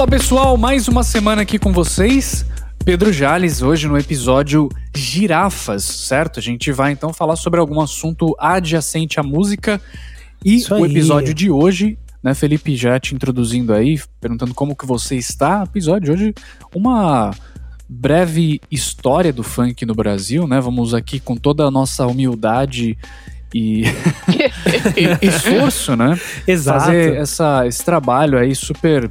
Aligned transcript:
Fala 0.00 0.10
pessoal, 0.12 0.56
mais 0.56 0.88
uma 0.88 1.04
semana 1.04 1.42
aqui 1.42 1.58
com 1.58 1.74
vocês. 1.74 2.46
Pedro 2.86 3.12
Jales, 3.12 3.60
hoje 3.60 3.86
no 3.86 3.98
episódio 3.98 4.70
Girafas, 4.96 5.84
certo? 5.84 6.38
A 6.38 6.42
gente 6.42 6.72
vai 6.72 6.92
então 6.92 7.12
falar 7.12 7.36
sobre 7.36 7.60
algum 7.60 7.82
assunto 7.82 8.34
adjacente 8.38 9.20
à 9.20 9.22
música. 9.22 9.78
E 10.42 10.64
o 10.70 10.86
episódio 10.86 11.34
de 11.34 11.50
hoje, 11.50 11.98
né, 12.22 12.32
Felipe, 12.32 12.74
já 12.76 12.98
te 12.98 13.14
introduzindo 13.14 13.74
aí, 13.74 14.00
perguntando 14.18 14.54
como 14.54 14.74
que 14.74 14.86
você 14.86 15.16
está. 15.16 15.64
Episódio 15.64 16.06
de 16.06 16.12
hoje, 16.12 16.34
uma 16.74 17.32
breve 17.86 18.58
história 18.70 19.34
do 19.34 19.42
funk 19.42 19.84
no 19.84 19.94
Brasil, 19.94 20.48
né? 20.48 20.62
Vamos 20.62 20.94
aqui 20.94 21.20
com 21.20 21.36
toda 21.36 21.64
a 21.64 21.70
nossa 21.70 22.06
humildade 22.06 22.96
e, 23.54 23.82
esforço, 25.20 25.94
né? 25.94 26.18
Exato. 26.48 26.86
Fazer 26.86 27.16
essa, 27.16 27.66
esse 27.66 27.84
trabalho 27.84 28.38
aí 28.38 28.54
super 28.54 29.10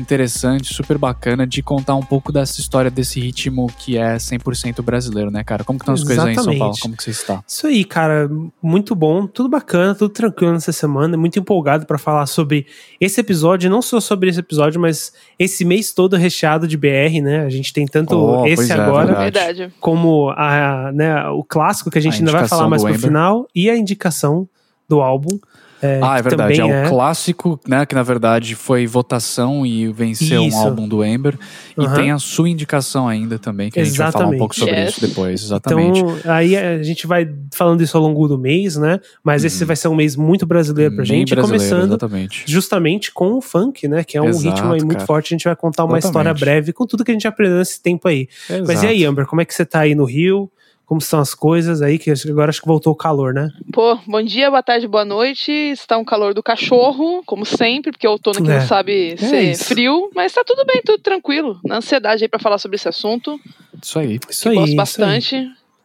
interessante, 0.00 0.72
super 0.72 0.98
bacana 0.98 1.46
de 1.46 1.62
contar 1.62 1.94
um 1.94 2.02
pouco 2.02 2.32
dessa 2.32 2.60
história 2.60 2.90
desse 2.90 3.20
ritmo 3.20 3.66
que 3.78 3.96
é 3.96 4.16
100% 4.16 4.82
brasileiro, 4.82 5.30
né, 5.30 5.42
cara? 5.44 5.64
Como 5.64 5.78
que 5.78 5.82
estão 5.82 5.94
as 5.94 6.00
Exatamente. 6.00 6.36
coisas 6.36 6.48
aí 6.48 6.54
em 6.54 6.58
São 6.58 6.66
Paulo? 6.66 6.78
Como 6.80 6.96
que 6.96 7.02
você 7.02 7.10
está? 7.10 7.42
Isso 7.46 7.66
aí, 7.66 7.84
cara, 7.84 8.30
muito 8.62 8.94
bom, 8.94 9.26
tudo 9.26 9.48
bacana, 9.48 9.94
tudo 9.94 10.10
tranquilo 10.10 10.52
nessa 10.52 10.72
semana, 10.72 11.16
muito 11.16 11.38
empolgado 11.38 11.86
para 11.86 11.98
falar 11.98 12.26
sobre 12.26 12.66
esse 13.00 13.20
episódio, 13.20 13.70
não 13.70 13.82
só 13.82 14.00
sobre 14.00 14.30
esse 14.30 14.40
episódio, 14.40 14.80
mas 14.80 15.12
esse 15.38 15.64
mês 15.64 15.92
todo 15.92 16.16
recheado 16.16 16.66
de 16.66 16.76
BR, 16.76 17.20
né? 17.22 17.44
A 17.44 17.50
gente 17.50 17.72
tem 17.72 17.86
tanto 17.86 18.16
Oh, 18.18 18.46
esse 18.46 18.72
é, 18.72 18.74
agora 18.74 19.14
verdade. 19.14 19.58
Verdade. 19.58 19.74
como 19.80 20.30
a, 20.30 20.90
né, 20.92 21.26
o 21.28 21.44
clássico 21.44 21.90
que 21.90 21.98
a 21.98 22.02
gente 22.02 22.14
A 22.14 22.18
ainda 22.18 22.32
vai 22.32 22.48
falar 22.48 22.68
mais 22.68 22.82
pro 22.82 22.98
final 22.98 23.46
e 23.54 23.70
a 23.70 23.76
indicação 23.76 24.48
do 24.88 25.00
álbum. 25.00 25.38
É, 25.82 26.00
ah, 26.02 26.18
é 26.18 26.22
verdade. 26.22 26.60
É 26.60 26.62
também 26.64 26.86
o 26.86 26.88
clássico, 26.88 27.60
né? 27.66 27.86
Que 27.86 27.94
na 27.94 28.02
verdade 28.02 28.54
foi 28.54 28.86
votação 28.86 29.64
e 29.64 29.90
venceu 29.92 30.44
Isso. 30.44 30.56
um 30.56 30.60
álbum 30.60 30.88
do 30.88 31.04
Ember. 31.04 31.38
E 31.76 31.84
Aham. 31.84 31.94
tem 31.94 32.10
a 32.10 32.18
sua 32.18 32.48
indicação 32.48 33.06
ainda 33.06 33.38
também, 33.38 33.70
que 33.70 33.78
a 33.78 33.84
gente 33.84 33.96
vai 33.96 34.10
falar 34.10 34.24
um 34.24 34.34
Exatamente. 34.34 34.38
pouco 34.38 34.54
sobre 34.54 34.74
Yes. 34.74 34.90
isso 34.90 35.06
depois. 35.06 35.42
Exatamente. 35.42 36.00
Então, 36.00 36.18
aí 36.32 36.56
a 36.56 36.82
gente 36.82 37.06
vai 37.06 37.28
falando 37.52 37.80
isso 37.82 37.96
ao 37.96 38.02
longo 38.02 38.26
do 38.28 38.36
mês, 38.38 38.76
né? 38.76 38.98
Mas 39.22 39.44
esse 39.44 39.64
vai 39.64 39.76
ser 39.76 39.88
um 39.88 39.94
mês 39.94 40.16
muito 40.16 40.46
brasileiro 40.46 40.94
pra 40.94 41.02
Uhum. 41.04 41.08
Bem 41.08 41.18
gente, 41.20 41.34
brasileiro, 41.34 41.64
começando 41.64 41.88
exatamente. 41.90 42.44
justamente 42.46 43.12
com 43.12 43.34
o 43.34 43.40
funk, 43.40 43.86
né? 43.88 44.02
Que 44.04 44.16
é 44.18 44.22
um 44.22 44.28
Exato, 44.28 44.48
ritmo 44.56 44.72
aí 44.72 44.80
muito 44.80 44.94
cara. 44.98 45.06
forte. 45.06 45.32
A 45.32 45.36
gente 45.36 45.44
vai 45.44 45.56
contar 45.56 45.84
uma 45.84 45.98
Exatamente. 45.98 46.06
história 46.08 46.34
breve 46.34 46.72
com 46.72 46.86
tudo 46.86 47.04
que 47.04 47.10
a 47.10 47.14
gente 47.14 47.26
aprendeu 47.28 47.58
nesse 47.58 47.80
tempo 47.80 48.08
aí. 48.08 48.28
Mas 48.48 48.70
Exato. 48.70 48.86
e 48.86 48.88
aí, 48.88 49.04
Amber, 49.04 49.26
como 49.26 49.40
é 49.40 49.44
que 49.44 49.54
você 49.54 49.64
tá 49.64 49.80
aí 49.80 49.94
no 49.94 50.04
Rio? 50.04 50.50
Como 50.88 51.00
estão 51.00 51.20
as 51.20 51.34
coisas 51.34 51.82
aí? 51.82 51.98
Que 51.98 52.10
agora 52.30 52.48
acho 52.48 52.62
que 52.62 52.66
voltou 52.66 52.94
o 52.94 52.96
calor, 52.96 53.34
né? 53.34 53.50
Pô, 53.74 53.98
bom 54.06 54.22
dia, 54.22 54.48
boa 54.48 54.62
tarde, 54.62 54.88
boa 54.88 55.04
noite. 55.04 55.52
Está 55.52 55.98
um 55.98 56.04
calor 56.04 56.32
do 56.32 56.42
cachorro, 56.42 57.22
como 57.26 57.44
sempre, 57.44 57.92
porque 57.92 58.08
o 58.08 58.12
outono 58.12 58.42
que 58.42 58.50
É. 58.50 58.58
não 58.58 58.66
sabe 58.66 59.14
ser 59.18 59.50
isso. 59.50 59.66
frio, 59.66 60.10
mas 60.14 60.32
tá 60.32 60.42
tudo 60.46 60.64
bem, 60.64 60.80
tudo 60.82 60.98
tranquilo. 61.02 61.60
Na 61.62 61.76
ansiedade 61.76 62.24
aí 62.24 62.28
pra 62.28 62.38
falar 62.40 62.56
sobre 62.56 62.76
esse 62.76 62.88
assunto. 62.88 63.38
Isso 63.82 63.98
aí. 63.98 64.18
Isso 64.30 64.48
aí. 64.48 64.54
Gosto 64.54 64.68
isso 64.68 64.76
bastante. 64.76 65.36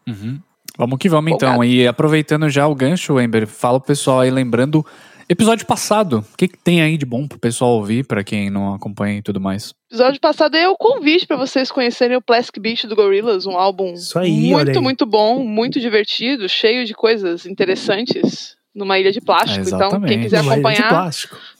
Uhum. 0.07 0.39
Vamos 0.77 0.97
que 0.97 1.09
vamos 1.09 1.33
então. 1.33 1.61
E 1.63 1.85
aproveitando 1.85 2.49
já 2.49 2.65
o 2.65 2.73
gancho, 2.73 3.19
Ember, 3.19 3.45
fala 3.45 3.81
pro 3.81 3.87
pessoal 3.87 4.21
aí, 4.21 4.31
lembrando, 4.31 4.85
episódio 5.27 5.65
passado, 5.65 6.25
o 6.33 6.37
que, 6.37 6.47
que 6.47 6.57
tem 6.57 6.81
aí 6.81 6.97
de 6.97 7.05
bom 7.05 7.27
pro 7.27 7.39
pessoal 7.39 7.71
ouvir, 7.71 8.05
pra 8.05 8.23
quem 8.23 8.49
não 8.49 8.73
acompanha 8.73 9.17
e 9.17 9.21
tudo 9.21 9.39
mais? 9.39 9.73
episódio 9.91 10.19
passado 10.19 10.55
é 10.55 10.67
o 10.67 10.75
convite 10.75 11.27
pra 11.27 11.37
vocês 11.37 11.71
conhecerem 11.71 12.17
o 12.17 12.21
Plastic 12.21 12.59
Beach 12.59 12.87
do 12.87 12.95
Gorillaz, 12.95 13.45
um 13.45 13.57
álbum 13.57 13.93
aí, 14.15 14.49
muito, 14.49 14.81
muito 14.81 15.05
bom, 15.05 15.43
muito 15.43 15.79
divertido, 15.79 16.49
cheio 16.49 16.85
de 16.85 16.93
coisas 16.93 17.45
interessantes. 17.45 18.55
Numa 18.75 18.97
ilha 18.97 19.11
de 19.11 19.21
plástico. 19.21 19.65
É, 19.65 19.69
então, 19.69 20.01
quem 20.01 20.21
quiser 20.21 20.41
Uma 20.41 20.57
ilha 20.57 20.63
de 20.63 20.81
acompanhar, 20.81 21.11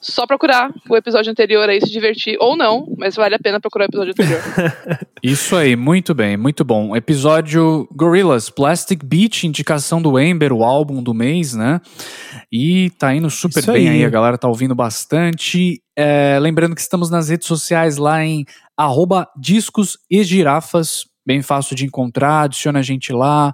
só 0.02 0.26
procurar 0.26 0.72
o 0.90 0.98
episódio 0.98 1.32
anterior 1.32 1.70
aí, 1.70 1.80
se 1.80 1.92
divertir. 1.92 2.38
Ou 2.40 2.58
não, 2.58 2.88
mas 2.98 3.16
vale 3.16 3.36
a 3.36 3.40
pena 3.40 3.60
procurar 3.60 3.86
o 3.86 3.88
episódio 3.88 4.12
anterior. 4.12 4.42
Isso 5.22 5.56
aí, 5.56 5.76
muito 5.76 6.16
bem, 6.16 6.36
muito 6.36 6.66
bom. 6.66 6.96
Episódio 6.96 7.88
Gorillaz, 7.96 8.50
Plastic 8.50 9.04
Beach, 9.04 9.46
indicação 9.46 10.02
do 10.02 10.20
Ember, 10.20 10.52
o 10.52 10.64
álbum 10.64 11.04
do 11.04 11.14
mês, 11.14 11.54
né? 11.54 11.80
E 12.52 12.90
tá 12.98 13.14
indo 13.14 13.30
super 13.30 13.60
Isso 13.60 13.72
bem 13.72 13.88
aí. 13.88 13.98
aí. 13.98 14.06
a 14.06 14.10
galera 14.10 14.38
tá 14.38 14.48
ouvindo 14.48 14.74
bastante. 14.74 15.82
É, 15.96 16.40
lembrando 16.42 16.74
que 16.74 16.82
estamos 16.82 17.10
nas 17.10 17.30
redes 17.30 17.48
sociais 17.48 17.98
lá 17.98 18.24
em 18.26 18.44
arroba 18.76 19.30
discos 19.38 19.98
e 20.10 20.24
girafas, 20.24 21.06
bem 21.26 21.42
fácil 21.42 21.76
de 21.76 21.86
encontrar, 21.86 22.42
adiciona 22.42 22.80
a 22.80 22.84
gente 22.84 23.14
lá. 23.14 23.54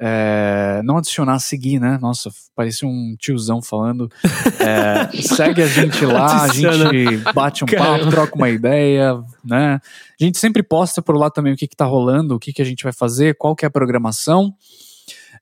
É, 0.00 0.80
não 0.84 0.98
adicionar, 0.98 1.38
seguir, 1.40 1.80
né? 1.80 1.98
Nossa, 2.00 2.30
parecia 2.54 2.86
um 2.86 3.16
tiozão 3.18 3.60
falando. 3.60 4.10
É, 4.60 5.22
segue 5.22 5.62
a 5.62 5.66
gente 5.66 6.04
lá, 6.04 6.26
a 6.26 6.44
Adiciona. 6.44 6.90
gente 6.90 7.16
bate 7.32 7.64
um 7.64 7.66
Caramba. 7.66 7.98
papo, 7.98 8.10
troca 8.10 8.34
uma 8.34 8.50
ideia, 8.50 9.14
né? 9.42 9.80
A 10.20 10.24
gente 10.24 10.36
sempre 10.36 10.62
posta 10.62 11.00
por 11.00 11.16
lá 11.16 11.30
também 11.30 11.52
o 11.52 11.56
que, 11.56 11.66
que 11.66 11.76
tá 11.76 11.86
rolando, 11.86 12.34
o 12.34 12.38
que, 12.38 12.52
que 12.52 12.60
a 12.60 12.64
gente 12.64 12.82
vai 12.82 12.92
fazer, 12.92 13.36
qual 13.36 13.56
que 13.56 13.64
é 13.64 13.68
a 13.68 13.70
programação. 13.70 14.54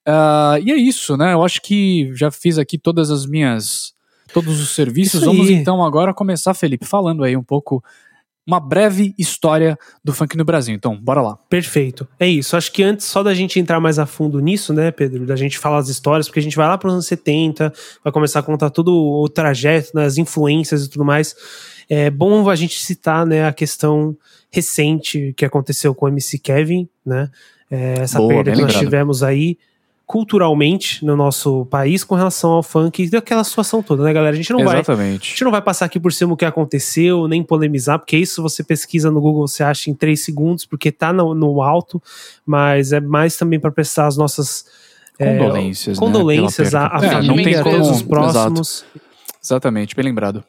Ah, 0.07 0.59
e 0.63 0.71
é 0.71 0.77
isso, 0.77 1.17
né? 1.17 1.33
Eu 1.33 1.43
acho 1.43 1.61
que 1.61 2.13
já 2.15 2.31
fiz 2.31 2.59
aqui 2.59 2.79
todas 2.79 3.11
as 3.11 3.27
minhas. 3.27 3.93
Todos 4.33 4.61
os 4.61 4.71
serviços. 4.71 5.23
Vamos 5.23 5.51
então 5.51 5.85
agora 5.85 6.15
começar, 6.15 6.55
Felipe, 6.55 6.85
falando 6.87 7.25
aí 7.25 7.37
um 7.37 7.43
pouco. 7.43 7.83
Uma 8.47 8.61
breve 8.61 9.15
história 9.19 9.77
do 10.05 10.13
funk 10.13 10.37
no 10.37 10.45
Brasil. 10.45 10.75
Então, 10.75 10.97
bora 10.97 11.21
lá. 11.21 11.37
Perfeito. 11.49 12.07
É 12.19 12.29
isso. 12.29 12.57
Acho 12.57 12.71
que 12.71 12.83
antes 12.83 13.07
só 13.07 13.23
da 13.23 13.35
gente 13.35 13.59
entrar 13.59 13.81
mais 13.81 13.99
a 13.99 14.07
fundo 14.07 14.39
nisso, 14.39 14.73
né, 14.73 14.91
Pedro? 14.91 15.27
Da 15.27 15.35
gente 15.35 15.59
falar 15.59 15.79
as 15.79 15.89
histórias, 15.89 16.29
porque 16.29 16.39
a 16.39 16.43
gente 16.43 16.57
vai 16.57 16.69
lá 16.69 16.79
para 16.79 16.87
os 16.87 16.95
anos 16.95 17.07
70, 17.07 17.73
vai 18.05 18.13
começar 18.13 18.41
a 18.41 18.43
contar 18.43 18.71
todo 18.71 18.95
o 18.95 19.29
trajeto, 19.29 19.91
né, 19.95 20.05
as 20.05 20.17
influências 20.17 20.85
e 20.85 20.91
tudo 20.91 21.05
mais. 21.05 21.35
É 21.89 22.09
bom 22.09 22.49
a 22.49 22.55
gente 22.55 22.81
citar, 22.81 23.27
né, 23.27 23.47
a 23.47 23.53
questão 23.53 24.17
recente 24.51 25.35
que 25.37 25.45
aconteceu 25.45 25.95
com 25.95 26.07
o 26.07 26.09
MC 26.09 26.39
Kevin, 26.39 26.89
né? 27.05 27.31
É, 27.71 27.95
essa 28.01 28.19
Boa, 28.19 28.29
perda 28.29 28.53
que 28.53 28.63
nós 28.63 28.75
tivemos 28.77 29.23
aí 29.23 29.59
culturalmente 30.07 31.05
no 31.05 31.17
nosso 31.17 31.67
país 31.67 32.05
com 32.05 32.15
relação 32.15 32.53
ao 32.53 32.63
funk 32.63 33.11
daquela 33.11 33.43
situação 33.43 33.83
toda, 33.83 34.05
né, 34.05 34.13
galera? 34.13 34.33
A 34.33 34.37
gente 34.37 34.53
não 34.53 34.65
vai 34.65 34.77
a 34.77 34.81
Exatamente. 34.81 35.31
gente 35.31 35.43
não 35.45 35.51
vai 35.51 35.61
passar 35.61 35.85
aqui 35.87 35.99
por 35.99 36.13
cima 36.13 36.33
o 36.33 36.37
que 36.37 36.45
aconteceu, 36.45 37.27
nem 37.27 37.43
polemizar, 37.43 37.99
porque 37.99 38.17
isso 38.17 38.41
você 38.41 38.63
pesquisa 38.63 39.11
no 39.11 39.21
Google, 39.21 39.49
você 39.49 39.65
acha 39.65 39.91
em 39.91 39.95
três 39.95 40.25
segundos, 40.25 40.65
porque 40.65 40.93
tá 40.93 41.13
no, 41.13 41.35
no 41.35 41.61
alto, 41.61 42.01
mas 42.47 42.93
é 42.93 43.01
mais 43.01 43.37
também 43.37 43.59
para 43.59 43.73
prestar 43.73 44.07
as 44.07 44.17
nossas 44.17 44.65
é, 45.19 45.37
Condolências. 45.39 45.99
né, 45.99 46.07
condolências. 46.07 46.73
É, 46.73 46.79
não 46.81 46.91
família, 47.01 47.45
tem 47.45 47.55
a 47.57 47.63
como- 47.65 47.75
todos 47.75 47.89
os 47.91 47.97
Exato. 47.97 48.09
próximos. 48.09 48.85
Exatamente, 49.43 49.95
bem 49.97 50.05
lembrado. 50.05 50.45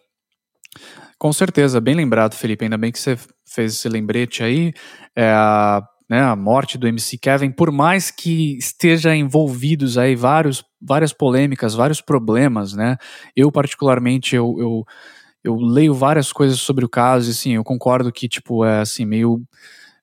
Com 1.18 1.34
certeza, 1.34 1.81
bem 1.81 1.95
lembrado, 1.95 2.35
Felipe. 2.35 2.63
Ainda 2.63 2.78
bem 2.78 2.91
que 2.91 3.00
você 3.00 3.18
fez 3.44 3.74
esse 3.74 3.89
lembrete 3.89 4.44
aí. 4.44 4.72
É 5.16 5.31
a, 5.31 5.81
né, 6.09 6.22
a 6.22 6.35
morte 6.35 6.78
do 6.78 6.88
MC 6.88 7.18
Kevin, 7.18 7.51
por 7.51 7.72
mais 7.72 8.09
que 8.09 8.57
esteja 8.57 9.16
envolvidos 9.16 9.97
aí 9.97 10.16
vários, 10.16 10.63
várias 10.81 11.12
polêmicas, 11.12 11.73
vários 11.73 12.00
problemas, 12.00 12.73
né? 12.73 12.97
Eu, 13.35 13.51
particularmente, 13.51 14.35
eu, 14.35 14.56
eu, 14.57 14.85
eu 15.44 15.56
leio 15.56 15.94
várias 15.94 16.31
coisas 16.31 16.59
sobre 16.62 16.85
o 16.85 16.90
caso 16.90 17.29
e, 17.29 17.31
assim, 17.31 17.51
eu 17.53 17.63
concordo 17.63 18.12
que, 18.12 18.29
tipo, 18.29 18.63
é, 18.63 18.79
assim, 18.79 19.06
meio 19.06 19.41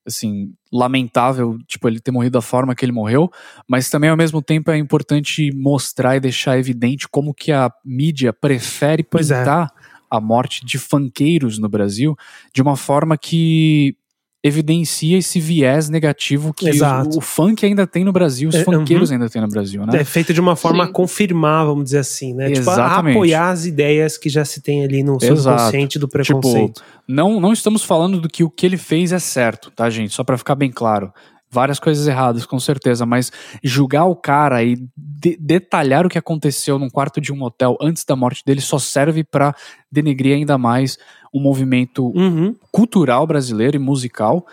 assim, 0.07 0.53
lamentável, 0.71 1.57
tipo, 1.67 1.89
ele 1.89 1.99
ter 1.99 2.11
morrido 2.11 2.35
da 2.35 2.43
forma 2.43 2.75
que 2.75 2.85
ele 2.85 2.93
morreu, 2.93 3.31
mas 3.67 3.89
também 3.89 4.11
ao 4.11 4.17
mesmo 4.17 4.43
tempo 4.43 4.71
é 4.71 4.77
importante 4.77 5.51
mostrar 5.55 6.17
e 6.17 6.21
deixar 6.21 6.59
evidente 6.59 7.09
como 7.09 7.33
que 7.33 7.51
a 7.51 7.73
mídia 7.85 8.33
prefere 8.33 9.03
é. 9.03 9.19
pintar 9.19 9.73
a 10.11 10.21
morte 10.21 10.65
de 10.65 10.79
funkeiros 10.79 11.59
no 11.59 11.69
Brasil 11.69 12.15
de 12.53 12.61
uma 12.61 12.77
forma 12.77 13.17
que 13.17 13.97
evidencia 14.45 15.17
esse 15.17 15.41
viés 15.41 15.89
negativo 15.89 16.53
que 16.53 16.69
o, 16.71 17.17
o 17.17 17.21
funk 17.23 17.65
ainda 17.65 17.87
tem 17.87 18.05
no 18.05 18.13
Brasil, 18.13 18.51
os 18.51 18.55
É, 18.55 18.63
funkeiros 18.63 19.11
ainda 19.11 19.27
tem 19.31 19.41
no 19.41 19.49
Brasil, 19.49 19.87
né? 19.87 20.03
É 20.03 20.05
feito 20.05 20.35
de 20.35 20.41
uma 20.41 20.55
forma 20.55 20.85
Sim. 20.85 20.91
a 20.91 20.93
confirmar, 20.93 21.65
vamos 21.65 21.85
dizer 21.85 21.99
assim, 21.99 22.35
né? 22.35 22.51
Tipo, 22.51 22.69
a 22.69 22.73
Exatamente. 22.75 23.17
apoiar 23.17 23.49
as 23.49 23.65
ideias 23.65 24.19
que 24.19 24.29
já 24.29 24.45
se 24.45 24.61
tem 24.61 24.85
ali 24.85 25.03
no 25.03 25.17
Exato. 25.17 25.37
subconsciente 25.43 25.99
do 25.99 26.07
preconceito. 26.07 26.83
Não, 27.09 27.41
não 27.41 27.55
estamos 27.55 27.83
falando 27.83 28.21
do 28.21 28.29
que 28.29 28.45
o 28.45 28.51
que 28.51 28.67
ele 28.67 28.77
fez 28.77 29.13
é 29.13 29.19
certo, 29.19 29.71
tá, 29.71 29.89
gente? 29.89 30.13
Só 30.13 30.23
pra 30.23 30.37
ficar 30.37 30.55
bem 30.55 30.71
claro. 30.71 31.11
Várias 31.55 31.79
coisas 31.79 32.07
erradas, 32.09 32.45
com 32.45 32.59
certeza, 32.59 33.07
mas 33.07 33.31
julgar 33.63 34.07
o 34.07 34.17
cara 34.17 34.63
e 34.65 34.77
de- 34.97 35.37
detalhar 35.41 36.05
o 36.05 36.09
que 36.09 36.19
aconteceu 36.19 36.79
num 36.81 36.91
quarto 36.91 37.21
de 37.21 37.33
um 37.33 37.41
hotel 37.45 37.79
antes 37.81 38.05
da 38.05 38.17
morte 38.17 38.43
dele 38.45 38.61
só 38.61 38.77
serve 38.79 39.23
pra 39.23 39.55
denegrir 39.91 40.35
ainda 40.35 40.59
mais 40.59 40.99
um 41.33 41.41
movimento 41.41 42.07
Uhum. 42.17 42.57
cultural 42.73 43.25
brasileiro 43.27 43.77
e 43.77 43.79
musical 43.79 44.45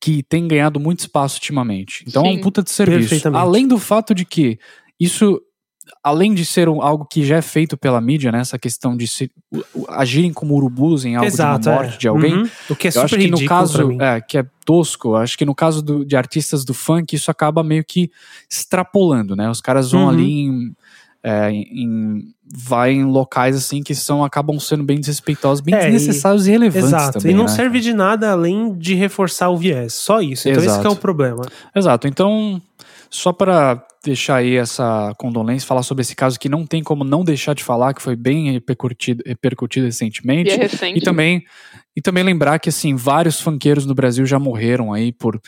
que 0.00 0.22
tem 0.22 0.46
ganhado 0.46 0.78
muito 0.78 1.00
espaço 1.00 1.36
ultimamente. 1.36 2.04
Então 2.06 2.24
é 2.24 2.30
um 2.30 2.34
Sim. 2.34 2.40
puta 2.40 2.62
de 2.62 2.70
serviço. 2.70 3.28
Além 3.34 3.66
do 3.66 3.76
fato 3.78 4.14
de 4.14 4.24
que 4.24 4.58
isso, 5.00 5.40
além 6.02 6.34
de 6.34 6.44
ser 6.44 6.68
um- 6.68 6.82
algo 6.82 7.04
que 7.04 7.24
já 7.24 7.36
é 7.36 7.42
feito 7.42 7.76
pela 7.76 8.00
mídia, 8.00 8.32
né, 8.32 8.40
essa 8.40 8.58
questão 8.58 8.96
de 8.96 9.06
se, 9.06 9.30
u- 9.52 9.62
u- 9.74 9.86
agirem 9.88 10.32
como 10.32 10.54
urubus 10.54 11.04
em 11.04 11.14
algo 11.16 11.26
Exato, 11.26 11.60
de 11.60 11.68
uma 11.68 11.74
morte 11.76 11.94
é. 11.94 11.98
de 11.98 12.08
alguém, 12.08 12.34
Uhum. 12.34 12.48
O 12.70 12.76
que 12.76 12.88
é 12.88 12.90
eu 12.94 13.02
acho 13.02 13.08
super 13.14 13.24
que 13.24 13.30
no 13.30 13.44
caso, 13.44 14.02
é, 14.02 14.20
que 14.20 14.38
é 14.38 14.46
tosco, 14.64 15.14
acho 15.14 15.38
que 15.38 15.44
no 15.44 15.54
caso 15.54 15.80
do- 15.82 16.04
de 16.04 16.16
artistas 16.16 16.64
do 16.64 16.74
funk, 16.74 17.14
isso 17.14 17.30
acaba 17.30 17.62
meio 17.62 17.84
que 17.84 18.10
extrapolando, 18.50 19.36
né? 19.36 19.48
Os 19.50 19.60
caras 19.60 19.90
vão 19.92 20.02
Uhum. 20.02 20.08
ali 20.08 20.30
em, 20.40 20.74
é, 21.22 21.50
em, 21.50 22.22
vai 22.54 22.92
em 22.92 23.04
locais 23.04 23.56
assim 23.56 23.82
que 23.82 23.94
são 23.94 24.24
acabam 24.24 24.58
sendo 24.60 24.84
bem 24.84 24.98
desrespeitosos, 25.00 25.60
bem 25.60 25.74
É, 25.74 25.88
e- 25.88 25.92
desnecessários 25.92 26.46
e, 26.46 26.50
relevantes 26.50 26.88
Exato. 26.88 27.18
também. 27.18 27.32
e 27.32 27.36
não 27.36 27.44
né? 27.44 27.48
serve 27.50 27.80
de 27.80 27.92
nada 27.92 28.30
além 28.30 28.72
de 28.76 28.94
reforçar 28.94 29.50
o 29.50 29.56
viés. 29.56 29.92
Só 29.94 30.20
isso. 30.20 30.48
Então 30.48 30.58
esse 30.62 30.68
Exato. 30.68 30.80
que 30.82 30.86
é 30.86 30.90
o 30.90 30.96
problema. 30.96 31.44
Exato. 31.74 32.06
Então, 32.06 32.60
só 33.10 33.32
para 33.32 33.84
deixar 34.04 34.36
aí 34.36 34.56
essa 34.56 35.12
condolência, 35.18 35.66
falar 35.66 35.82
sobre 35.82 36.02
esse 36.02 36.14
caso 36.14 36.38
que 36.38 36.48
não 36.48 36.64
tem 36.66 36.82
como 36.82 37.02
não 37.04 37.24
deixar 37.24 37.54
de 37.54 37.64
falar, 37.64 37.92
que 37.94 38.02
foi 38.02 38.14
bem 38.16 38.52
repercutido, 38.52 39.22
repercutido 39.26 39.86
E 39.86 39.88
recentemente. 39.88 40.50
é 40.50 40.56
recente. 40.56 40.98
E 40.98 41.02
também, 41.02 41.42
e 41.96 42.00
também 42.00 42.22
lembrar 42.22 42.58
que 42.58 42.68
assim, 42.68 42.94
vários 42.94 43.40
funkeiros 43.40 43.84
no 43.84 43.94
Brasil 43.94 44.24
já 44.26 44.38
morreram 44.38 44.92
aí 44.92 45.12
por, 45.12 45.40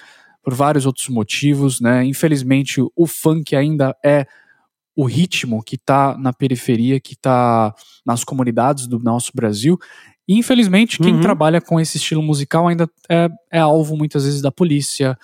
por 0.43 0.55
vários 0.55 0.87
outros 0.87 1.09
motivos, 1.09 1.81
né? 1.81 2.05
Infelizmente, 2.05 2.81
o 2.97 3.07
funk 3.07 3.55
ainda 3.55 3.95
é 4.05 4.27
o 4.97 5.05
ritmo 5.05 5.63
que 5.63 5.77
está 5.77 6.19
na 6.19 6.33
periferia, 6.33 6.99
que 6.99 7.13
está 7.13 7.73
nas 8.05 8.25
comunidades 8.25 8.89
do 8.89 8.99
nosso 8.99 9.31
Brasil. 9.33 9.79
E 10.27 10.37
infelizmente, 10.37 10.99
quem 10.99 11.15
Uhum. 11.15 11.21
trabalha 11.21 11.61
com 11.61 11.79
esse 11.79 11.97
estilo 11.99 12.23
musical 12.23 12.67
ainda 12.67 12.91
é, 13.09 13.29
é 13.53 13.59
alvo 13.61 13.97
muitas 13.97 14.25
vezes 14.25 14.43
da 14.43 14.51
polícia, 14.51 15.17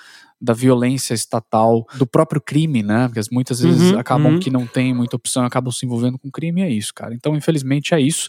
da 0.44 0.52
violência 0.52 1.14
estatal, 1.14 1.87
do 1.94 2.06
próprio 2.06 2.41
crime, 2.41 2.82
né? 2.82 3.08
Porque 3.12 3.20
muitas 3.32 3.61
vezes 3.61 3.93
Uhum, 3.93 3.99
acabam 3.99 4.32
uhum. 4.35 4.38
que 4.38 4.50
não 4.50 4.67
tem 4.67 4.93
muita 4.94 5.17
opção, 5.17 5.44
acabam 5.44 5.73
se 5.73 5.87
envolvendo 5.87 6.19
com 6.19 6.31
crime, 6.31 6.61
e 6.61 6.64
é 6.64 6.69
isso, 6.70 6.93
cara. 6.94 7.14
Então, 7.14 7.35
infelizmente, 7.35 7.94
é 7.94 8.00
isso. 8.00 8.29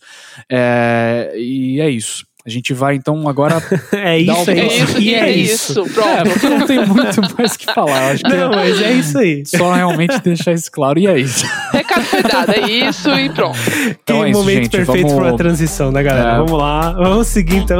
É, 0.49 1.33
e 1.35 1.79
é 1.81 1.89
isso. 1.89 2.25
A 2.47 2.49
gente 2.51 2.75
vai 2.75 2.95
então 2.95 3.27
agora. 3.27 3.55
É 3.91 4.23
Dá 4.23 4.33
isso 4.33 4.51
um- 4.51 4.53
aí. 4.53 4.59
É 4.59 4.67
isso, 4.67 4.99
E 5.01 5.15
é 5.15 5.31
isso. 5.31 5.71
é, 5.79 5.83
Pronto. 5.89 6.29
porque 6.29 6.49
não 6.49 6.67
tem 6.67 6.85
muito 6.85 7.21
mais 7.37 7.53
o 7.55 7.57
que 7.59 7.65
falar. 7.73 8.11
Acho 8.11 8.23
que 8.23 8.29
Não, 8.29 8.51
mas 8.51 8.79
é 8.81 8.93
isso 8.93 9.17
aí. 9.17 9.43
só 9.47 9.73
realmente 9.73 10.19
deixar 10.21 10.53
isso 10.53 10.71
claro. 10.71 10.99
E 10.99 11.07
é 11.07 11.17
isso. 11.19 11.43
Recado 11.71 12.03
foi 12.05 12.21
dado, 12.21 12.51
é 12.51 12.69
isso 12.69 13.09
e 13.09 13.29
pronto. 13.31 13.57
Então 14.03 14.19
que 14.19 14.25
é 14.25 14.29
isso, 14.29 14.39
momento 14.39 14.63
gente, 14.63 14.69
perfeito 14.77 15.07
vamos- 15.07 15.21
para 15.23 15.29
a 15.33 15.37
transição, 15.37 15.91
né, 15.91 16.03
galera? 16.03 16.33
É. 16.33 16.37
Vamos 16.37 16.51
lá, 16.51 16.91
vamos 16.91 17.27
seguir 17.27 17.55
então. 17.57 17.79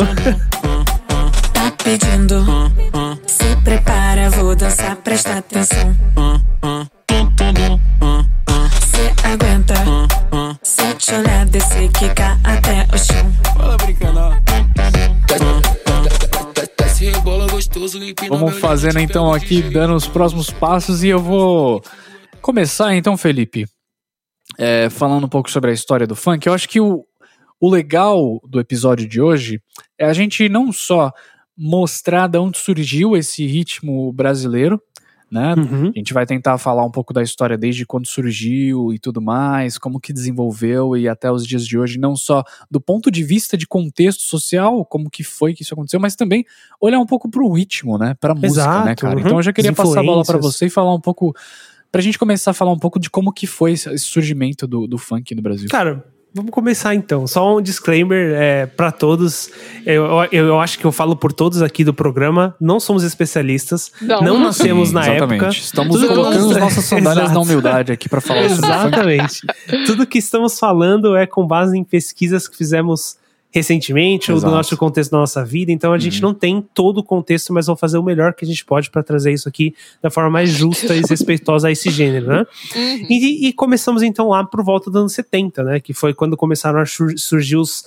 Tá 1.53 1.71
pedindo. 1.83 2.43
Se 3.27 3.55
prepara, 3.63 4.29
vou 4.31 4.55
dançar, 4.55 4.95
presta 4.97 5.37
atenção. 5.37 5.95
Se 8.81 9.27
aguenta. 9.27 9.75
Se 10.63 10.93
te 10.95 11.13
olhar, 11.13 11.45
descer, 11.45 11.91
quicar 11.91 12.39
até 12.43 12.87
o 12.93 12.97
chão. 12.97 13.31
Fala 13.55 13.77
brincando, 13.77 14.19
ó. 14.19 14.35
Vamos 18.29 18.57
fazendo 18.59 18.99
então 18.99 19.31
aqui, 19.33 19.61
dando 19.61 19.95
os 19.95 20.07
próximos 20.07 20.49
passos. 20.49 21.03
E 21.03 21.09
eu 21.09 21.19
vou 21.19 21.83
começar 22.41 22.95
então, 22.95 23.17
Felipe, 23.17 23.65
é, 24.57 24.89
falando 24.89 25.25
um 25.25 25.29
pouco 25.29 25.51
sobre 25.51 25.71
a 25.71 25.73
história 25.73 26.07
do 26.07 26.15
funk. 26.15 26.47
Eu 26.47 26.53
acho 26.53 26.69
que 26.69 26.79
o, 26.79 27.05
o 27.59 27.69
legal 27.69 28.39
do 28.47 28.59
episódio 28.59 29.07
de 29.07 29.21
hoje 29.21 29.61
é 29.99 30.05
a 30.05 30.13
gente 30.13 30.47
não 30.47 30.71
só 30.71 31.11
mostrar 31.57 32.27
de 32.27 32.37
onde 32.37 32.57
surgiu 32.57 33.15
esse 33.15 33.45
ritmo 33.45 34.11
brasileiro, 34.11 34.81
né? 35.31 35.55
Uhum. 35.55 35.89
A 35.93 35.97
gente 35.97 36.13
vai 36.13 36.25
tentar 36.25 36.57
falar 36.57 36.85
um 36.85 36.91
pouco 36.91 37.11
da 37.11 37.23
história 37.23 37.57
desde 37.57 37.85
quando 37.85 38.05
surgiu 38.07 38.93
e 38.93 38.99
tudo 38.99 39.21
mais, 39.21 39.77
como 39.77 39.99
que 39.99 40.13
desenvolveu 40.13 40.95
e 40.95 41.07
até 41.09 41.31
os 41.31 41.45
dias 41.45 41.65
de 41.65 41.77
hoje, 41.77 41.97
não 41.97 42.15
só 42.15 42.43
do 42.69 42.79
ponto 42.79 43.09
de 43.09 43.23
vista 43.23 43.57
de 43.57 43.65
contexto 43.65 44.21
social, 44.21 44.85
como 44.85 45.09
que 45.09 45.23
foi 45.23 45.53
que 45.53 45.63
isso 45.63 45.73
aconteceu, 45.73 45.99
mas 45.99 46.15
também 46.15 46.45
olhar 46.79 46.99
um 46.99 47.05
pouco 47.05 47.29
pro 47.29 47.51
ritmo, 47.51 47.97
né, 47.97 48.15
pra 48.19 48.33
música, 48.35 48.61
Exato, 48.61 48.85
né, 48.85 48.95
cara? 48.95 49.15
uhum. 49.15 49.21
Então 49.21 49.37
eu 49.37 49.43
já 49.43 49.51
queria 49.51 49.71
As 49.71 49.77
passar 49.77 49.99
a 49.99 50.03
bola 50.03 50.23
pra 50.23 50.37
influências. 50.37 50.55
você 50.59 50.65
e 50.67 50.69
falar 50.69 50.93
um 50.93 51.01
pouco 51.01 51.33
pra 51.91 52.01
gente 52.01 52.19
começar 52.19 52.51
a 52.51 52.53
falar 52.53 52.71
um 52.71 52.79
pouco 52.79 52.99
de 52.99 53.09
como 53.09 53.33
que 53.33 53.47
foi 53.47 53.71
esse 53.71 53.89
esse 53.89 54.05
surgimento 54.05 54.67
do, 54.67 54.85
do 54.85 54.97
funk 54.97 55.33
no 55.33 55.41
Brasil. 55.41 55.67
Cara, 55.69 56.05
vamos 56.35 56.51
começar 56.51 56.93
então. 56.93 57.25
Só 57.25 57.57
um 57.57 57.61
disclaimer 57.61 58.33
é, 58.35 58.65
para 58.65 58.91
todos. 58.91 59.49
Eu, 59.85 60.05
eu, 60.33 60.47
eu 60.47 60.59
acho 60.59 60.77
que 60.77 60.83
eu 60.83 60.91
falo 60.91 61.15
por 61.15 61.31
todos 61.31 61.61
aqui 61.61 61.85
do 61.85 61.93
programa. 61.93 62.53
Não 62.59 62.77
somos 62.77 63.03
especialistas. 63.03 63.89
Não. 64.01 64.21
Não, 64.21 64.39
nascemos 64.39 64.89
Sim, 64.89 64.95
na 64.95 65.01
exatamente. 65.01 65.41
época. 65.41 65.57
Estamos 65.57 65.95
Tudo 65.95 66.07
colocando 66.09 66.51
as 66.51 66.57
nossas 66.57 66.83
sandálias 66.83 67.31
na 67.31 67.39
humildade 67.41 67.93
aqui 67.93 68.09
pra 68.09 68.19
falar. 68.19 68.43
Exatamente. 68.43 69.47
Tudo 69.85 70.05
que 70.05 70.17
estamos 70.17 70.59
falando 70.59 71.15
é 71.15 71.25
com 71.25 71.47
base 71.47 71.77
em 71.77 71.85
pesquisas 71.85 72.49
que 72.49 72.57
fizemos 72.57 73.17
recentemente 73.55 74.31
ou 74.33 74.35
do 74.35 74.39
Exato. 74.39 74.51
Uhum. 74.51 74.57
nosso 74.57 74.77
contexto 74.77 75.11
da 75.11 75.17
nossa 75.19 75.45
vida. 75.45 75.71
Então 75.71 75.93
a 75.93 75.97
gente 75.97 76.21
não 76.21 76.33
tem 76.33 76.61
todo 76.73 76.97
o 76.97 77.03
contexto, 77.03 77.53
mas 77.53 77.65
vamos 77.67 77.79
fazer 77.79 77.97
o 77.97 78.03
melhor 78.03 78.33
que 78.33 78.43
a 78.43 78.47
gente 78.47 78.65
pode 78.65 78.89
para 78.91 79.01
trazer 79.01 79.31
isso 79.31 79.47
aqui 79.47 79.73
da 80.01 80.09
forma 80.09 80.29
mais 80.29 80.49
justa 80.49 80.93
e 80.93 80.99
respeitosa 81.09 81.69
a 81.69 81.71
esse 81.71 81.89
gênero, 81.89 82.27
né? 82.27 82.45
Uhum. 82.75 83.07
E, 83.09 83.47
e 83.47 83.53
começamos 83.53 84.03
então 84.03 84.27
lá 84.27 84.43
por 84.43 84.61
volta 84.61 84.91
dos 84.91 84.99
anos 84.99 85.13
70, 85.13 85.63
né? 85.63 85.79
Que 85.79 85.93
foi 85.93 86.13
quando 86.13 86.35
começaram 86.35 86.79
a 86.79 86.85
sur- 86.85 87.17
surgir 87.17 87.55
os 87.55 87.85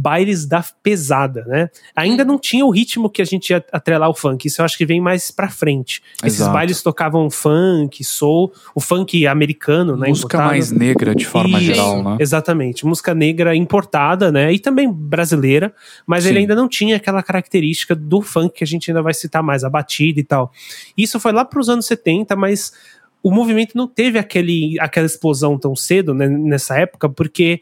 bailes 0.00 0.46
da 0.46 0.64
pesada, 0.80 1.44
né? 1.44 1.68
Ainda 1.96 2.24
não 2.24 2.38
tinha 2.38 2.64
o 2.64 2.70
ritmo 2.70 3.10
que 3.10 3.20
a 3.20 3.24
gente 3.24 3.50
ia 3.50 3.64
atrelar 3.72 4.08
o 4.08 4.14
funk, 4.14 4.46
isso 4.46 4.60
eu 4.60 4.64
acho 4.64 4.78
que 4.78 4.86
vem 4.86 5.00
mais 5.00 5.32
pra 5.32 5.50
frente. 5.50 6.00
Esses 6.22 6.38
Exato. 6.38 6.52
bailes 6.52 6.80
tocavam 6.80 7.28
funk, 7.28 8.04
soul, 8.04 8.52
o 8.76 8.80
funk 8.80 9.26
americano, 9.26 9.96
né? 9.96 10.08
Música 10.08 10.28
importado. 10.28 10.50
mais 10.50 10.70
negra 10.70 11.16
de 11.16 11.26
forma 11.26 11.60
geral, 11.60 12.04
né? 12.04 12.16
Exatamente, 12.20 12.86
música 12.86 13.12
negra 13.12 13.56
importada, 13.56 14.30
né? 14.30 14.52
E 14.52 14.60
também 14.60 14.88
brasileira, 14.88 15.74
mas 16.06 16.22
Sim. 16.22 16.30
ele 16.30 16.38
ainda 16.38 16.54
não 16.54 16.68
tinha 16.68 16.94
aquela 16.94 17.20
característica 17.20 17.96
do 17.96 18.22
funk 18.22 18.58
que 18.58 18.64
a 18.64 18.66
gente 18.66 18.88
ainda 18.88 19.02
vai 19.02 19.12
citar 19.12 19.42
mais, 19.42 19.64
a 19.64 19.70
batida 19.70 20.20
e 20.20 20.24
tal. 20.24 20.52
Isso 20.96 21.18
foi 21.18 21.32
lá 21.32 21.44
para 21.44 21.58
os 21.58 21.68
anos 21.68 21.86
70, 21.86 22.36
mas 22.36 22.72
o 23.20 23.32
movimento 23.32 23.76
não 23.76 23.88
teve 23.88 24.16
aquele, 24.16 24.78
aquela 24.78 25.06
explosão 25.06 25.58
tão 25.58 25.74
cedo 25.74 26.14
né, 26.14 26.28
nessa 26.28 26.78
época, 26.78 27.08
porque 27.08 27.60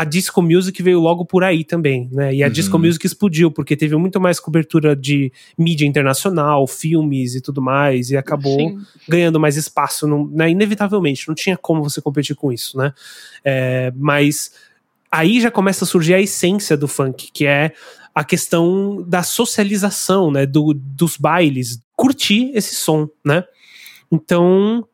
a 0.00 0.04
disco 0.04 0.40
music 0.40 0.80
veio 0.80 1.00
logo 1.00 1.24
por 1.24 1.42
aí 1.42 1.64
também, 1.64 2.08
né? 2.12 2.32
E 2.32 2.40
a 2.40 2.46
Uhum. 2.46 2.52
disco 2.52 2.78
music 2.78 3.04
explodiu, 3.04 3.50
porque 3.50 3.76
teve 3.76 3.96
muito 3.96 4.20
mais 4.20 4.38
cobertura 4.38 4.94
de 4.94 5.32
mídia 5.58 5.84
internacional, 5.84 6.68
filmes 6.68 7.34
e 7.34 7.40
tudo 7.40 7.60
mais, 7.60 8.08
e 8.12 8.16
acabou 8.16 8.56
Sim. 8.70 8.78
ganhando 9.08 9.40
mais 9.40 9.56
espaço, 9.56 10.06
não- 10.06 10.24
né, 10.28 10.50
inevitavelmente, 10.50 11.26
não 11.26 11.34
tinha 11.34 11.56
como 11.56 11.82
você 11.82 12.00
competir 12.00 12.36
com 12.36 12.52
isso, 12.52 12.78
né? 12.78 12.92
É, 13.44 13.92
mas 13.96 14.52
aí 15.10 15.40
já 15.40 15.50
começa 15.50 15.84
a 15.84 15.88
surgir 15.88 16.14
a 16.14 16.20
essência 16.20 16.76
do 16.76 16.86
funk, 16.86 17.32
que 17.32 17.44
é 17.44 17.72
a 18.14 18.22
questão 18.22 19.02
da 19.04 19.24
socialização, 19.24 20.30
né, 20.30 20.46
do, 20.46 20.72
dos 20.74 21.16
bailes, 21.16 21.82
curtir 21.96 22.52
esse 22.54 22.76
som, 22.76 23.08
né? 23.24 23.42
Então, 24.12 24.86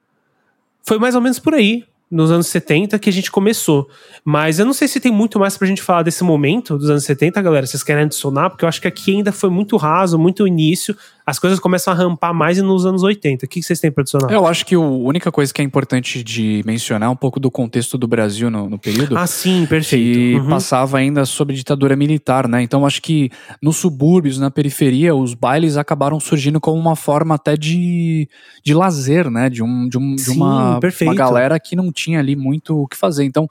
foi 0.82 0.98
mais 0.98 1.14
ou 1.14 1.20
menos 1.20 1.38
por 1.38 1.52
aí, 1.52 1.84
nos 2.14 2.30
anos 2.30 2.46
70, 2.46 2.98
que 2.98 3.10
a 3.10 3.12
gente 3.12 3.30
começou. 3.30 3.88
Mas 4.24 4.58
eu 4.58 4.64
não 4.64 4.72
sei 4.72 4.86
se 4.86 5.00
tem 5.00 5.12
muito 5.12 5.38
mais 5.38 5.58
pra 5.58 5.66
gente 5.66 5.82
falar 5.82 6.02
desse 6.02 6.22
momento 6.22 6.78
dos 6.78 6.88
anos 6.88 7.04
70, 7.04 7.42
galera. 7.42 7.66
Vocês 7.66 7.82
querem 7.82 8.04
adicionar? 8.04 8.50
Porque 8.50 8.64
eu 8.64 8.68
acho 8.68 8.80
que 8.80 8.88
aqui 8.88 9.16
ainda 9.16 9.32
foi 9.32 9.50
muito 9.50 9.76
raso, 9.76 10.18
muito 10.18 10.46
início. 10.46 10.96
As 11.26 11.38
coisas 11.38 11.58
começam 11.58 11.92
a 11.92 11.96
rampar 11.96 12.34
mais 12.34 12.58
nos 12.58 12.84
anos 12.84 13.02
80. 13.02 13.46
O 13.46 13.48
que 13.48 13.62
vocês 13.62 13.80
têm 13.80 13.90
pra 13.90 14.02
adicionar? 14.02 14.30
Eu 14.30 14.46
acho 14.46 14.66
que 14.66 14.74
a 14.74 14.80
única 14.80 15.32
coisa 15.32 15.52
que 15.54 15.62
é 15.62 15.64
importante 15.64 16.22
de 16.22 16.62
mencionar 16.66 17.08
é 17.08 17.10
um 17.10 17.16
pouco 17.16 17.40
do 17.40 17.50
contexto 17.50 17.96
do 17.96 18.06
Brasil 18.06 18.50
no, 18.50 18.68
no 18.68 18.78
período. 18.78 19.16
Ah, 19.16 19.26
sim, 19.26 19.64
perfeito. 19.64 20.38
Uhum. 20.38 20.48
passava 20.50 20.98
ainda 20.98 21.24
sob 21.24 21.54
ditadura 21.54 21.96
militar, 21.96 22.46
né? 22.46 22.62
Então 22.62 22.84
acho 22.84 23.00
que 23.00 23.30
nos 23.62 23.76
subúrbios, 23.76 24.38
na 24.38 24.50
periferia, 24.50 25.14
os 25.14 25.32
bailes 25.32 25.78
acabaram 25.78 26.20
surgindo 26.20 26.60
como 26.60 26.78
uma 26.78 26.94
forma 26.94 27.36
até 27.36 27.56
de, 27.56 28.28
de 28.62 28.74
lazer, 28.74 29.30
né? 29.30 29.48
De, 29.48 29.62
um, 29.62 29.88
de, 29.88 29.96
um, 29.96 30.14
de 30.16 30.22
Sim, 30.22 30.36
uma, 30.36 30.78
perfeito. 30.78 31.10
uma 31.10 31.16
galera 31.16 31.58
que 31.58 31.74
não 31.74 31.90
tinha 31.90 32.18
ali 32.18 32.36
muito 32.36 32.82
o 32.82 32.86
que 32.86 32.96
fazer. 32.96 33.24
Então, 33.24 33.48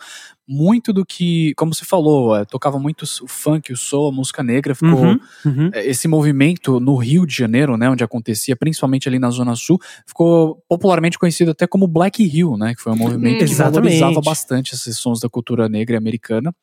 muito 0.48 0.92
do 0.92 1.06
que, 1.06 1.54
como 1.56 1.74
você 1.74 1.86
falou, 1.86 2.36
é, 2.36 2.44
tocava 2.46 2.78
muito 2.78 3.04
o 3.04 3.28
funk, 3.28 3.72
o 3.72 3.78
soul, 3.78 4.10
a 4.10 4.12
música 4.12 4.44
negra, 4.44 4.76
ficou 4.76 4.94
Uhum, 4.94 5.20
uhum. 5.46 5.70
é, 5.74 5.86
esse 5.88 6.08
movimento 6.08 6.80
no 6.80 6.96
Rio 6.98 7.26
de 7.26 7.34
Janeiro, 7.34 7.78
né, 7.78 7.90
onde 7.90 8.04
acontecia, 8.04 8.56
principalmente 8.56 9.08
ali 9.08 9.20
na 9.20 9.30
Zona 9.30 9.56
Sul, 9.56 9.80
ficou 10.06 10.62
popularmente 10.68 11.18
conhecido 11.18 11.52
até 11.52 11.66
como 11.66 11.88
Black 11.88 12.24
Hill, 12.24 12.58
né, 12.58 12.76
que 12.76 12.82
foi 12.82 12.92
um 12.92 12.98
movimento 12.98 13.38
que 13.38 13.44
Exatamente. 13.46 14.00
valorizava 14.00 14.22
bastante 14.22 14.76
esses 14.76 14.98
sons 14.98 15.20
da 15.20 15.30
cultura 15.30 15.70
negra 15.70 15.96
e 15.96 15.98
americana. 15.98 16.54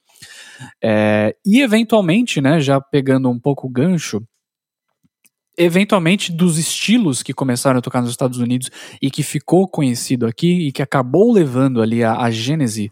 É, 0.83 1.35
e 1.45 1.61
eventualmente, 1.61 2.41
né, 2.41 2.61
já 2.61 2.81
pegando 2.81 3.31
um 3.31 3.39
pouco 3.39 3.67
o 3.67 3.71
gancho, 3.71 4.23
eventualmente 5.57 6.33
dos 6.33 6.59
estilos 6.59 7.23
que 7.23 7.35
começaram 7.35 7.79
a 7.79 7.83
tocar 7.83 8.01
nos 8.01 8.11
Estados 8.11 8.39
Unidos 8.39 8.71
e 9.01 9.11
que 9.11 9.23
ficou 9.23 9.69
conhecido 9.69 10.27
aqui 10.27 10.69
e 10.69 10.73
que 10.73 10.83
acabou 10.83 11.33
levando 11.33 11.83
ali 11.83 12.03
a, 12.03 12.17
a 12.17 12.31
gênese 12.31 12.91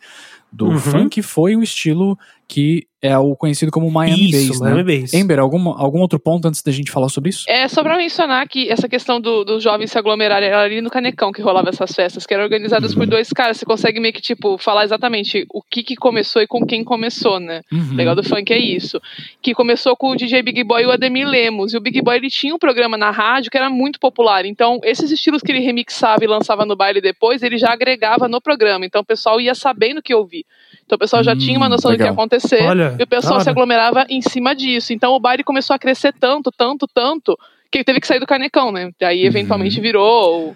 do 0.51 0.67
Uhum. 0.67 0.79
funk 0.79 1.23
foi 1.23 1.57
o 1.57 1.63
estilo 1.63 2.19
que 2.49 2.87
é 3.01 3.17
o 3.17 3.37
conhecido 3.37 3.71
como 3.71 3.89
Miami 3.89 4.29
Isso, 4.31 4.49
Bass, 4.49 4.61
Miami 4.61 4.83
né? 4.83 5.01
Bass. 5.03 5.15
Ember, 5.15 5.39
algum, 5.39 5.69
algum 5.69 6.01
outro 6.01 6.19
ponto 6.19 6.49
antes 6.49 6.61
da 6.63 6.73
gente 6.73 6.91
falar 6.91 7.09
sobre 7.09 7.31
isso? 7.31 7.45
É 7.49 7.69
só 7.69 7.81
pra 7.85 7.97
mencionar 7.97 8.49
que 8.49 8.69
essa 8.69 8.89
questão 8.89 9.21
do- 9.21 9.45
dos 9.45 9.63
jovens 9.63 9.93
se 9.93 9.99
aglomerarem 9.99 10.49
era 10.49 10.63
ali 10.63 10.81
no 10.81 10.91
Canecão 10.91 11.31
que 11.31 11.41
rolava 11.41 11.69
essas 11.69 11.93
festas, 11.93 12.27
que 12.27 12.35
eram 12.35 12.43
organizadas 12.43 12.97
por 12.97 13.07
dois 13.07 13.31
caras. 13.33 13.57
Você 13.59 13.65
consegue 13.65 14.01
meio 14.01 14.13
que, 14.13 14.21
tipo, 14.21 14.59
falar 14.59 14.83
exatamente 14.83 15.47
o 15.55 15.63
que, 15.63 15.85
que 15.85 15.95
começou 15.95 16.43
e 16.43 16.47
com 16.49 16.67
quem 16.67 16.83
começou, 16.83 17.39
né? 17.39 17.61
Uhum. 17.71 17.93
O 17.93 17.95
legal 17.95 18.17
do 18.17 18.25
funk 18.25 18.53
é 18.53 18.59
isso. 18.59 19.01
Que 19.41 19.55
começou 19.55 19.97
com 19.97 20.11
o 20.11 20.17
DJ 20.17 20.43
Big 20.43 20.65
Boy 20.65 20.83
e 20.83 20.87
o 20.87 20.91
Ademir 20.91 21.29
Lemos. 21.29 21.75
E 21.75 21.77
o 21.77 21.81
Big 21.81 22.03
Boy 22.03 22.17
ele 22.17 22.31
tinha 22.31 22.53
um 22.53 22.59
programa 22.59 22.97
na 22.97 23.13
rádio 23.13 23.49
que 23.49 23.57
era 23.57 23.71
muito 23.71 24.01
popular. 24.01 24.45
Então, 24.45 24.81
esses 24.83 25.13
estilos 25.13 25.41
que 25.41 25.53
ele 25.53 25.61
remixava 25.61 26.25
e 26.25 26.27
lançava 26.27 26.65
no 26.67 26.75
baile 26.75 27.01
depois, 27.01 27.45
ele 27.45 27.59
já 27.59 27.73
agregava 27.73 28.27
no 28.27 28.41
programa. 28.41 28.85
Então, 28.85 29.03
o 29.03 29.07
pessoal 29.07 29.41
ia 29.41 29.55
sabendo 29.55 29.99
o 29.99 30.03
que 30.03 30.13
ouvir. 30.13 30.45
Então, 30.85 30.97
o 30.97 30.99
pessoal 30.99 31.23
já 31.23 31.35
Hum, 31.35 31.39
tinha 31.39 31.57
uma 31.59 31.69
noção 31.69 31.91
do 31.93 31.97
que 31.97 32.03
legal. 32.03 32.17
Acontecer. 32.39 32.63
Olha, 32.65 32.97
e 32.99 33.03
o 33.03 33.07
pessoal 33.07 33.35
da 33.39 33.41
se 33.45 33.49
hora. 33.49 33.51
aglomerava 33.53 34.07
em 34.09 34.23
cima 34.23 34.55
disso. 34.55 34.93
Então, 34.93 35.13
o 35.13 35.21
baile 35.21 35.45
começou 35.45 35.75
a 35.75 35.79
crescer 35.79 36.13
tanto, 36.19 36.51
tanto, 36.51 36.87
tanto, 36.87 37.39
que 37.71 37.79
ele 37.79 37.85
teve 37.85 38.01
que 38.01 38.07
sair 38.07 38.21
do 38.21 38.27
canecão, 38.27 38.73
né? 38.73 38.91
Daí, 38.99 39.25
eventualmente, 39.27 39.81
virou. 39.81 40.55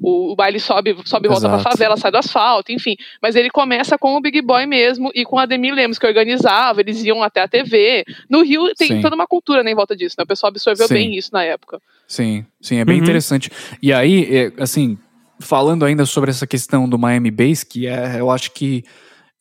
O, 0.00 0.32
o 0.32 0.36
baile 0.36 0.58
sobe, 0.60 0.96
sobe 1.04 1.26
e 1.26 1.28
volta 1.28 1.48
pra 1.48 1.58
Exato. 1.58 1.70
favela, 1.76 1.96
sai 1.96 2.10
do 2.10 2.16
asfalto, 2.18 2.70
enfim. 2.72 2.96
Mas 3.20 3.34
ele 3.36 3.50
começa 3.50 3.96
com 3.98 4.16
o 4.16 4.20
Big 4.20 4.40
Boy 4.42 4.64
mesmo 4.66 5.10
e 5.14 5.24
com 5.24 5.38
a 5.38 5.42
Ademir 5.42 5.74
Lemos, 5.74 5.98
que 5.98 6.06
organizava, 6.06 6.80
eles 6.80 7.04
iam 7.04 7.22
até 7.22 7.40
a 7.40 7.48
TV. 7.48 8.04
No 8.28 8.42
Rio 8.42 8.72
tem 8.76 8.88
Sim. 8.88 9.00
toda 9.00 9.14
uma 9.16 9.26
cultura 9.26 9.62
né, 9.62 9.70
em 9.72 9.74
volta 9.74 9.96
disso, 9.96 10.16
né? 10.18 10.24
O 10.24 10.26
pessoal 10.26 10.50
absorveu 10.50 10.86
Sim. 10.88 10.94
bem 10.94 11.16
isso 11.16 11.30
na 11.32 11.42
época. 11.44 11.80
Sim, 12.06 12.44
sim, 12.60 12.78
é 12.78 12.84
bem 12.84 12.96
Uhum. 12.96 13.02
interessante. 13.02 13.50
E 13.80 13.92
aí, 13.92 14.28
é, 14.36 14.52
assim, 14.62 14.98
falando 15.40 15.84
ainda 15.84 16.04
sobre 16.04 16.30
essa 16.30 16.46
questão 16.46 16.88
do 16.88 16.98
Miami 16.98 17.30
Bass, 17.30 17.62
que 17.64 17.86
é, 17.86 18.20
eu 18.20 18.30
acho 18.30 18.50
que 18.52 18.84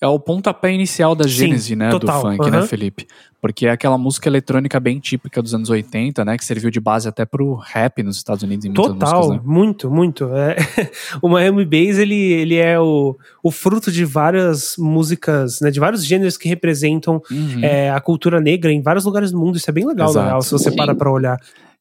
é 0.02 0.08
o 0.08 0.20
pontapé 0.20 0.74
inicial 0.74 1.14
da 1.14 1.26
Sim, 1.26 1.30
gênese, 1.30 1.76
né, 1.76 1.92
total, 1.92 2.24
do 2.24 2.30
funk, 2.38 2.50
né, 2.50 2.58
aham. 2.58 2.66
Felipe? 2.68 3.06
Porque 3.40 3.68
é 3.68 3.70
aquela 3.70 3.98
música 4.00 4.28
eletrônica 4.28 4.80
bem 4.80 5.00
típica 5.00 5.42
dos 5.44 5.54
anos 5.54 5.70
80, 5.70 6.26
né, 6.26 6.38
que 6.40 6.44
serviu 6.44 6.72
de 6.72 6.80
base 6.80 7.08
até 7.08 7.24
pro 7.24 7.54
rap 7.56 8.02
nos 8.02 8.18
Estados 8.18 8.42
Unidos 8.42 8.66
em 8.66 8.70
muitas 8.70 8.88
Total, 8.94 9.18
músicas, 9.18 9.38
né? 9.38 9.42
muito, 9.46 9.92
muito. 9.92 10.30
É, 10.34 10.56
o 11.22 11.30
Miami 11.30 11.64
Bass, 11.66 12.00
ele, 12.00 12.16
ele 12.16 12.56
é 12.56 12.80
o, 12.80 13.16
o 13.44 13.52
fruto 13.52 13.92
de 13.92 14.04
várias 14.04 14.76
músicas, 14.78 15.62
né, 15.62 15.70
de 15.70 15.80
vários 15.80 16.04
gêneros 16.04 16.36
que 16.36 16.50
representam 16.50 17.22
Uhum. 17.30 17.64
é, 17.64 17.92
a 17.92 18.02
cultura 18.02 18.42
negra 18.42 18.72
em 18.72 18.82
vários 18.82 19.06
lugares 19.06 19.32
do 19.32 19.38
mundo. 19.40 19.56
Isso 19.58 19.70
é 19.70 19.74
bem 19.74 19.86
legal, 19.86 20.10
Exato. 20.10 20.26
legal 20.26 20.42
se 20.42 20.52
você 20.52 20.72
Sim. 20.72 20.76
para 20.76 20.96
pra 20.96 21.12
olhar. 21.12 21.38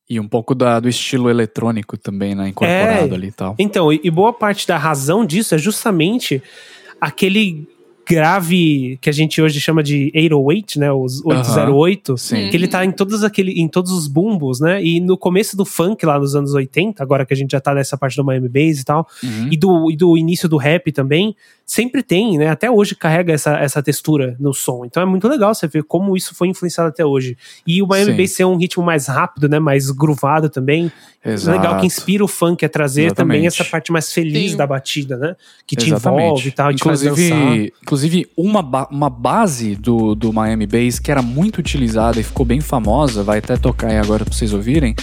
E 0.09 0.21
um 0.21 0.29
pouco 0.29 0.55
da- 0.55 0.79
do 0.81 0.89
estilo 0.91 1.31
eletrônico 1.31 1.97
também, 1.97 2.35
né, 2.35 2.49
incorporado 2.49 3.13
É. 3.13 3.17
ali 3.17 3.29
e 3.29 3.33
tal. 3.33 3.55
Então, 3.59 3.91
e, 3.93 3.99
e 4.05 4.11
boa 4.11 4.33
parte 4.33 4.67
da 4.69 4.77
razão 4.77 5.25
disso 5.25 5.55
é 5.55 5.59
justamente 5.59 6.43
aquele 7.01 7.67
grave 8.09 8.99
que 9.01 9.09
a 9.09 9.13
gente 9.13 9.41
hoje 9.41 9.61
chama 9.61 9.83
de 9.83 10.11
808, 10.15 10.79
né, 10.81 10.93
os 10.93 11.25
808, 11.25 12.17
Sim. 12.19 12.49
que 12.51 12.57
ele 12.57 12.67
tá 12.69 12.85
em 12.85 12.91
todos 12.91 13.23
aquele 13.25 13.53
em 13.61 13.69
todos 13.69 13.93
os 13.93 14.07
bumbos, 14.07 14.61
né? 14.61 14.83
E 14.83 15.01
no 15.01 15.17
começo 15.17 15.57
do 15.57 15.65
funk 15.65 16.05
lá 16.05 16.19
nos 16.19 16.35
anos 16.35 16.53
80, 16.55 17.03
agora 17.03 17.25
que 17.25 17.33
a 17.33 17.37
gente 17.37 17.53
já 17.53 17.61
tá 17.61 17.75
nessa 17.75 17.97
parte 17.97 18.17
do 18.17 18.25
Miami 18.25 18.49
Bass 18.49 18.81
e 18.81 18.85
tal, 18.85 19.07
Uhum. 19.23 19.49
e 19.51 19.57
do, 19.57 19.91
e 19.91 19.97
do 19.97 20.17
início 20.17 20.49
do 20.49 20.57
rap 20.57 20.91
também, 20.93 21.35
sempre 21.65 22.03
tem, 22.03 22.37
né? 22.37 22.49
Até 22.49 22.71
hoje 22.71 22.95
carrega 22.97 23.33
essa, 23.33 23.57
essa 23.59 23.83
textura 23.83 24.37
no 24.41 24.53
som. 24.53 24.85
Então 24.85 25.03
é 25.03 25.07
muito 25.07 25.29
legal 25.29 25.55
você 25.55 25.69
ver 25.69 25.85
como 25.85 26.17
isso 26.17 26.35
foi 26.35 26.49
influenciado 26.49 26.89
até 26.89 27.05
hoje. 27.05 27.37
E 27.67 27.81
o 27.83 27.87
Miami. 27.87 28.11
Bass 28.15 28.33
ser 28.33 28.45
um 28.45 28.57
ritmo 28.57 28.83
mais 28.85 29.07
rápido, 29.07 29.49
né? 29.49 29.59
Mais 29.61 29.91
groovado 29.91 30.49
também. 30.49 30.91
Exato. 31.25 31.57
Legal 31.59 31.79
que 31.79 31.87
inspira 31.87 32.25
o 32.25 32.29
funk 32.29 32.65
a 32.65 32.69
trazer 32.69 33.13
também 33.13 33.45
Exatamente. 33.45 33.47
essa 33.63 33.65
parte 33.71 33.93
mais 33.93 34.11
feliz 34.13 34.53
Sim. 34.53 34.57
da 34.57 34.67
batida, 34.67 35.17
né? 35.17 35.37
Que 35.67 35.77
te 35.77 35.87
Exatamente. 35.91 36.25
envolve 36.25 36.49
e 36.49 36.53
tal, 36.53 36.71
e 36.73 36.75
te 36.75 36.83
faz 36.85 37.03
dançar. 37.03 37.17
inclusive, 37.29 37.73
inclusive 38.01 38.27
uma, 38.37 38.63
ba- 38.63 38.89
uma 38.91 39.11
base 39.11 39.77
do, 39.77 40.15
do 40.15 40.33
Miami 40.33 40.67
Bass 40.67 40.99
que 40.99 41.11
era 41.11 41.21
muito 41.21 41.59
utilizada 41.59 42.19
e 42.19 42.23
ficou 42.23 42.47
bem 42.47 42.61
famosa, 42.61 43.23
vai 43.23 43.39
até 43.39 43.57
tocar 43.57 43.89
aí 43.89 43.99
agora 43.99 44.25
pra 44.25 44.33
vocês 44.33 44.53
ouvirem, 44.55 44.95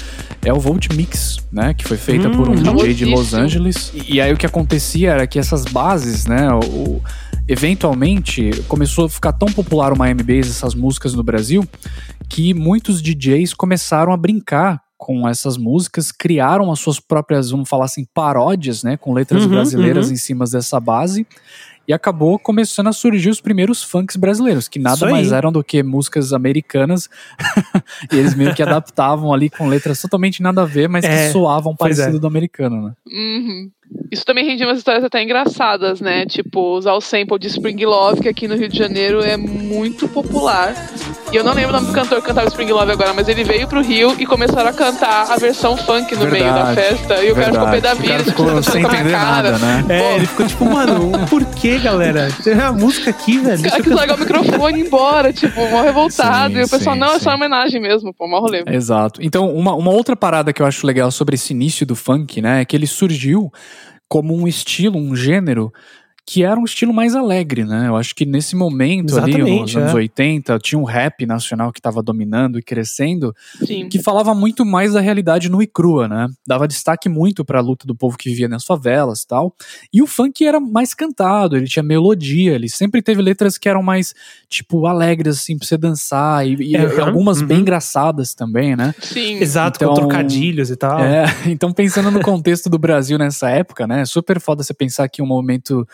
é 0.44 0.52
o 0.52 0.60
Volt 0.60 0.90
Mix, 0.94 1.38
né? 1.52 1.74
Que 1.74 1.84
foi 1.88 1.98
feita 1.98 2.28
Hum, 2.28 2.36
por 2.36 2.50
um 2.50 2.56
DJ 2.56 2.94
de 2.94 3.06
Los. 3.06 3.34
Angeles. 3.34 3.92
E, 3.94 4.16
e 4.16 4.22
aí 4.22 4.34
o 4.34 4.38
que 4.38 4.46
acontecia 4.46 5.12
era 5.12 5.28
que 5.28 5.38
essas 5.38 5.64
bases, 5.66 6.26
né? 6.26 6.50
O, 6.52 6.60
o- 6.60 7.02
eventualmente 7.48 8.52
começou 8.68 9.06
a 9.06 9.10
ficar 9.10 9.32
tão 9.34 9.48
popular 9.50 9.94
o 9.94 9.98
Miami 9.98 10.24
Bass, 10.24 10.50
essas 10.50 10.74
músicas 10.76 11.14
no 11.14 11.24
Brasil, 11.24 11.66
que 12.30 12.54
muitos 12.54 13.02
DJs 13.02 13.54
começaram 13.54 14.12
a 14.12 14.18
brincar 14.18 14.82
com 14.98 15.28
essas 15.30 15.58
músicas, 15.58 16.12
criaram 16.12 16.72
as 16.72 16.80
suas 16.80 17.00
próprias, 17.00 17.52
vamos 17.52 17.70
falar 17.70 17.86
assim, 17.86 18.06
paródias, 18.14 18.84
né, 18.84 18.98
com 18.98 19.14
letras 19.14 19.44
Uhum, 19.44 19.50
brasileiras 19.50 20.08
uhum. 20.08 20.14
em 20.14 20.16
cima 20.18 20.46
dessa 20.46 20.80
base. 20.80 21.26
E 21.88 21.94
acabou 21.94 22.38
começando 22.38 22.88
a 22.88 22.94
surgir 22.94 23.30
os 23.30 23.40
primeiros 23.40 23.82
funks 23.82 24.18
brasileiros, 24.18 24.68
que 24.68 24.78
nada 24.78 25.10
mais 25.10 25.32
eram 25.32 25.52
do 25.52 25.64
que 25.64 25.82
músicas 25.82 26.34
americanas. 26.34 27.10
e 28.12 28.18
eles 28.18 28.36
meio 28.36 28.54
que 28.54 28.62
adaptavam 28.62 29.34
ali 29.34 29.50
com 29.50 29.68
letras 29.68 30.02
totalmente 30.02 30.42
nada 30.42 30.64
a 30.64 30.66
ver, 30.66 30.90
mas 30.90 31.06
É, 31.06 31.28
que 31.28 31.32
soavam 31.32 31.76
pois 31.76 31.96
parecido 31.96 32.18
é. 32.18 32.20
do 32.20 32.28
americano, 32.28 32.88
né? 32.88 32.94
Uhum. 33.08 33.72
Isso 34.12 34.26
também 34.26 34.46
rende 34.46 34.64
umas 34.64 34.78
histórias 34.78 35.04
até 35.04 35.22
engraçadas, 35.22 36.00
né? 36.00 36.26
Tipo, 36.26 36.78
usar 36.78 36.94
o 36.94 37.02
sample 37.02 37.38
de 37.40 37.48
Spring 37.48 37.86
Love, 37.86 38.22
que 38.22 38.30
aqui 38.30 38.48
no 38.48 38.56
Rio 38.56 38.70
de 38.70 38.78
Janeiro 38.78 39.22
é 39.22 39.36
muito 39.38 40.08
popular. 40.08 40.74
E 41.32 41.36
eu 41.36 41.44
não 41.44 41.54
lembro 41.54 41.72
o 41.72 41.74
nome 41.74 41.88
do 41.88 41.94
cantor 41.94 42.22
que 42.22 42.28
cantava 42.28 42.48
Spring 42.48 42.72
Love 42.72 42.92
agora, 42.92 43.14
mas 43.14 43.28
ele 43.28 43.44
veio 43.44 43.68
pro 43.68 43.82
Rio 43.82 44.16
e 44.18 44.26
começaram 44.26 44.70
a 44.70 44.74
cantar 44.74 45.30
a 45.30 45.36
versão 45.36 45.76
funk 45.76 46.16
no 46.16 46.26
meio 46.28 46.46
da 46.46 46.64
Verdade, 46.64 46.76
festa. 46.76 47.24
E 47.24 47.32
o 47.32 47.36
cara 47.36 47.52
ficou 47.52 47.70
pé 47.70 47.82
da 47.82 47.94
verdade. 47.94 48.02
Vida, 48.02 48.08
cara 48.08 48.24
tipo, 48.24 48.38
ficou 48.38 48.56
tá 48.56 48.72
sem 48.72 48.84
entender 48.84 49.12
cara. 49.12 49.52
nada, 49.52 49.60
né? 49.60 49.86
É, 49.90 50.00
Pô, 50.00 50.16
ele 50.16 50.26
ficou 50.26 50.48
tipo, 50.48 50.66
mano, 50.66 51.12
por 51.28 51.44
que, 51.46 51.78
galera? 51.80 52.30
Tem 52.44 52.54
a 52.54 52.72
música 52.72 53.10
aqui, 53.10 53.40
velho. 53.40 53.60
O 53.60 53.62
Deixa 53.62 53.70
cara 53.70 53.80
eu 53.80 53.84
quis 53.84 53.94
cantar. 53.94 53.96
largar 53.96 54.16
o 54.16 54.20
microfone 54.20 54.78
e 54.78 54.82
ir 54.82 54.88
embora, 54.88 55.34
tipo, 55.34 55.60
mó 55.70 55.82
revoltado. 55.82 56.54
Sim, 56.54 56.60
e 56.60 56.64
o 56.64 56.70
pessoal, 56.70 56.96
sim, 56.96 57.02
não, 57.02 57.12
é 57.12 57.20
sim. 57.20 57.26
só 57.26 57.36
homenagem 57.36 57.82
mesmo, 57.82 58.14
pô, 58.14 58.26
mó 58.26 58.40
rolê. 58.40 58.64
Exato. 58.68 59.22
Então, 59.22 59.54
uma, 59.54 59.76
uma 59.76 59.92
outra 59.92 60.16
parada 60.16 60.54
que 60.54 60.62
eu 60.62 60.66
acho 60.66 60.88
legal 60.88 61.12
sobre 61.12 61.36
esse 61.36 61.52
início 61.52 61.86
do 61.86 61.96
funk, 61.96 62.42
né, 62.42 62.62
é 62.62 62.66
que 62.66 62.76
ele 62.76 62.88
surgiu 62.88 63.52
como 64.08 64.36
um 64.36 64.48
estilo, 64.48 64.98
um 64.98 65.16
gênero 65.16 65.72
que 66.30 66.44
era 66.44 66.60
um 66.60 66.66
estilo 66.66 66.94
mais 66.94 67.16
alegre, 67.16 67.64
né? 67.64 67.88
Eu 67.88 67.96
acho 67.96 68.14
que 68.14 68.26
nesse 68.26 68.54
momento 68.54 69.18
ali, 69.18 69.32
nos 69.32 69.38
Exatamente, 69.38 69.78
anos 69.78 69.92
é. 69.94 69.96
80, 69.96 70.60
tinha 70.60 70.78
um 70.78 70.84
rap 70.84 71.26
nacional 71.26 71.72
que 71.72 71.80
estava 71.80 72.04
dominando 72.04 72.60
e 72.60 72.62
crescendo, 72.62 73.34
Sim. 73.66 73.88
que 73.88 74.04
falava 74.04 74.36
muito 74.36 74.66
mais 74.66 74.92
da 74.92 75.00
realidade 75.00 75.48
nua 75.48 75.64
e 75.64 75.68
crua, 75.68 76.06
né? 76.10 76.28
Dava 76.46 76.68
destaque 76.68 77.08
muito 77.08 77.46
para 77.46 77.60
a 77.60 77.62
luta 77.62 77.88
do 77.88 77.96
povo 77.96 78.18
que 78.18 78.30
vivia 78.30 78.50
nas 78.50 78.66
favelas 78.66 79.22
e 79.22 79.28
tal. 79.28 79.56
E 79.94 80.02
o 80.02 80.06
funk 80.06 80.46
era 80.46 80.60
mais 80.60 80.94
cantado, 80.94 81.56
ele 81.56 81.66
tinha 81.66 81.82
melodia, 81.82 82.56
ele 82.56 82.68
sempre 82.68 83.02
teve 83.02 83.22
letras 83.22 83.58
que 83.58 83.70
eram 83.70 83.82
mais, 83.82 84.14
tipo, 84.50 84.86
alegres, 84.86 85.38
assim, 85.40 85.58
pra 85.58 85.66
você 85.66 85.78
dançar, 85.78 86.46
e, 86.46 86.56
e 86.72 86.76
Aham, 86.76 87.06
algumas 87.06 87.42
bem 87.42 87.56
uhum. 87.56 87.62
engraçadas 87.62 88.34
também, 88.36 88.76
né? 88.76 88.94
Sim. 89.02 89.38
Exato, 89.42 89.78
Então- 89.78 89.94
com 89.94 90.02
trocadilhos 90.02 90.70
e 90.72 90.76
tal. 90.76 91.00
É, 91.00 91.24
então 91.48 91.72
pensando 91.72 92.12
no 92.12 92.20
contexto 92.22 92.70
do 92.70 92.78
Brasil 92.78 93.18
nessa 93.18 93.50
época, 93.50 93.88
né? 93.88 94.02
É 94.02 94.06
super 94.06 94.42
foda 94.42 94.62
você 94.62 94.74
pensar 94.74 95.08
que 95.08 95.22
um 95.22 95.26
momento 95.26 95.88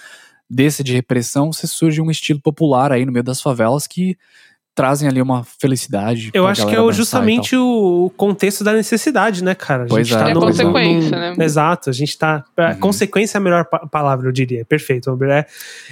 desse 0.53 0.83
de 0.83 0.93
repressão, 0.93 1.51
você 1.51 1.65
surge 1.67 2.01
um 2.01 2.11
estilo 2.11 2.39
popular 2.39 2.91
aí 2.91 3.05
no 3.05 3.11
meio 3.11 3.23
das 3.23 3.41
favelas 3.41 3.87
que 3.87 4.17
trazem 4.75 5.07
ali 5.07 5.21
uma 5.21 5.43
felicidade. 5.43 6.31
Eu 6.33 6.43
pra 6.43 6.51
acho 6.51 6.65
que 6.67 6.75
é 6.75 6.91
justamente 6.91 7.55
o 7.55 8.11
contexto 8.17 8.63
da 8.63 8.73
necessidade, 8.73 9.43
né, 9.43 9.53
cara? 9.53 9.83
A 9.83 9.87
Pois 9.87 10.07
gente 10.07 10.17
é. 10.17 10.23
tá 10.23 10.29
É 10.31 10.33
num- 10.33 10.39
consequência, 10.41 11.11
num- 11.31 11.35
né? 11.37 11.45
Exato, 11.45 11.89
a 11.91 11.93
gente 11.93 12.17
tá. 12.17 12.43
a 12.57 12.71
Uhum. 12.71 12.79
Consequência 12.79 13.37
é 13.37 13.39
a 13.39 13.41
melhor 13.41 13.65
pa- 13.65 13.85
palavra, 13.87 14.27
eu 14.27 14.31
diria. 14.31 14.65
Perfeito, 14.65 15.11
Amber. 15.11 15.29
É, 15.29 15.45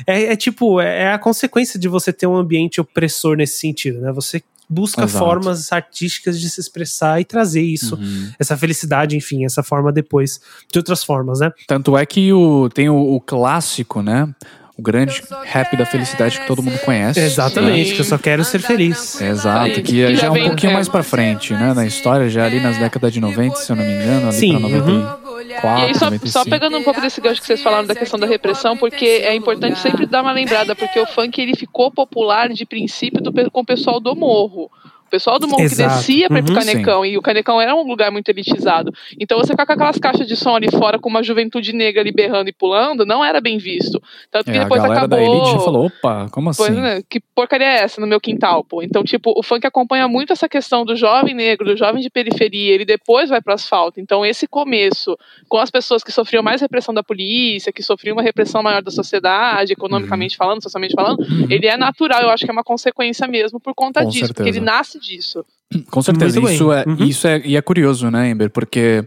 é, 0.08 0.24
é 0.32 0.36
tipo, 0.36 0.82
é 0.82 1.04
é 1.04 1.12
a 1.14 1.20
consequência 1.20 1.80
de 1.80 1.88
você 1.88 2.12
ter 2.12 2.26
um 2.26 2.36
ambiente 2.36 2.82
opressor 2.82 3.36
nesse 3.38 3.60
sentido, 3.60 4.02
né? 4.02 4.12
Você 4.14 4.42
busca 4.72 5.04
Exato. 5.04 5.26
formas 5.26 5.72
artísticas 5.72 6.40
de 6.40 6.50
se 6.50 6.62
expressar 6.62 7.20
e 7.20 7.26
trazer 7.26 7.62
isso. 7.62 7.96
Uhum. 7.96 8.32
essa 8.40 8.56
felicidade, 8.58 9.18
enfim, 9.18 9.44
essa 9.44 9.62
forma 9.62 9.92
depois, 9.92 10.40
de 10.72 10.80
outras 10.80 11.04
formas, 11.04 11.40
né? 11.42 11.52
Tanto 11.68 11.98
é 11.98 12.06
que 12.06 12.32
o, 12.32 12.70
tem 12.70 12.90
o, 12.90 13.16
o 13.16 13.20
clássico, 13.20 14.02
né? 14.02 14.30
O 14.78 14.82
grande 14.82 15.22
rap 15.44 15.76
da 15.76 15.86
felicidade 15.86 16.40
que 16.40 16.48
todo 16.48 16.64
mundo 16.64 16.80
conhece. 16.80 17.20
Exatamente, 17.20 17.90
Sim. 17.90 17.96
que 17.96 18.02
eu 18.02 18.06
só 18.06 18.18
quero 18.18 18.44
ser 18.44 18.60
feliz. 18.60 19.20
né? 19.20 19.30
Exato, 19.30 19.82
que 19.82 20.16
já 20.16 20.28
é 20.28 20.30
um 20.32 20.48
pouquinho 20.48 20.74
mais 20.74 20.88
pra 20.88 21.04
frente, 21.04 21.54
né? 21.54 21.74
Na 21.74 21.86
história, 21.86 22.30
já 22.30 22.46
ali 22.46 22.60
nas 22.60 22.78
décadas 22.78 23.12
de 23.12 23.20
90, 23.20 23.58
se 23.58 23.72
eu 23.72 23.76
não 23.76 23.84
me 23.84 23.94
engano, 23.94 24.30
ali 24.30 24.38
Sim, 24.38 24.58
pra 24.58 24.68
uhum. 24.68 25.21
94, 25.44 25.80
E 25.80 25.84
aí, 25.84 25.96
só, 25.96 26.06
95. 26.06 26.28
só 26.30 26.46
pegando 26.46 26.78
um 26.78 26.84
pouco 26.84 27.02
desse 27.02 27.20
gancho 27.22 27.42
que 27.42 27.48
vocês 27.48 27.62
falaram 27.62 27.88
da 27.88 27.96
questão 27.96 28.20
da 28.20 28.28
repressão, 28.28 28.78
porque 28.78 29.06
é 29.06 29.36
importante 29.36 29.80
sempre 29.80 30.06
dar 30.06 30.22
uma 30.22 30.32
lembrada, 30.32 30.76
porque 30.76 31.00
o 31.00 31.06
funk 31.06 31.42
ele 31.42 31.56
ficou 31.56 31.92
popular 31.92 32.50
de 32.50 32.66
princípio 32.66 33.22
do 33.22 33.32
com 33.52 33.62
o 33.62 33.66
pessoal 33.66 34.00
do 34.00 34.16
morro. 34.16 34.70
Pessoal 35.12 35.38
do 35.38 35.48
morro 35.48 35.62
Exato. 35.64 35.90
que 35.92 35.96
descia 35.98 36.28
pra 36.30 36.40
ir 36.40 36.44
pro 36.44 36.54
Uhum, 36.54 36.60
Canecão, 36.60 37.06
e 37.06 37.18
o 37.18 37.22
Canecão 37.22 37.62
era 37.62 37.76
um 37.76 37.84
lugar 37.84 38.10
muito 38.12 38.28
elitizado. 38.30 38.92
Então 39.20 39.38
você 39.38 39.54
ficar 39.54 39.66
com 39.66 39.74
aquelas 39.74 39.98
caixas 40.00 40.28
de 40.28 40.36
som 40.36 40.56
ali 40.56 40.72
fora 40.72 40.98
com 40.98 41.10
uma 41.10 41.22
juventude 41.22 41.74
negra 41.74 42.02
ali 42.02 42.12
berrando 42.12 42.50
e 42.50 42.54
pulando, 42.54 43.06
não 43.06 43.24
era 43.24 43.40
bem 43.42 43.58
visto. 43.58 44.02
Tanto 44.32 44.46
que 44.46 44.58
É, 44.58 44.62
a 44.62 44.64
depois 44.64 44.82
galera 44.82 45.02
acabou. 45.06 45.18
da 45.20 45.24
Elite 45.24 45.52
já 45.52 45.60
falou, 45.60 45.86
opa, 45.88 46.28
como 46.32 46.50
assim? 46.50 46.64
Pois 46.64 46.78
é, 46.78 47.02
que 47.10 47.20
porcaria 47.36 47.68
é 47.68 47.80
essa 47.84 48.00
no 48.02 48.08
meu 48.08 48.20
quintal, 48.20 48.64
pô? 48.64 48.82
Então, 48.82 49.04
tipo, 49.04 49.34
o 49.38 49.44
funk 49.44 49.68
acompanha 49.68 50.08
muito 50.08 50.32
essa 50.34 50.48
questão 50.50 50.84
do 50.86 50.96
jovem 50.96 51.34
negro, 51.36 51.66
do 51.66 51.76
jovem 51.78 52.02
de 52.02 52.10
periferia, 52.10 52.74
ele 52.74 52.86
depois 52.86 53.30
vai 53.30 53.42
pro 53.42 53.54
asfalto. 53.54 54.00
Então, 54.00 54.26
esse 54.26 54.48
começo, 54.48 55.18
com 55.50 55.58
as 55.58 55.70
pessoas 55.70 56.04
que 56.04 56.12
sofriam 56.12 56.42
mais 56.42 56.62
repressão 56.62 56.94
da 56.94 57.04
polícia, 57.04 57.72
que 57.72 57.84
sofriam 57.84 58.16
uma 58.16 58.24
repressão 58.24 58.64
maior 58.64 58.82
da 58.82 58.92
sociedade, 58.92 59.74
economicamente 59.74 60.38
falando, 60.38 60.62
socialmente 60.64 60.94
falando, 60.94 61.20
Uhum. 61.22 61.48
ele 61.50 61.68
é 61.68 61.76
natural, 61.76 62.22
eu 62.22 62.30
acho 62.30 62.46
que 62.46 62.50
é 62.50 62.54
uma 62.54 62.64
consequência 62.64 63.28
mesmo 63.28 63.60
por 63.60 63.74
conta 63.76 64.04
Com 64.04 64.10
disso, 64.10 64.28
porque 64.28 64.44
certeza. 64.44 64.58
ele 64.60 64.66
nasce 64.66 65.00
disso. 65.02 65.44
Com 65.90 66.02
certeza, 66.02 66.40
Muito 66.40 66.48
bem. 66.48 66.56
isso 66.56 66.72
é, 66.72 66.86
Uhum. 66.86 67.06
isso 67.06 67.28
é, 67.28 67.42
e 67.46 67.56
é 67.58 67.62
curioso, 67.62 68.10
né, 68.12 68.30
Ember, 68.30 68.50
porque 68.50 69.06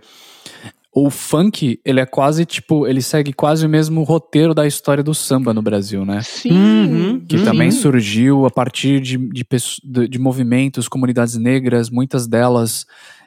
o 0.96 1.10
funk, 1.10 1.80
ele 1.84 2.00
é 2.00 2.06
quase, 2.06 2.44
tipo, 2.46 2.86
ele 2.86 3.02
segue 3.02 3.32
quase 3.32 3.66
o 3.66 3.68
mesmo 3.68 4.02
roteiro 4.04 4.54
da 4.54 4.66
história 4.66 5.02
do 5.02 5.12
samba 5.12 5.52
no 5.52 5.60
Brasil, 5.60 6.04
né? 6.04 6.22
Sim. 6.22 6.52
Uhum. 6.52 7.20
Que 7.20 7.36
Uhum. 7.36 7.44
também 7.44 7.70
surgiu 7.70 8.46
a 8.46 8.50
partir 8.50 9.00
de, 9.00 9.16
de, 9.18 9.44
de, 9.84 10.08
de 10.08 10.18
movimentos, 10.18 10.86
comunidades 10.88 11.36
negras, 11.36 11.90
muitas 11.90 12.26
delas 12.28 12.86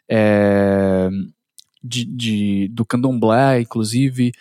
é, 0.10 1.10
de, 1.84 2.06
de- 2.06 2.68
do 2.72 2.86
candomblé, 2.86 3.62
inclusive. 3.62 4.32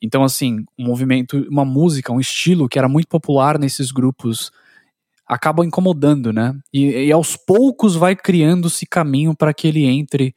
Então, 0.00 0.22
assim, 0.22 0.64
um 0.78 0.84
movimento, 0.86 1.44
uma 1.50 1.64
música, 1.64 2.12
um 2.12 2.20
estilo 2.20 2.68
que 2.68 2.78
era 2.78 2.88
muito 2.88 3.08
popular 3.08 3.58
nesses 3.58 3.90
grupos 3.90 4.52
acaba 5.26 5.64
incomodando, 5.64 6.32
né? 6.32 6.54
E, 6.72 7.06
e 7.06 7.12
aos 7.12 7.36
poucos 7.36 7.96
vai 7.96 8.14
criando-se 8.14 8.86
caminho 8.86 9.34
para 9.34 9.52
que 9.52 9.66
ele 9.68 9.84
entre 9.84 10.34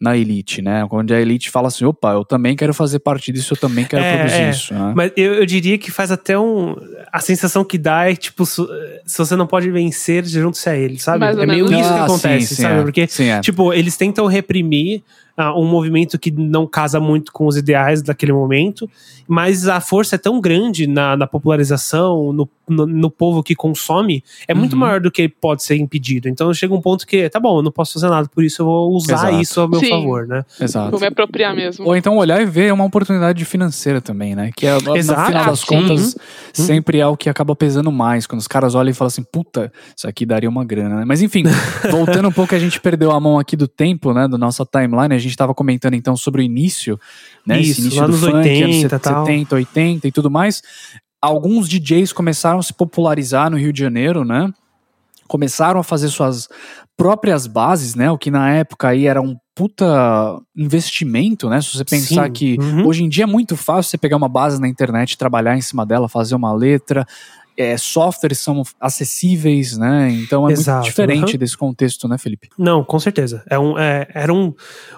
na 0.00 0.16
elite, 0.16 0.62
né? 0.62 0.86
Onde 0.90 1.12
a 1.12 1.20
elite 1.20 1.50
fala 1.50 1.68
assim, 1.68 1.84
opa, 1.84 2.12
eu 2.12 2.24
também 2.24 2.56
quero 2.56 2.72
fazer 2.72 3.00
parte 3.00 3.30
disso, 3.30 3.52
eu 3.52 3.58
também 3.58 3.84
quero 3.84 4.02
É, 4.02 4.16
produzir 4.16 4.40
é. 4.40 4.50
isso, 4.50 4.72
né? 4.72 4.92
Mas 4.96 5.12
eu, 5.14 5.34
eu 5.34 5.44
diria 5.44 5.76
que 5.76 5.90
faz 5.90 6.10
até 6.10 6.38
um. 6.38 6.74
A 7.12 7.20
sensação 7.20 7.62
que 7.62 7.76
dá 7.76 8.10
é 8.10 8.16
tipo, 8.16 8.46
se 8.46 8.64
você 9.18 9.36
não 9.36 9.46
pode 9.46 9.70
vencer, 9.70 10.24
junte-se 10.24 10.70
a 10.70 10.74
ele, 10.74 10.98
sabe? 10.98 11.18
Mais 11.18 11.36
ou 11.36 11.42
é 11.42 11.46
meio 11.46 11.66
menos 11.66 11.80
isso 11.82 11.92
que 11.92 11.98
Ah, 12.00 12.04
acontece, 12.04 12.46
sim, 12.46 12.54
sim, 12.54 12.62
sabe? 12.62 12.78
é. 12.78 12.82
Porque, 12.82 13.06
Sim, 13.06 13.26
é. 13.26 13.40
tipo, 13.42 13.74
eles 13.74 13.94
tentam 13.98 14.26
reprimir 14.26 15.02
ah, 15.40 15.54
um 15.58 15.64
movimento 15.66 16.18
que 16.18 16.30
não 16.30 16.66
casa 16.66 17.00
muito 17.00 17.32
com 17.32 17.46
os 17.46 17.56
ideais 17.56 18.02
daquele 18.02 18.32
momento, 18.32 18.88
mas 19.26 19.66
a 19.68 19.80
força 19.80 20.16
é 20.16 20.18
tão 20.18 20.40
grande 20.40 20.86
na, 20.86 21.16
na 21.16 21.26
popularização, 21.26 22.32
no, 22.32 22.48
no, 22.68 22.86
no 22.86 23.10
povo 23.10 23.42
que 23.42 23.54
consome, 23.54 24.22
é 24.48 24.54
muito 24.54 24.72
Uhum. 24.74 24.78
maior 24.80 25.00
do 25.00 25.10
que 25.10 25.28
pode 25.28 25.62
ser 25.62 25.76
impedido. 25.76 26.28
Então 26.28 26.52
chega 26.54 26.74
um 26.74 26.80
ponto 26.80 27.06
que, 27.06 27.28
tá 27.28 27.38
bom, 27.40 27.58
eu 27.58 27.62
não 27.62 27.72
posso 27.72 27.94
fazer 27.94 28.08
nada, 28.08 28.28
por 28.28 28.42
isso 28.44 28.62
eu 28.62 28.66
vou 28.66 28.92
usar 28.92 29.14
Exato. 29.28 29.40
isso 29.40 29.60
a 29.60 29.68
meu 29.68 29.80
Sim. 29.80 29.88
favor, 29.90 30.26
né? 30.26 30.44
Exato. 30.60 30.90
Vou 30.90 31.00
me 31.00 31.06
apropriar 31.06 31.54
mesmo. 31.54 31.86
Ou 31.86 31.96
então 31.96 32.16
olhar 32.16 32.40
e 32.40 32.44
ver 32.46 32.66
é 32.66 32.72
uma 32.72 32.84
oportunidade 32.84 33.44
financeira 33.44 34.00
também, 34.00 34.34
né? 34.34 34.50
Que 34.56 34.66
é, 34.66 34.80
no 34.80 34.96
Exato. 34.96 35.26
final 35.26 35.44
das 35.44 35.52
Ah, 35.52 35.56
sim. 35.56 35.66
contas 35.66 36.14
Uhum. 36.14 36.64
sempre 36.64 36.98
é 36.98 37.06
o 37.06 37.16
que 37.16 37.28
acaba 37.28 37.54
pesando 37.54 37.90
mais. 37.92 38.26
Quando 38.26 38.40
os 38.40 38.48
caras 38.48 38.74
olham 38.74 38.90
e 38.90 38.94
falam 38.94 39.08
assim, 39.08 39.22
puta, 39.22 39.72
isso 39.96 40.06
aqui 40.08 40.24
daria 40.26 40.48
uma 40.48 40.64
grana, 40.64 40.96
né? 40.96 41.04
Mas 41.06 41.22
enfim, 41.22 41.44
voltando 41.90 42.28
um 42.28 42.32
pouco, 42.32 42.54
a 42.54 42.58
gente 42.58 42.80
perdeu 42.80 43.10
a 43.12 43.20
mão 43.20 43.38
aqui 43.38 43.56
do 43.56 43.68
tempo, 43.68 44.12
né? 44.12 44.26
Da 44.28 44.36
nossa 44.38 44.64
timeline. 44.66 45.14
A 45.14 45.18
gente 45.18 45.29
tava 45.36 45.54
comentando 45.54 45.94
então 45.94 46.16
sobre 46.16 46.42
o 46.42 46.44
início, 46.44 46.98
né? 47.46 47.60
Isso, 47.60 47.72
Esse 47.72 47.80
início 47.82 48.06
do 48.06 48.12
funk, 48.12 48.36
80 48.36 48.64
anos 48.64 48.82
e 48.82 48.88
tal. 48.98 49.26
70, 49.26 49.54
80 49.54 50.08
e 50.08 50.12
tudo 50.12 50.30
mais. 50.30 50.62
Alguns 51.20 51.68
DJs 51.68 52.12
começaram 52.12 52.58
a 52.58 52.62
se 52.62 52.72
popularizar 52.72 53.50
no 53.50 53.58
Rio 53.58 53.72
de 53.72 53.80
Janeiro, 53.80 54.24
né? 54.24 54.52
começaram 55.30 55.78
a 55.78 55.84
fazer 55.84 56.08
suas 56.08 56.48
próprias 56.96 57.46
bases, 57.46 57.94
né? 57.94 58.10
O 58.10 58.18
que 58.18 58.32
na 58.32 58.52
época 58.52 58.88
aí 58.88 59.06
era 59.06 59.22
um 59.22 59.36
puta 59.54 59.86
investimento, 60.56 61.48
né? 61.48 61.62
Se 61.62 61.76
você 61.76 61.84
pensar 61.84 62.26
Sim, 62.26 62.32
que 62.32 62.56
uhum. 62.58 62.84
hoje 62.84 63.04
em 63.04 63.08
dia 63.08 63.24
é 63.24 63.26
muito 63.28 63.56
fácil 63.56 63.90
você 63.90 63.96
pegar 63.96 64.16
uma 64.16 64.28
base 64.28 64.60
na 64.60 64.66
internet, 64.66 65.16
trabalhar 65.16 65.56
em 65.56 65.60
cima 65.60 65.86
dela, 65.86 66.08
fazer 66.08 66.34
uma 66.34 66.52
letra. 66.52 67.06
É, 67.56 67.76
softwares 67.76 68.38
são 68.38 68.62
acessíveis, 68.80 69.76
né? 69.76 70.10
Então 70.12 70.48
é 70.48 70.52
Exato, 70.52 70.78
muito 70.78 70.86
diferente 70.86 71.32
uhum. 71.32 71.38
desse 71.38 71.56
contexto, 71.56 72.08
né, 72.08 72.16
Felipe? 72.16 72.48
Não, 72.56 72.82
com 72.82 72.98
certeza. 72.98 73.42
É 73.48 73.58
um, 73.58 73.78
é, 73.78 74.08
era 74.14 74.32
um. 74.32 74.54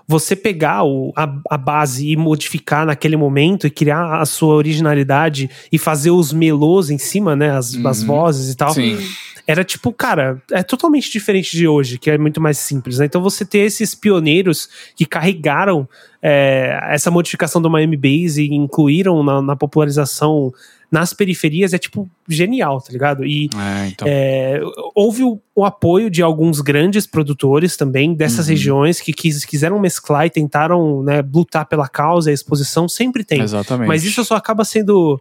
Você 0.07 0.37
pegar 0.37 0.85
o, 0.85 1.13
a, 1.17 1.33
a 1.51 1.59
base 1.59 2.09
e 2.09 2.17
modificar 2.17 2.87
naquele 2.87 3.17
momento 3.17 3.67
e 3.67 3.71
criar 3.71 4.21
a 4.21 4.27
sua 4.27 4.55
originalidade 4.55 5.51
e 5.73 5.79
fazer 5.79 6.11
os 6.11 6.33
melôs 6.33 6.91
em 6.91 6.99
cima, 6.99 7.35
né? 7.35 7.51
As, 7.51 7.75
as 7.85 8.01
Uhum. 8.03 8.07
vozes 8.07 8.53
e 8.53 8.57
tal. 8.57 8.73
Sim. 8.73 8.99
Era 9.47 9.65
tipo, 9.65 9.93
cara, 9.93 10.41
é 10.53 10.63
totalmente 10.63 11.11
diferente 11.11 11.57
de 11.57 11.67
hoje, 11.67 11.99
que 11.99 12.11
é 12.11 12.17
muito 12.17 12.41
mais 12.41 12.59
simples, 12.59 12.99
né? 12.99 13.07
Então 13.07 13.21
você 13.21 13.45
ter 13.45 13.59
esses 13.61 13.95
pioneiros 13.95 14.69
que 14.95 15.05
carregaram 15.05 15.89
é, 16.23 16.79
essa 16.91 17.11
modificação 17.11 17.61
do 17.61 17.69
Miami 17.69 17.97
Bass 17.97 18.37
e 18.37 18.47
incluíram 18.55 19.23
na, 19.25 19.43
na 19.43 19.57
popularização 19.57 20.53
nas 20.91 21.13
periferias 21.15 21.73
é 21.73 21.79
tipo 21.79 22.07
genial, 22.29 22.79
tá 22.81 22.93
ligado? 22.93 23.25
E 23.25 23.49
É, 23.57 23.89
então. 23.89 24.07
é, 24.09 24.61
houve 24.95 25.25
o, 25.25 25.41
o 25.57 25.65
apoio 25.65 26.11
de 26.11 26.23
alguns 26.23 26.61
grandes 26.61 27.07
produtores 27.07 27.77
também 27.79 28.15
dessas 28.15 28.47
Uhum. 28.47 28.53
regiões 28.53 29.01
que 29.01 29.11
quis- 29.13 29.45
quiseram 29.47 29.81
mesclar 29.81 30.27
e 30.27 30.31
tentaram 30.31 31.03
né, 31.03 31.25
lutar 31.33 31.65
pela 31.67 31.89
causa 31.89 32.29
a 32.31 32.33
exposição, 32.35 32.89
sempre 32.91 33.25
tem. 33.25 33.41
Exatamente. 33.41 33.89
Mas 33.89 34.05
isso 34.05 34.23
só 34.23 34.37
acaba 34.37 34.65
sendo. 34.67 35.19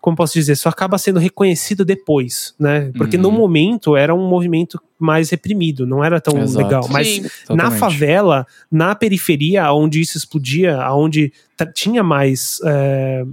Como 0.00 0.16
posso 0.16 0.34
dizer? 0.34 0.56
Só 0.56 0.68
acaba 0.68 0.96
sendo 0.98 1.18
reconhecido 1.18 1.84
depois, 1.84 2.54
né? 2.58 2.90
Porque 2.96 3.16
Uhum. 3.16 3.22
no 3.24 3.30
momento 3.32 3.96
era 3.96 4.14
um 4.14 4.28
movimento 4.28 4.80
mais 4.98 5.30
reprimido, 5.30 5.86
não 5.86 6.02
era 6.04 6.20
tão 6.20 6.38
Exato. 6.40 6.64
legal. 6.64 6.88
Mas 6.90 7.06
Sim. 7.08 7.26
na 7.50 7.70
favela, 7.72 8.46
na 8.70 8.94
periferia, 8.94 9.72
onde 9.72 10.00
isso 10.00 10.16
explodia, 10.16 10.78
onde 10.92 11.32
tinha 11.74 12.02
mais. 12.02 12.58
é, 12.64 13.24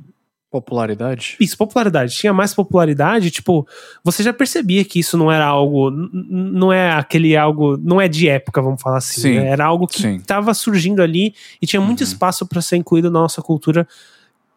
Popularidade? 0.51 1.36
isso, 1.39 1.58
popularidade. 1.58 2.15
Tinha 2.15 2.32
mais 2.32 2.54
popularidade, 2.54 3.30
tipo, 3.30 3.67
você 4.01 4.23
já 4.23 4.32
percebia 4.32 4.86
que 4.86 4.99
isso 4.99 5.17
não 5.17 5.30
era 5.30 5.45
algo. 5.45 5.91
Não 5.91 6.71
é 6.71 6.91
aquele 6.93 7.36
algo. 7.36 7.78
Não 7.78 7.99
é 7.99 8.08
de 8.08 8.30
época, 8.30 8.62
vamos 8.62 8.82
falar 8.82 8.97
assim. 8.99 9.19
Sim, 9.21 9.36
né? 9.36 9.47
Era 9.47 9.65
algo 9.65 9.86
que 9.86 10.08
estava 10.08 10.54
surgindo 10.54 11.01
ali 11.01 11.34
e 11.62 11.67
tinha 11.67 11.82
muito 11.82 11.99
Uhum. 12.01 12.08
espaço 12.08 12.45
para 12.45 12.62
ser 12.62 12.78
incluído 12.78 13.12
na 13.12 13.19
nossa 13.19 13.41
cultura 13.41 13.86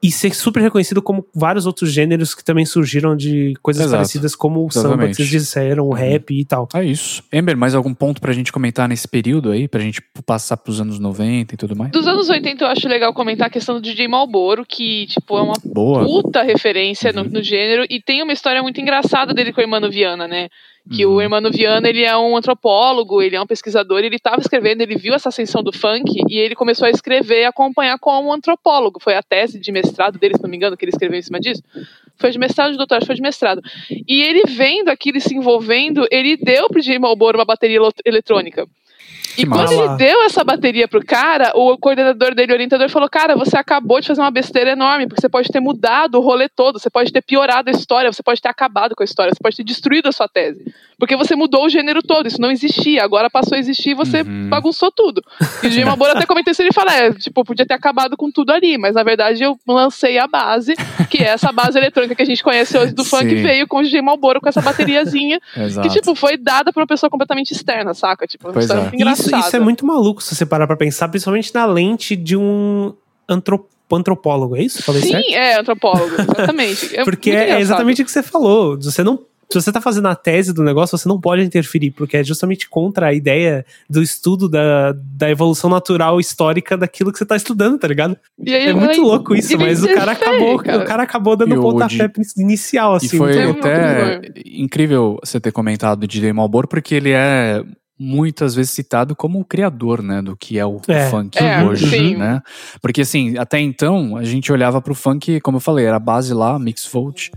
e 0.03 0.13
ser 0.13 0.33
super 0.35 0.61
reconhecido 0.63 1.03
como 1.03 1.27
vários 1.35 1.67
outros 1.67 1.93
gêneros 1.93 2.35
que 2.35 2.45
também 2.45 2.65
surgiram 2.65 3.17
de 3.17 3.55
coisas 3.63 3.83
Exato. 3.85 3.97
parecidas, 3.99 4.37
como 4.37 4.65
o 4.65 4.71
samba, 4.71 5.09
que 5.09 5.15
vocês 5.15 5.29
disseram, 5.29 5.85
o 5.85 5.89
Uhum. 5.89 5.95
rap 5.95 6.31
e 6.33 6.45
tal. 6.45 6.69
É 6.75 6.85
isso. 6.85 7.23
Ember, 7.33 7.57
mais 7.57 7.75
algum 7.75 7.93
ponto 7.93 8.21
pra 8.21 8.33
gente 8.33 8.53
comentar 8.53 8.89
nesse 8.89 9.09
período 9.09 9.51
aí? 9.51 9.67
Pra 9.67 9.81
gente 9.81 10.01
passar 10.25 10.57
pros 10.57 10.81
anos 10.81 10.99
90 11.01 11.55
e 11.55 11.57
tudo 11.57 11.75
mais? 11.75 11.91
Dos 11.91 12.07
anos 12.07 12.29
80 12.29 12.63
eu 12.65 12.69
acho 12.69 12.87
legal 12.89 13.13
comentar 13.13 13.49
a 13.49 13.51
questão 13.51 13.75
do 13.75 13.81
DJ 13.81 14.07
Malboro, 14.07 14.65
que, 14.65 15.07
tipo, 15.09 15.37
é 15.37 15.43
uma 15.43 15.55
Boa. 15.65 16.05
puta 16.05 16.43
referência 16.43 17.13
no, 17.13 17.23
Uhum. 17.23 17.31
no 17.31 17.43
gênero, 17.43 17.85
e 17.91 18.01
tem 18.01 18.23
uma 18.23 18.33
história 18.33 18.63
muito 18.63 18.81
engraçada 18.81 19.35
dele 19.35 19.53
com 19.53 19.61
o 19.61 19.65
Hermano 19.65 19.91
Viana, 19.91 20.29
né? 20.29 20.49
Que 20.95 21.05
Uhum. 21.05 21.15
o 21.15 21.21
Hermano 21.21 21.51
Viana, 21.51 21.89
ele 21.89 22.05
é 22.05 22.17
um 22.17 22.37
antropólogo, 22.37 23.21
ele 23.21 23.37
é 23.37 23.41
um 23.41 23.47
pesquisador, 23.47 24.01
ele 24.01 24.17
estava 24.17 24.41
escrevendo, 24.41 24.81
ele 24.81 24.97
viu 24.97 25.15
essa 25.15 25.29
ascensão 25.29 25.63
do 25.63 25.73
funk, 25.73 26.11
e 26.29 26.39
ele 26.39 26.55
começou 26.55 26.87
a 26.87 26.91
escrever 26.91 27.43
e 27.43 27.45
acompanhar 27.45 27.99
como 27.99 28.29
um 28.29 28.33
antropólogo. 28.33 29.01
Foi 29.01 29.15
a 29.15 29.23
tese 29.23 29.59
de 29.59 29.71
mestrado 29.71 30.19
dele, 30.19 30.37
se 30.37 30.43
não 30.43 30.51
me 30.51 30.57
engano, 30.57 30.77
que 30.77 30.85
ele 30.85 30.91
escreveu 30.91 31.19
em 31.19 31.23
cima 31.23 31.39
disso. 31.39 31.63
Foi 32.17 32.31
de 32.31 32.39
mestrado, 32.39 32.73
de 32.73 32.79
doutorado, 32.79 33.07
foi 33.07 33.15
de 33.15 33.23
mestrado. 33.23 33.63
E 33.91 34.23
ele 34.23 34.43
vendo 34.47 34.89
aquilo 34.89 35.19
e 35.19 35.21
se 35.21 35.35
envolvendo, 35.35 36.07
ele 36.11 36.37
deu 36.37 36.69
pro 36.69 36.81
DJ 36.81 36.99
Malboro 36.99 37.39
uma 37.39 37.45
bateria 37.45 37.79
eletrônica. 38.05 38.67
E 39.39 39.47
quando 39.47 39.73
ele 39.73 39.97
deu 39.97 40.23
essa 40.25 40.43
bateria 40.43 40.89
pro 40.89 41.05
cara, 41.05 41.53
o 41.55 41.77
coordenador 41.79 42.35
dele, 42.35 42.53
o 42.53 42.55
orientador, 42.55 42.89
falou: 42.91 43.09
Cara, 43.09 43.37
você 43.37 43.57
acabou 43.57 44.01
de 44.01 44.09
fazer 44.09 44.21
uma 44.21 44.31
besteira 44.31 44.71
enorme, 44.71 45.07
porque 45.07 45.21
você 45.21 45.29
pode 45.29 45.49
ter 45.49 45.61
mudado 45.61 46.17
o 46.17 46.21
rolê 46.21 46.49
todo, 46.49 46.79
você 46.79 46.91
pode 46.91 47.13
ter 47.13 47.23
piorado 47.23 47.71
a 47.71 47.73
história, 47.73 48.13
você 48.13 48.23
pode 48.23 48.41
ter 48.43 48.49
acabado 48.49 48.95
com 48.97 49.03
a 49.03 49.05
história, 49.05 49.33
você 49.33 49.41
pode 49.43 49.57
ter 49.57 49.65
destruído 49.65 50.09
a 50.09 50.13
sua 50.13 50.29
tese. 50.29 50.65
Porque 50.99 51.17
você 51.17 51.37
mudou 51.37 51.65
o 51.67 51.69
gênero 51.69 52.03
todo, 52.03 52.27
isso 52.27 52.41
não 52.41 52.51
existia, 52.51 53.05
agora 53.05 53.31
passou 53.31 53.55
a 53.55 53.59
existir 53.59 53.91
e 53.91 53.95
você 53.95 54.23
Uhum. 54.23 54.49
bagunçou 54.49 54.91
tudo. 54.91 55.23
E 55.63 55.69
o 55.69 55.71
Jim 55.71 55.85
Malboro 55.97 56.11
até 56.13 56.27
comentou 56.27 56.51
isso, 56.51 56.61
ele 56.61 56.73
fala: 56.73 56.93
É, 56.93 57.13
tipo, 57.13 57.45
podia 57.45 57.65
ter 57.65 57.75
acabado 57.75 58.17
com 58.17 58.31
tudo 58.31 58.51
ali, 58.51 58.77
mas 58.77 58.95
na 58.95 59.05
verdade 59.05 59.43
eu 59.45 59.57
lancei 59.67 60.19
a 60.19 60.27
base, 60.27 60.75
que 61.09 61.23
é 61.23 61.29
essa 61.29 61.53
base 61.53 61.79
eletrônica 61.79 62.15
que 62.17 62.23
a 62.23 62.27
gente 62.27 62.43
conhece 62.43 62.77
hoje 62.77 62.93
do 62.93 63.05
funk, 63.05 63.33
veio 63.37 63.69
com 63.69 63.79
o 63.79 63.83
DJ 63.83 64.03
Malboro 64.03 64.41
com 64.41 64.49
essa 64.49 64.61
bateriazinha, 64.61 65.39
que, 65.83 65.89
tipo, 65.91 66.15
foi 66.17 66.37
dada 66.37 66.73
pra 66.73 66.81
uma 66.81 66.87
pessoa 66.87 67.09
completamente 67.09 67.53
externa, 67.53 67.95
saca? 67.95 68.27
Tipo, 68.27 68.49
uma 68.49 68.53
Pois 68.55 68.65
história 68.65 68.81
é. 68.81 68.83
muito 68.85 68.95
engraçada. 68.97 69.28
Isso 69.37 69.57
é 69.57 69.61
muito 69.61 69.85
maluco 69.87 70.23
se 70.23 70.35
você 70.35 70.45
parar 70.47 70.67
pra 70.67 70.77
pensar, 70.77 71.09
principalmente 71.09 71.55
na 71.55 71.65
lente 71.67 72.15
de 72.17 72.37
um 72.37 72.93
antro- 73.29 73.67
antropólogo, 73.91 74.57
é 74.57 74.63
isso? 74.63 74.83
Falei 74.83 75.03
Sim, 75.03 75.11
certo? 75.13 75.33
é 75.35 75.59
antropólogo, 75.61 76.15
exatamente. 76.21 76.97
É 76.97 77.05
Porque 77.05 77.31
é 77.31 77.61
exatamente 77.61 78.03
o 78.03 78.05
que 78.05 78.11
você 78.11 78.23
falou. 78.23 78.77
Você 78.81 79.03
não. 79.03 79.19
Se 79.51 79.59
você 79.59 79.73
tá 79.73 79.81
fazendo 79.81 80.07
a 80.09 80.15
tese 80.15 80.53
do 80.53 80.63
negócio, 80.63 80.99
você 80.99 81.09
não 81.09 81.19
pode 81.19 81.43
interferir, 81.43 81.91
porque 81.93 82.19
é 82.19 82.23
justamente 82.23 82.69
contra 82.69 83.07
a 83.07 83.15
ideia 83.15 83.65
do 83.89 84.03
estudo 84.03 84.47
da, 84.47 84.93
da 84.95 85.31
evolução 85.31 85.71
natural 85.71 86.21
histórica 86.21 86.77
daquilo 86.77 87.11
que 87.11 87.17
você 87.19 87.25
tá 87.25 87.35
estudando, 87.35 87.79
tá 87.79 87.89
ligado? 87.89 88.15
E 88.45 88.55
aí 88.55 88.67
É 88.69 88.75
muito 88.75 89.01
louco 89.01 89.35
isso, 89.35 89.57
mas 89.57 89.83
o 89.83 89.89
cara 89.89 90.13
acabou, 90.13 90.59
cara. 90.59 90.83
o 90.83 90.85
cara 90.85 91.03
acabou 91.03 91.35
dando 91.35 91.55
E 91.55 91.57
o 91.57 91.61
o 91.61 91.63
pontapé 91.63 92.11
inicial, 92.37 92.93
E 92.93 92.97
assim. 92.99 93.17
foi 93.17 93.31
É 93.31 93.37
então- 93.37 93.53
muito 93.55 93.67
até 93.67 94.21
incrível 94.45 95.19
você 95.25 95.41
ter 95.41 95.51
comentado 95.51 96.01
de 96.07 96.07
DJ 96.21 96.31
Malboro, 96.35 96.69
porque 96.69 96.95
ele 96.95 97.13
é 97.13 97.63
muitas 97.99 98.55
vezes 98.55 98.71
citado 98.71 99.17
como 99.17 99.41
o 99.41 99.45
criador, 99.45 100.03
né, 100.03 100.23
do 100.23 100.37
que 100.37 100.59
é 100.59 100.65
o, 100.65 100.77
o 100.77 100.83
É. 100.89 101.11
funk 101.11 101.37
É, 101.39 101.63
hoje, 101.65 101.89
sim. 101.89 102.17
né? 102.17 102.41
Porque 102.81 103.01
assim, 103.01 103.37
até 103.37 103.59
então 103.61 104.17
a 104.17 104.25
gente 104.25 104.53
olhava 104.53 104.81
pro 104.81 104.95
funk, 104.95 105.41
como 105.41 105.57
eu 105.57 105.61
falei, 105.61 105.85
era 105.87 105.97
a 105.97 106.01
base 106.01 106.33
lá, 106.33 106.59
mix 106.59 106.87
volt, 106.93 107.29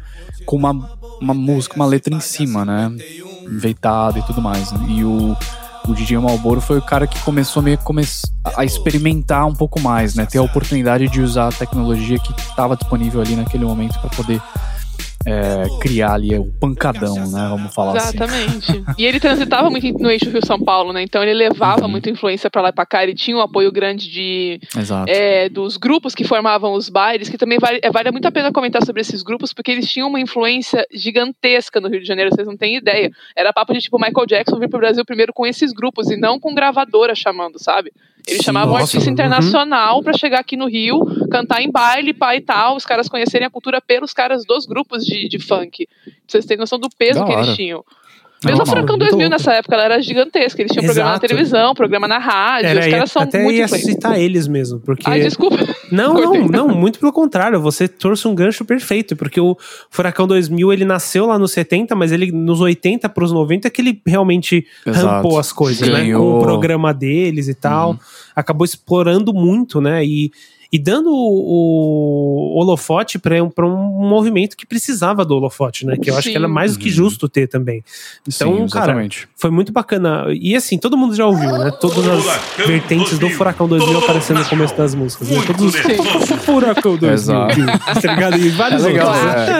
com 0.46 0.56
uma, 0.56 0.72
uma 1.20 1.34
música, 1.34 1.76
uma 1.76 1.86
letra 1.86 2.14
em 2.14 2.20
cima, 2.20 2.64
né? 2.64 2.92
Inveitada 3.46 4.20
e 4.20 4.24
tudo 4.24 4.42
mais. 4.42 4.72
né? 4.72 4.86
E 4.90 5.04
o 5.04 5.36
o 5.88 5.96
DJ 5.96 6.20
Malboro 6.20 6.62
foi 6.62 6.78
o 6.78 6.82
cara 6.82 7.08
que 7.08 7.20
começou 7.22 7.60
meio 7.64 7.76
que 7.76 7.84
come 7.84 8.04
a 8.56 8.64
experimentar 8.64 9.48
um 9.48 9.56
pouco 9.56 9.80
mais, 9.80 10.14
né? 10.14 10.28
Ter 10.28 10.38
a 10.38 10.44
oportunidade 10.44 11.08
de 11.08 11.22
usar 11.22 11.48
a 11.48 11.52
tecnologia 11.52 12.20
que 12.20 12.32
estava 12.40 12.78
disponível 12.78 13.20
ali 13.20 13.36
naquele 13.36 13.66
momento 13.66 14.00
para 14.00 14.12
poder 14.12 14.40
é, 15.26 15.80
criar 15.80 16.14
ali 16.14 16.36
o 16.38 16.46
pancadão, 16.60 17.16
né? 17.16 17.48
Vamos 17.50 17.74
falar 17.74 17.98
assim. 17.98 18.18
Exatamente. 18.18 18.84
E 18.98 19.06
ele 19.06 19.20
transitava 19.20 19.70
muito 19.70 19.86
no 20.00 20.10
eixo 20.10 20.30
Rio-São 20.30 20.60
Paulo, 20.60 20.94
né? 20.94 21.02
Então 21.04 21.22
ele 21.22 21.34
levava 21.34 21.84
Uhum. 21.84 21.90
muita 21.90 22.10
influência 22.10 22.50
pra 22.50 22.62
lá 22.62 22.70
e 22.70 22.74
pra 22.74 22.86
cá. 22.86 23.04
Ele 23.04 23.14
tinha 23.14 23.36
um 23.38 23.42
apoio 23.42 23.72
grande 23.72 24.10
de 24.10 24.60
é, 25.08 25.50
dos 25.50 25.78
grupos 25.78 26.16
que 26.16 26.24
formavam 26.24 26.74
os 26.74 26.90
bailes, 26.90 27.30
que 27.30 27.38
também 27.38 27.58
vale, 27.60 27.80
é, 27.82 27.92
vale 27.92 28.12
muito 28.12 28.28
a 28.28 28.32
pena 28.32 28.52
comentar 28.52 28.84
sobre 28.86 29.02
esses 29.02 29.22
grupos, 29.24 29.54
porque 29.54 29.72
eles 29.72 29.90
tinham 29.90 30.08
uma 30.08 30.20
influência 30.20 30.86
gigantesca 30.94 31.80
no 31.80 31.90
Rio 31.90 32.02
de 32.02 32.08
Janeiro, 32.08 32.32
vocês 32.34 32.48
não 32.48 32.58
têm 32.58 32.76
ideia. 32.78 33.12
Era 33.36 33.54
papo 33.54 33.74
de 33.74 33.80
tipo 33.80 33.98
Michael 34.00 34.26
Jackson 34.26 34.60
vir 34.60 34.70
pro 34.70 34.80
Brasil 34.80 35.06
primeiro 35.06 35.34
com 35.34 35.46
esses 35.46 35.72
grupos 35.72 36.10
e 36.10 36.18
não 36.18 36.40
com 36.40 36.54
gravadora 36.54 37.16
chamando, 37.16 37.62
sabe? 37.62 37.92
Eles 38.28 38.40
Sim, 38.40 38.46
chamavam 38.46 38.76
um 38.76 38.78
artista 38.78 39.08
uhum. 39.08 39.14
internacional 39.14 40.04
pra 40.04 40.14
chegar 40.14 40.40
aqui 40.40 40.56
no 40.56 40.68
Rio, 40.68 41.04
cantar 41.32 41.62
em 41.62 41.72
baile, 41.72 42.14
pá 42.14 42.36
e 42.36 42.42
tal, 42.42 42.76
os 42.76 42.86
caras 42.86 43.08
conhecerem 43.10 43.48
a 43.48 43.50
cultura 43.50 43.82
pelos 43.82 44.14
caras 44.14 44.46
dos 44.46 44.66
grupos 44.66 45.04
de, 45.06 45.28
de 45.28 45.40
funk. 45.40 45.88
Pra 45.88 46.14
vocês 46.28 46.46
terem 46.46 46.60
noção 46.60 46.78
do 46.80 46.90
peso 46.90 47.20
Da 47.20 47.26
que 47.26 47.32
eles 47.34 47.56
tinham. 47.56 47.84
Mesmo 48.44 48.58
Normal. 48.58 48.76
Furacão 48.76 48.98
Muito 48.98 49.10
2000 49.12 49.20
louco. 49.20 49.30
nessa 49.38 49.54
época, 49.54 49.76
ela 49.76 49.84
era 49.84 50.02
gigantesca. 50.02 50.60
Eles 50.64 50.72
tinham 50.72 50.84
programa 50.84 51.10
na 51.12 51.16
Exato. 51.18 51.28
televisão, 51.28 51.76
programa 51.76 52.08
na 52.08 52.18
rádio, 52.18 52.70
Era, 52.70 52.80
os 52.80 52.88
caras 52.88 53.12
são 53.12 53.22
até 53.22 53.44
muito 53.44 53.56
ia 53.56 53.66
influentes. 53.66 53.88
citar 53.88 54.20
eles 54.20 54.48
mesmo, 54.48 54.80
porque... 54.80 55.08
Ai, 55.08 55.20
desculpa. 55.20 55.58
Não, 55.92 56.16
não, 56.18 56.48
não, 56.48 56.68
muito 56.70 56.98
pelo 56.98 57.14
contrário, 57.14 57.62
você 57.62 57.88
trouxe 57.88 58.28
um 58.28 58.34
gancho 58.34 58.66
perfeito, 58.66 59.16
porque 59.16 59.40
o 59.40 59.56
Furacão 59.92 60.26
2000, 60.26 60.74
ele 60.74 60.86
nasceu 60.86 61.28
lá 61.28 61.38
nos 61.38 61.52
70, 61.52 61.94
mas 61.96 62.12
ele 62.12 62.32
nos 62.32 62.60
80 62.62 63.08
pros 63.10 63.32
90 63.32 63.70
que 63.70 63.80
ele 63.80 64.02
realmente 64.08 64.66
Exato. 64.88 65.06
rampou 65.06 65.38
as 65.38 65.52
coisas, 65.54 65.88
né? 65.88 66.00
Ganhou. 66.00 66.32
Com 66.34 66.40
o 66.40 66.42
programa 66.42 66.92
deles 66.96 67.48
e 67.48 67.54
tal, 67.54 67.92
Uhum. 67.92 68.00
acabou 68.36 68.66
explorando 68.66 69.32
muito, 69.36 69.80
né? 69.80 70.04
E, 70.04 70.32
e 70.74 70.80
dando 70.80 71.10
o, 71.12 72.54
o 72.56 72.60
holofote 72.62 73.20
para 73.20 73.44
um, 73.44 73.50
pra 73.50 73.68
um 73.68 74.08
movimento 74.08 74.56
que 74.56 74.66
precisava 74.66 75.26
do 75.26 75.36
holofote, 75.36 75.86
né? 75.86 75.98
Que 75.98 76.10
eu 76.10 76.14
acho 76.16 76.24
Sim. 76.28 76.32
que 76.32 76.38
era 76.38 76.48
mais 76.48 76.74
do 76.74 76.80
que 76.80 76.88
Uhum. 76.90 76.96
justo 76.96 77.28
ter 77.28 77.48
também. 77.48 77.84
Então, 78.28 78.56
Sim, 78.58 78.68
cara, 78.68 79.08
foi 79.36 79.50
muito 79.52 79.72
bacana. 79.74 80.26
E 80.30 80.56
assim, 80.56 80.78
todo 80.78 80.96
mundo 80.98 81.14
já 81.16 81.26
ouviu, 81.26 81.52
né? 81.58 81.72
Todas 81.80 82.08
as 82.08 82.66
vertentes 82.66 83.20
do 83.20 83.30
Furacão 83.32 83.68
2000 83.68 83.98
aparecendo 84.00 84.40
no 84.40 84.46
começo 84.46 84.76
das 84.78 84.96
músicas. 84.96 85.30
Né? 85.30 85.42
Todos 85.46 85.66
os 85.76 85.76
Furacão 86.46 86.96
2000. 86.98 87.12
Exato. 87.14 87.56
Tá 88.02 88.14
ligado? 88.16 88.38
E 88.38 88.50
vários 88.50 88.84
É 88.84 88.88
legal, 88.88 89.12
né? 89.12 89.60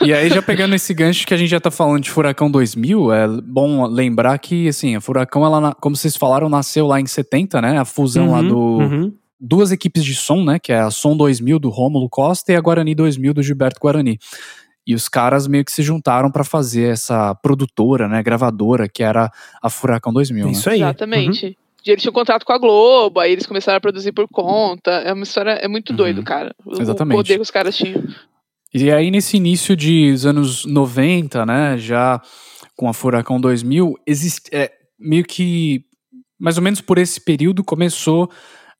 é. 0.00 0.06
E 0.06 0.12
aí, 0.12 0.28
já 0.30 0.40
pegando 0.40 0.74
esse 0.74 0.92
gancho 0.94 1.26
que 1.26 1.34
a 1.34 1.36
gente 1.36 1.48
já 1.50 1.60
tá 1.60 1.70
falando 1.70 2.00
de 2.02 2.10
Furacão 2.10 2.50
2000, 2.50 3.12
é 3.12 3.28
bom 3.42 3.86
lembrar 3.86 4.38
que, 4.38 4.68
assim, 4.68 4.96
a 4.96 5.00
Furacão, 5.00 5.44
ela, 5.44 5.74
como 5.80 5.96
vocês 5.96 6.16
falaram, 6.16 6.48
nasceu 6.48 6.86
lá 6.86 7.00
em 7.00 7.06
70, 7.06 7.60
né? 7.60 7.78
A 7.78 7.84
fusão 7.84 8.30
lá 8.30 8.40
Uhum, 8.40 8.48
do. 8.48 8.56
uhum. 8.58 9.12
Duas 9.38 9.70
equipes 9.72 10.04
de 10.04 10.14
som, 10.14 10.42
né? 10.44 10.58
Que 10.58 10.72
é 10.72 10.80
a 10.80 10.90
Som 10.90 11.16
2000 11.16 11.58
do 11.58 11.68
Rômulo 11.68 12.08
Costa 12.08 12.52
e 12.52 12.56
a 12.56 12.60
Guarani 12.60 12.94
2000 12.94 13.34
do 13.34 13.42
Gilberto 13.42 13.78
Guarani. 13.80 14.18
E 14.86 14.94
os 14.94 15.08
caras 15.08 15.46
meio 15.46 15.64
que 15.64 15.72
se 15.72 15.82
juntaram 15.82 16.30
pra 16.30 16.44
fazer 16.44 16.92
essa 16.92 17.34
produtora, 17.34 18.08
né? 18.08 18.22
Gravadora, 18.22 18.88
que 18.88 19.02
era 19.02 19.30
a 19.62 19.68
Furacão 19.68 20.12
2000. 20.12 20.46
né? 20.46 20.52
Isso 20.52 20.70
aí. 20.70 20.80
Exatamente. 20.80 21.58
E 21.84 21.90
eles 21.90 22.02
tinham 22.02 22.12
contrato 22.12 22.44
com 22.44 22.52
a 22.52 22.58
Globo, 22.58 23.20
aí 23.20 23.30
eles 23.32 23.46
começaram 23.46 23.78
a 23.78 23.80
produzir 23.80 24.12
por 24.12 24.26
conta. 24.28 24.90
É 24.90 25.12
uma 25.12 25.22
história, 25.22 25.50
é 25.52 25.68
muito 25.68 25.90
Uhum. 25.90 25.96
doido, 25.96 26.22
cara. 26.24 26.54
O, 26.64 26.80
Exatamente. 26.80 27.14
o 27.14 27.18
poder 27.18 27.34
que 27.36 27.40
os 27.42 27.50
caras 27.50 27.76
tinham. 27.76 28.02
E 28.74 28.90
aí, 28.90 29.10
nesse 29.10 29.36
início 29.36 29.76
dos 29.76 30.26
anos 30.26 30.64
90, 30.64 31.46
né, 31.46 31.78
já 31.78 32.20
com 32.76 32.88
a 32.88 32.92
Furacão 32.94 33.40
2000, 33.40 33.94
existe, 34.06 34.50
é, 34.52 34.72
meio 34.98 35.24
que, 35.24 35.84
mais 36.38 36.56
ou 36.58 36.62
menos 36.62 36.80
por 36.80 36.98
esse 36.98 37.20
período, 37.20 37.62
começou 37.64 38.30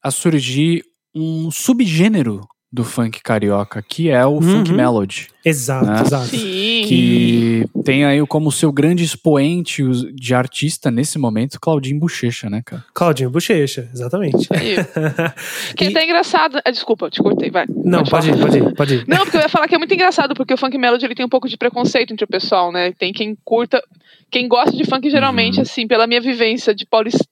a 0.07 0.11
surgir 0.13 0.85
um 1.13 1.51
subgênero 1.51 2.47
do 2.73 2.85
funk 2.85 3.21
carioca, 3.25 3.83
que 3.83 4.09
é 4.09 4.25
o 4.25 4.41
funk 4.41 4.71
Uhum. 4.71 4.77
melody, 4.77 5.29
Exato, 5.49 5.87
Né? 5.87 6.01
exato. 6.05 6.27
Sim. 6.27 6.83
que 6.89 7.65
tem 7.85 8.05
aí 8.05 8.25
como 8.27 8.51
seu 8.51 8.73
grande 8.73 9.05
expoente 9.05 9.83
de 10.13 10.35
artista 10.35 10.91
nesse 10.91 11.19
momento, 11.19 11.61
Claudinho 11.61 12.01
Bochecha, 12.01 12.51
né, 12.51 12.63
cara? 12.65 12.85
Claudinho 12.93 13.31
Bochecha, 13.31 13.89
exatamente. 13.93 14.49
Que 15.77 15.85
é 15.85 15.87
E- 15.87 15.91
até 15.91 16.05
engraçado. 16.05 16.59
Ah, 16.65 16.71
desculpa, 16.71 17.09
te 17.11 17.23
cortei, 17.23 17.51
vai. 17.51 17.65
Não, 17.69 18.03
pode 18.05 18.29
ir, 18.29 18.33
falar. 18.33 18.43
pode 18.47 18.59
ir, 18.59 18.75
pode 18.75 18.95
ir. 18.97 19.05
Não, 19.07 19.19
porque 19.19 19.37
eu 19.37 19.41
ia 19.41 19.49
falar 19.49 19.69
que 19.69 19.75
é 19.75 19.79
muito 19.79 19.95
engraçado, 19.95 20.35
porque 20.35 20.53
o 20.53 20.57
funk 20.57 20.77
melody 20.77 21.05
ele 21.05 21.15
tem 21.15 21.25
um 21.25 21.29
pouco 21.29 21.49
de 21.49 21.57
preconceito 21.57 22.13
entre 22.13 22.25
o 22.25 22.29
pessoal, 22.29 22.73
né? 22.73 22.93
Tem 22.93 23.13
quem 23.13 23.37
curta. 23.45 23.83
Quem 24.29 24.49
gosta 24.49 24.77
de 24.77 24.85
funk, 24.85 25.09
geralmente, 25.09 25.57
Uhum. 25.57 25.63
assim, 25.63 25.87
pela 25.87 26.05
minha 26.07 26.21
vivência 26.21 26.75
de 26.75 26.85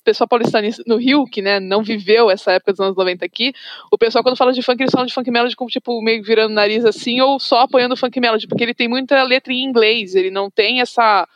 pessoal 0.04 0.28
paulistano 0.28 0.68
no 0.86 0.96
Rio, 0.96 1.24
que 1.24 1.42
né, 1.42 1.58
não 1.58 1.82
viveu 1.82 2.30
essa 2.30 2.52
época 2.52 2.70
dos 2.72 2.80
anos 2.80 2.96
90 2.96 3.24
aqui, 3.24 3.52
o 3.90 3.98
pessoal, 3.98 4.22
quando 4.22 4.36
fala 4.36 4.52
de 4.52 4.62
funk, 4.62 4.80
eles 4.80 4.92
falam 4.92 5.04
de 5.06 5.12
funk 5.12 5.28
melody 5.28 5.56
como, 5.56 5.68
tipo, 5.68 6.00
meio 6.00 6.22
virando 6.22 6.52
o 6.52 6.54
nariz 6.54 6.84
assim, 6.84 7.20
ou 7.20 7.40
só 7.40 7.62
apoiando 7.62 7.94
o 7.94 7.96
funk 8.06 8.20
melody, 8.20 8.46
porque 8.46 8.62
ele 8.64 8.74
tem 8.74 8.88
muita 8.88 9.22
letra 9.22 9.52
em 9.52 9.62
inglês, 9.64 10.14
ele 10.14 10.30
não 10.30 10.50
tem 10.50 10.80
essa, 10.80 11.26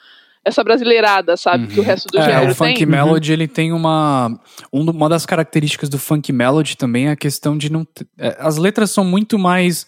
essa 0.44 0.62
brasileirada, 0.64 1.36
sabe? 1.36 1.66
Que 1.68 1.80
o 1.80 1.82
resto 1.82 2.08
do 2.08 2.18
É, 2.18 2.24
gênero 2.24 2.52
o 2.52 2.54
funk 2.54 2.74
tem. 2.76 2.86
melody 2.86 3.32
ele 3.32 3.48
tem 3.48 3.72
uma 3.72 4.38
um 4.72 4.82
uma 4.90 5.08
das 5.08 5.24
características 5.26 5.88
do 5.88 5.98
funk 5.98 6.32
melody 6.32 6.76
também 6.76 7.08
é 7.08 7.10
a 7.12 7.16
questão 7.16 7.56
de 7.56 7.70
não 7.70 7.86
é, 8.18 8.36
as 8.38 8.56
letras 8.56 8.90
são 8.90 9.04
muito 9.04 9.38
mais 9.38 9.86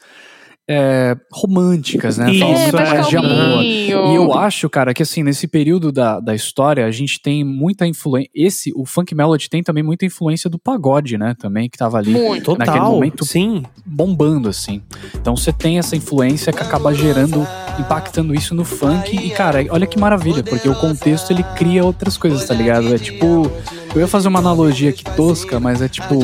é, 0.68 1.16
românticas, 1.33 2.16
né? 2.16 2.31
Isso, 2.31 2.40
Falam 2.40 2.87
É, 2.87 2.94
mais 2.94 3.09
de 3.09 3.16
amor. 3.16 3.62
E 3.64 3.90
eu 3.90 4.33
acho, 4.35 4.70
cara, 4.70 4.94
que 4.94 5.03
assim, 5.03 5.23
nesse 5.23 5.49
período 5.49 5.90
da, 5.90 6.20
da 6.20 6.33
história, 6.33 6.87
a 6.87 6.90
gente 6.92 7.20
tem 7.20 7.42
muita 7.42 7.88
influência. 7.88 8.31
Esse, 8.33 8.73
o 8.77 8.87
funk 8.87 9.12
melody 9.12 9.51
tem 9.51 9.64
também 9.64 9.83
muita 9.83 10.07
influência 10.07 10.49
do 10.49 10.61
pagode, 10.61 11.18
né? 11.18 11.35
Também, 11.37 11.68
que 11.68 11.77
tava 11.77 11.99
ali 11.99 12.12
Muito. 12.12 12.53
naquele 12.53 12.79
Total, 12.79 12.92
momento 12.92 13.25
sim. 13.25 13.64
bombando, 13.85 14.49
assim. 14.49 14.81
Então 15.14 15.35
você 15.37 15.53
tem 15.53 15.79
essa 15.79 15.96
influência 15.96 16.53
que 16.53 16.62
acaba 16.62 16.94
gerando, 16.94 17.44
impactando 17.77 18.33
isso 18.33 18.55
no 18.55 18.64
funk. 18.64 19.16
E, 19.16 19.31
cara, 19.31 19.66
olha 19.70 19.88
que 19.88 19.99
maravilha, 19.99 20.44
porque 20.44 20.68
o 20.68 20.75
contexto 20.77 21.33
ele 21.33 21.42
cria 21.57 21.85
outras 21.85 22.16
coisas, 22.16 22.46
tá 22.46 22.55
ligado? 22.55 22.94
É 22.94 22.99
tipo. 22.99 23.51
Eu 23.92 24.01
ia 24.01 24.07
fazer 24.07 24.29
uma 24.29 24.38
analogia 24.38 24.90
aqui 24.90 25.03
tosca, 25.16 25.59
mas 25.59 25.83
é 25.83 25.88
tipo. 25.88 26.14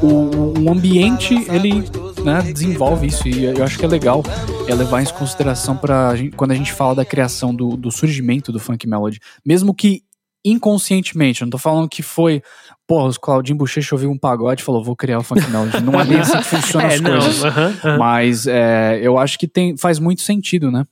O, 0.00 0.60
um 0.60 0.70
ambiente, 0.70 1.34
ele 1.50 1.84
né, 2.26 2.42
desenvolve 2.52 3.06
isso. 3.06 3.26
E 3.28 3.44
eu 3.44 3.62
acho 3.64 3.78
que 3.78 3.84
é 3.84 3.88
legal 3.88 4.22
é 4.68 4.74
levar 4.74 5.02
isso 5.02 5.14
em 5.14 5.18
consideração 5.18 5.78
gente, 6.16 6.36
quando 6.36 6.50
a 6.50 6.54
gente 6.54 6.72
fala 6.72 6.96
da 6.96 7.04
criação 7.04 7.54
do, 7.54 7.76
do 7.76 7.90
surgimento 7.90 8.50
do 8.52 8.58
funk 8.58 8.86
melody. 8.86 9.20
Mesmo 9.44 9.72
que 9.72 10.02
inconscientemente, 10.44 11.42
eu 11.42 11.46
não 11.46 11.50
tô 11.50 11.58
falando 11.58 11.88
que 11.88 12.02
foi. 12.02 12.42
Porra, 12.86 13.08
os 13.08 13.18
Claudinho 13.18 13.58
Bochecha 13.58 13.94
ouviu 13.96 14.08
um 14.10 14.16
pagode 14.18 14.62
e 14.62 14.64
falou, 14.64 14.82
vou 14.82 14.94
criar 14.94 15.18
o 15.18 15.22
funk 15.22 15.44
melody. 15.50 15.80
Não 15.82 16.00
é 16.00 16.04
bem 16.04 16.20
assim 16.20 16.36
que 16.38 16.44
funcionam 16.46 16.88
É, 16.88 16.94
as 16.94 17.00
não. 17.00 17.10
coisas. 17.10 17.44
aham, 17.44 17.74
aham. 17.84 17.98
Mas 17.98 18.46
é, 18.46 19.00
eu 19.02 19.18
acho 19.18 19.38
que 19.38 19.48
tem, 19.48 19.76
faz 19.76 19.98
muito 19.98 20.22
sentido, 20.22 20.70
né? 20.70 20.84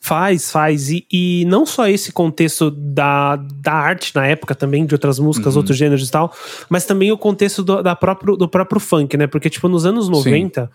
Faz, 0.00 0.50
faz. 0.50 0.90
E, 0.90 1.04
e 1.12 1.44
não 1.46 1.66
só 1.66 1.88
esse 1.88 2.12
contexto 2.12 2.70
da, 2.70 3.36
da 3.36 3.72
arte 3.72 4.14
na 4.14 4.26
época 4.26 4.54
também, 4.54 4.86
de 4.86 4.94
outras 4.94 5.18
músicas, 5.18 5.54
Uhum. 5.54 5.60
outros 5.60 5.76
gêneros 5.76 6.08
e 6.08 6.10
tal, 6.10 6.32
mas 6.68 6.86
também 6.86 7.10
o 7.12 7.18
contexto 7.18 7.62
do, 7.62 7.82
da 7.82 7.94
próprio, 7.96 8.36
do 8.36 8.48
próprio 8.48 8.80
funk, 8.80 9.16
né? 9.16 9.26
Porque, 9.26 9.50
tipo, 9.50 9.68
nos 9.68 9.84
anos 9.84 10.08
90, 10.08 10.70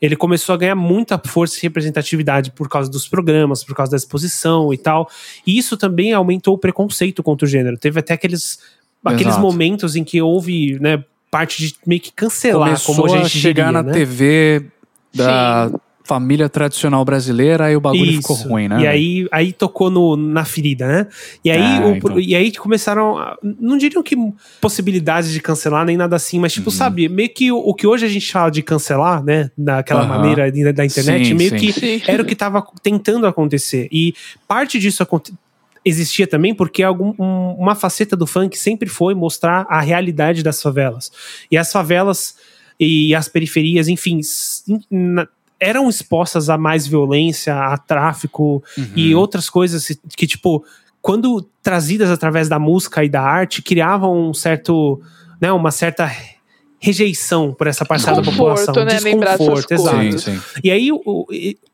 ele 0.00 0.16
começou 0.16 0.54
a 0.54 0.58
ganhar 0.58 0.74
muita 0.74 1.20
força 1.24 1.58
e 1.58 1.62
representatividade 1.62 2.50
por 2.50 2.68
causa 2.68 2.90
dos 2.90 3.06
programas, 3.06 3.62
por 3.62 3.74
causa 3.76 3.90
da 3.92 3.96
exposição 3.96 4.72
e 4.72 4.78
tal. 4.78 5.08
E 5.46 5.56
isso 5.58 5.76
também 5.76 6.12
aumentou 6.12 6.54
o 6.54 6.58
preconceito 6.58 7.22
contra 7.22 7.44
o 7.46 7.48
gênero. 7.48 7.76
Teve 7.76 8.00
até 8.00 8.14
aqueles, 8.14 8.58
aqueles 9.04 9.34
Exato. 9.34 9.42
momentos 9.42 9.94
em 9.94 10.02
que 10.02 10.20
houve, 10.20 10.78
né, 10.80 11.04
parte 11.30 11.62
de 11.66 11.74
meio 11.86 12.00
que 12.00 12.10
cancelar, 12.12 12.68
Começou 12.68 12.94
como 12.96 13.14
a 13.14 13.18
gente 13.18 13.38
chegar 13.38 13.66
diria, 13.66 13.82
na 13.82 13.82
né? 13.82 13.92
TV 13.92 14.66
da 15.14 15.70
família 16.04 16.48
tradicional 16.48 17.04
brasileira 17.04 17.70
e 17.70 17.76
o 17.76 17.80
bagulho 17.80 18.10
Isso. 18.10 18.22
ficou 18.22 18.36
ruim, 18.36 18.68
né? 18.68 18.80
E 18.82 18.86
aí, 18.86 19.28
aí 19.30 19.52
tocou 19.52 19.90
no, 19.90 20.16
na 20.16 20.44
ferida, 20.44 20.86
né? 20.86 21.06
E 21.44 21.50
aí, 21.50 21.60
Ah, 21.60 21.86
o- 21.86 21.96
então. 21.96 22.18
e 22.20 22.34
aí 22.34 22.52
começaram. 22.52 23.16
a- 23.18 23.38
não 23.42 23.76
diriam 23.78 24.02
que 24.02 24.16
possibilidades 24.60 25.30
de 25.30 25.40
cancelar 25.40 25.84
nem 25.84 25.96
nada 25.96 26.16
assim, 26.16 26.38
mas, 26.38 26.52
tipo, 26.52 26.70
Uhum. 26.70 26.76
sabe, 26.76 27.08
meio 27.08 27.28
que 27.28 27.52
o, 27.52 27.56
o 27.58 27.74
que 27.74 27.86
hoje 27.86 28.04
a 28.04 28.08
gente 28.08 28.30
fala 28.32 28.50
de 28.50 28.62
cancelar, 28.62 29.22
né? 29.22 29.50
Daquela 29.56 30.00
Aham. 30.02 30.08
maneira 30.18 30.50
da, 30.50 30.72
da 30.72 30.84
internet, 30.84 31.26
Sim, 31.28 31.34
meio 31.34 31.50
sim. 31.50 31.56
que 31.56 31.72
Sim. 31.72 32.02
era 32.06 32.22
o 32.22 32.26
que 32.26 32.32
estava 32.32 32.64
tentando 32.82 33.26
acontecer. 33.26 33.88
E 33.92 34.14
parte 34.48 34.78
disso 34.78 35.02
aconte- 35.02 35.32
existia 35.84 36.26
também 36.26 36.54
porque 36.54 36.82
algum, 36.82 37.12
um- 37.18 37.54
uma 37.58 37.74
faceta 37.74 38.16
do 38.16 38.26
funk 38.26 38.56
sempre 38.58 38.88
foi 38.88 39.14
mostrar 39.14 39.66
a 39.68 39.80
realidade 39.80 40.42
das 40.42 40.60
favelas. 40.62 41.10
E 41.50 41.56
as 41.56 41.72
favelas 41.72 42.36
e 42.78 43.14
as 43.14 43.28
periferias, 43.28 43.86
enfim, 43.88 44.20
na- 44.90 45.28
eram 45.62 45.88
expostas 45.88 46.50
a 46.50 46.58
mais 46.58 46.86
violência, 46.86 47.54
a 47.54 47.78
tráfico 47.78 48.62
Uhum. 48.76 48.86
e 48.96 49.14
outras 49.14 49.48
coisas 49.48 49.86
que, 50.16 50.26
tipo, 50.26 50.64
quando 51.00 51.42
trazidas 51.62 52.10
através 52.10 52.48
da 52.48 52.58
música 52.58 53.04
e 53.04 53.08
da 53.08 53.22
arte, 53.22 53.62
criavam 53.62 54.28
um 54.30 54.34
certo, 54.34 55.00
né, 55.40 55.52
uma 55.52 55.70
certa 55.70 56.10
rejeição 56.84 57.54
por 57.54 57.68
essa 57.68 57.84
parcela 57.84 58.16
da 58.16 58.22
Desconforto, 58.22 58.66
população. 58.66 58.84
né, 58.84 58.96
Desconforto, 58.96 59.70
exato. 59.72 60.18
Sim, 60.18 60.18
sim. 60.18 60.40
E 60.64 60.70
aí, 60.70 60.90
o- 60.90 61.26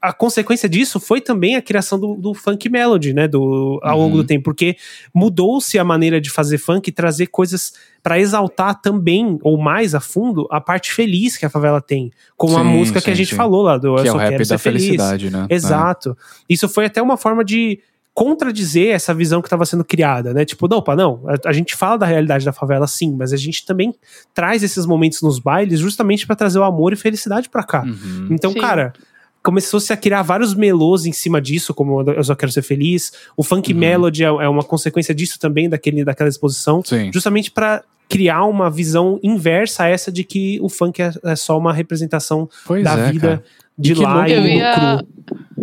a 0.03 0.13
consequência 0.13 0.69
disso 0.69 1.01
foi 1.01 1.19
também 1.21 1.57
a 1.57 1.63
criação 1.63 1.99
do, 1.99 2.15
do 2.15 2.35
funk 2.35 2.69
melody, 2.69 3.15
né? 3.15 3.27
Do, 3.27 3.81
ao 3.83 3.99
longo 3.99 4.17
Uhum. 4.17 4.23
do 4.23 4.27
tempo, 4.27 4.45
porque 4.45 4.77
mudou-se 5.15 5.79
a 5.79 5.85
maneira 5.85 6.21
de 6.21 6.29
fazer 6.29 6.59
funk 6.59 6.89
e 6.89 6.93
trazer 6.93 7.29
coisas 7.29 7.73
para 8.03 8.21
exaltar 8.21 8.81
também, 8.81 9.39
ou 9.43 9.57
mais 9.59 9.95
a 9.95 10.01
fundo, 10.01 10.47
a 10.51 10.61
parte 10.61 10.93
feliz 10.93 11.37
que 11.39 11.47
a 11.47 11.51
favela 11.51 11.81
tem. 11.81 12.11
Como 12.37 12.57
a 12.59 12.63
Sim, 12.63 12.69
música 12.69 13.01
que 13.01 13.11
a 13.11 13.15
gente 13.15 13.31
sim. 13.31 13.37
falou 13.37 13.63
lá 13.63 13.79
do 13.79 13.89
Eu 13.89 13.95
Que 14.03 14.09
é 14.09 14.11
Só 14.13 14.17
o 14.17 14.21
Quero 14.21 14.31
rap 14.33 14.45
Ser 14.45 14.53
da 14.55 14.59
Feliz. 14.59 14.83
felicidade, 14.85 15.31
né? 15.31 15.47
Exato. 15.49 16.17
Isso 16.49 16.69
foi 16.69 16.85
até 16.85 17.01
uma 17.01 17.17
forma 17.17 17.43
de 17.43 17.81
contradizer 18.19 18.89
essa 18.89 19.15
visão 19.15 19.41
que 19.41 19.47
estava 19.47 19.65
sendo 19.65 19.85
criada, 19.85 20.35
né? 20.35 20.45
Tipo, 20.45 20.67
não, 20.67 20.83
pá, 20.83 20.97
não, 20.97 21.23
a, 21.25 21.51
a 21.51 21.53
gente 21.53 21.77
fala 21.77 21.99
da 21.99 22.05
realidade 22.05 22.45
da 22.45 22.53
favela 22.53 22.85
sim, 22.85 23.15
mas 23.17 23.33
a 23.33 23.37
gente 23.37 23.65
também 23.65 23.95
traz 24.35 24.65
esses 24.65 24.85
momentos 24.85 25.23
nos 25.23 25.39
bailes 25.39 25.79
justamente 25.79 26.27
para 26.27 26.35
trazer 26.35 26.59
o 26.59 26.65
amor 26.65 26.93
e 26.93 26.97
felicidade 26.97 27.49
para 27.49 27.63
cá. 27.63 27.85
Uhum. 27.85 28.27
Então, 28.33 28.51
Sim. 28.51 28.59
cara, 28.59 28.93
começou-se 29.41 29.93
a 29.93 29.97
criar 29.97 30.23
vários 30.23 30.53
melôs 30.53 31.07
em 31.07 31.13
cima 31.13 31.41
disso, 31.41 31.73
como 31.73 32.01
Eu 32.11 32.25
Só 32.25 32.35
Quero 32.35 32.51
Ser 32.51 32.63
Feliz. 32.63 33.13
O 33.37 33.45
funk 33.45 33.73
Uhum. 33.73 33.79
melody 33.79 34.25
é, 34.25 34.27
é 34.27 34.49
uma 34.49 34.65
consequência 34.65 35.15
disso 35.15 35.39
também, 35.39 35.69
daquele, 35.69 36.05
daquela 36.05 36.29
exposição, 36.29 36.83
Sim. 36.85 37.13
justamente 37.13 37.53
para 37.53 37.85
criar 38.09 38.47
uma 38.47 38.69
visão 38.69 39.21
inversa 39.23 39.85
a 39.85 39.87
essa 39.87 40.11
de 40.11 40.25
que 40.25 40.59
o 40.61 40.69
funk 40.69 41.01
é, 41.01 41.13
é 41.23 41.37
só 41.37 41.57
uma 41.57 41.73
representação 41.73 42.49
Pois 42.67 42.83
da 42.83 42.99
é, 42.99 43.13
vida 43.13 43.29
cara. 43.29 43.45
De 43.79 43.95
que 43.95 44.03
lá 44.03 44.29
e 44.29 44.33
Eu 44.33 44.47
ia, 44.47 45.05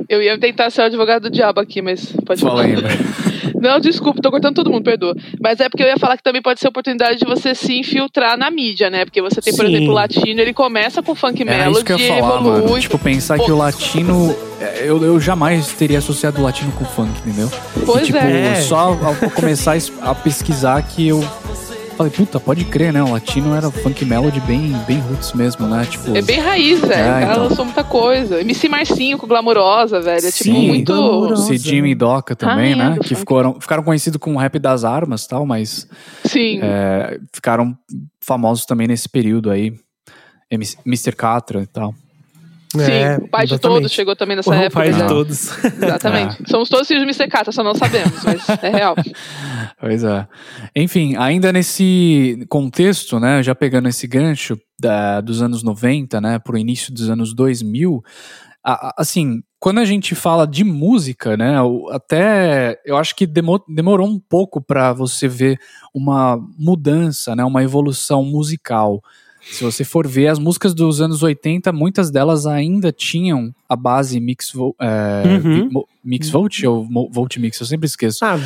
eu 0.10 0.21
ia 0.21 0.38
tentar 0.38 0.69
ser 0.69 0.82
o 0.82 0.86
advogado 0.86 1.23
do 1.23 1.30
diabo 1.30 1.60
aqui, 1.60 1.82
mas 1.82 2.12
pode 2.25 2.41
Fala 2.41 2.63
falar. 2.63 2.89
aí. 2.89 2.97
Não, 3.58 3.80
desculpa, 3.80 4.21
tô 4.21 4.30
cortando 4.30 4.54
todo 4.56 4.69
mundo, 4.69 4.84
perdoa. 4.84 5.15
Mas 5.41 5.60
é 5.60 5.67
porque 5.69 5.82
eu 5.82 5.88
ia 5.88 5.97
falar 5.97 6.17
que 6.17 6.23
também 6.23 6.41
pode 6.41 6.60
ser 6.60 6.67
oportunidade 6.67 7.17
de 7.17 7.25
você 7.25 7.56
se 7.56 7.73
infiltrar 7.80 8.38
na 8.38 8.51
mídia, 8.51 8.89
né? 8.91 9.06
Porque 9.06 9.21
você 9.21 9.41
tem, 9.41 9.56
por 9.56 9.65
Sim. 9.65 9.73
exemplo, 9.73 9.91
o 9.91 9.95
latino, 9.95 10.39
ele 10.39 10.54
começa 10.54 11.01
com 11.01 11.15
funk 11.15 11.41
Era 11.41 11.51
melody 11.51 11.71
isso 11.78 11.86
que 11.86 11.93
eu 11.93 11.97
ia 11.97 12.17
falar, 12.19 12.39
evolui. 12.41 12.62
mano. 12.62 12.80
Tipo, 12.80 12.99
pensar 12.99 13.38
Pô. 13.38 13.45
que 13.45 13.51
o 13.51 13.58
latino. 13.58 14.36
é, 14.60 14.84
Eu, 14.88 15.04
eu 15.04 15.19
jamais 15.19 15.67
teria 15.73 15.97
associado 15.97 16.39
o 16.39 16.43
latino 16.43 16.71
com 16.73 16.86
funk, 16.86 17.10
entendeu? 17.25 17.49
Pois 17.86 18.04
e, 18.04 18.06
tipo, 18.08 18.17
é. 18.19 18.56
só 18.56 18.89
ao 19.01 19.15
começar 19.32 19.75
a 20.01 20.13
pesquisar 20.13 20.82
que 20.84 21.08
eu 21.08 21.23
falei, 21.95 22.12
puta, 22.12 22.39
pode 22.39 22.65
crer, 22.65 22.91
né? 22.91 23.01
O 23.01 23.12
latino 23.12 23.55
era 23.55 23.71
funk 23.71 24.03
melody 24.05 24.39
bem, 24.41 24.71
bem 24.86 24.99
roots 24.99 25.34
mesmo, 25.34 25.67
né? 25.67 25.86
Tipo. 25.86 26.15
É 26.15 26.21
bem 26.21 26.39
raiz, 26.39 26.79
velho. 26.81 26.93
É, 26.93 27.01
o 27.01 27.12
cara 27.21 27.31
então. 27.31 27.43
lançou 27.43 27.65
muita 27.65 27.84
coisa. 27.84 28.41
MC 28.41 28.67
Marcinho 28.67 29.17
com 29.17 29.27
Glamourosa, 29.27 30.01
velho. 30.01 30.27
É 30.27 30.31
tipo 30.31 30.43
Sim, 30.43 30.67
muito. 30.67 30.93
Glamourosa. 30.93 31.43
Cidinho 31.43 31.75
Jimmy 31.75 31.91
e 31.91 31.95
Doca 31.95 32.36
também, 32.36 32.73
Ah, 32.73 32.86
é, 32.86 32.89
né? 32.89 32.95
do 32.95 33.01
Que 33.01 33.15
ficaram, 33.15 33.60
ficaram 33.60 33.84
conhecidos 33.84 34.19
com 34.19 34.34
o 34.36 34.38
rap 34.38 34.60
das 34.60 34.84
armas 34.84 35.23
e 35.23 35.27
tal, 35.29 35.45
mas 35.45 35.88
Sim. 36.25 36.60
é, 36.62 37.19
ficaram 37.34 37.75
famosos 38.21 38.65
também 38.65 38.88
nesse 38.88 39.08
período 39.10 39.49
aí. 39.49 39.73
MC 40.51 40.77
Mr. 40.86 41.13
Catra 41.15 41.62
e 41.62 41.67
tal. 41.67 41.93
Sim, 42.83 42.91
É, 42.91 43.17
o 43.17 43.27
pai 43.27 43.45
de 43.45 43.53
exatamente. 43.53 43.77
todos 43.79 43.91
chegou 43.91 44.15
também 44.15 44.35
nessa 44.35 44.49
O 44.49 44.53
época. 44.53 44.71
pai 44.81 44.91
de 44.93 44.99
né? 44.99 45.07
todos. 45.07 45.63
Exatamente. 45.63 46.38
Somos 46.49 46.69
todos 46.69 46.88
filhos 46.88 47.01
de 47.03 47.09
Mr. 47.09 47.27
Catra, 47.29 47.51
só 47.51 47.63
não 47.63 47.75
sabemos, 47.75 48.23
mas 48.23 48.47
é 48.63 48.69
real. 48.69 48.95
Pois 49.79 50.03
é. 50.03 50.27
Enfim, 50.75 51.15
ainda 51.17 51.51
nesse 51.51 52.45
contexto, 52.49 53.19
né, 53.19 53.41
já 53.43 53.53
pegando 53.53 53.88
esse 53.89 54.07
gancho 54.07 54.57
da- 54.79 55.21
dos 55.21 55.41
anos 55.41 55.63
90, 55.63 56.19
né, 56.21 56.39
pro 56.39 56.57
início 56.57 56.93
dos 56.93 57.09
anos 57.09 57.33
2000, 57.33 58.01
a- 58.63 58.88
a- 58.89 58.93
assim, 58.99 59.41
quando 59.59 59.79
a 59.79 59.85
gente 59.85 60.15
fala 60.15 60.45
de 60.47 60.63
música, 60.63 61.35
né, 61.38 61.61
o- 61.61 61.89
até 61.91 62.79
eu 62.85 62.97
acho 62.97 63.15
que 63.15 63.25
demo- 63.27 63.63
demorou 63.67 64.07
um 64.07 64.19
pouco 64.19 64.61
para 64.61 64.93
você 64.93 65.27
ver 65.27 65.59
uma 65.93 66.38
mudança, 66.57 67.35
né, 67.35 67.43
uma 67.43 67.63
evolução 67.63 68.23
musical. 68.23 69.01
Se 69.51 69.63
você 69.63 69.84
for 69.84 70.08
ver 70.08 70.27
as 70.27 70.39
músicas 70.39 70.73
dos 70.73 70.99
anos 71.01 71.21
80, 71.21 71.71
muitas 71.71 72.10
delas 72.10 72.45
ainda 72.47 72.91
tinham 72.91 73.53
a 73.69 73.75
base 73.75 74.19
mix, 74.19 74.51
vo- 74.51 74.75
é, 74.81 75.23
Uhum. 75.27 75.69
mo- 75.71 75.88
mix 76.03 76.29
volt 76.29 76.63
ou 76.63 76.84
mo- 76.84 77.10
volt 77.12 77.38
mix, 77.38 77.60
eu 77.60 77.65
sempre 77.65 77.86
esqueço. 77.86 78.25
Ah, 78.25 78.39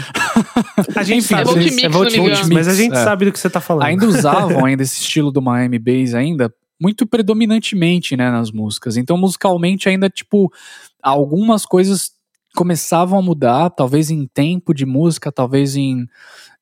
a 0.95 1.03
gente 1.03 1.19
Enfim, 1.25 1.35
sabe. 1.35 1.41
é 1.41 1.45
Volt 1.45 1.57
Mix, 1.63 1.83
é 1.83 1.89
Volt 1.89 2.17
Mix, 2.17 2.49
mas 2.49 2.67
a 2.67 2.73
gente 2.73 2.93
É. 2.95 3.03
sabe 3.03 3.25
do 3.25 3.31
que 3.31 3.39
você 3.39 3.49
tá 3.49 3.61
falando. 3.61 3.85
ainda 3.87 4.05
usavam 4.05 4.65
ainda 4.65 4.83
esse 4.83 4.99
estilo 5.01 5.31
do 5.31 5.41
Miami 5.41 5.79
Bass 5.79 6.13
ainda 6.13 6.53
muito 6.81 7.05
predominantemente, 7.05 8.15
né, 8.17 8.29
nas 8.31 8.51
músicas. 8.51 8.95
Então, 8.97 9.17
musicalmente 9.17 9.87
ainda 9.89 10.09
tipo 10.09 10.51
algumas 11.01 11.65
coisas 11.65 12.11
começavam 12.55 13.17
a 13.19 13.21
mudar, 13.21 13.69
talvez 13.69 14.09
em 14.09 14.25
tempo 14.27 14.73
de 14.73 14.85
música, 14.85 15.31
talvez 15.31 15.75
em, 15.75 16.07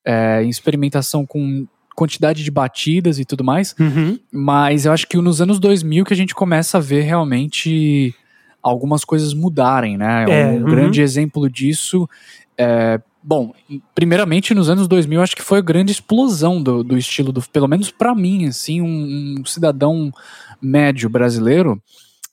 é, 0.06 0.44
em 0.44 0.50
experimentação 0.50 1.26
com 1.26 1.66
quantidade 1.98 2.44
de 2.44 2.52
batidas 2.52 3.18
e 3.18 3.26
tudo 3.26 3.44
mais. 3.44 3.76
Uhum. 3.80 4.20
Mas 4.32 4.86
eu 4.86 4.92
acho 4.92 5.08
que 5.08 5.18
nos 5.18 5.42
anos 5.42 5.60
2000 5.60 6.06
que 6.06 6.14
a 6.14 6.16
gente 6.16 6.36
começa 6.36 6.78
a 6.78 6.82
ver 6.82 7.02
realmente 7.02 8.14
algumas 8.62 9.04
coisas 9.04 9.34
mudarem, 9.34 9.98
né? 9.98 10.26
É, 10.30 10.46
um 10.46 10.58
uhum. 10.58 10.66
grande 10.66 11.02
exemplo 11.02 11.50
disso 11.50 12.08
é. 12.56 13.02
Bom, 13.24 13.52
primeiramente 13.94 14.54
nos 14.54 14.70
anos 14.70 14.88
2000 14.88 15.22
acho 15.22 15.36
que 15.36 15.42
foi 15.42 15.58
a 15.58 15.62
grande 15.62 15.92
explosão 15.92 16.64
do, 16.64 16.82
do 16.82 16.98
estilo 16.98 17.34
do, 17.34 17.42
pelo 17.42 17.68
menos 17.68 17.92
pra 17.92 18.16
mim, 18.16 18.46
assim, 18.46 18.80
um, 18.80 19.36
um 19.40 19.46
cidadão 19.46 20.14
médio 20.62 21.10
brasileiro, 21.10 21.82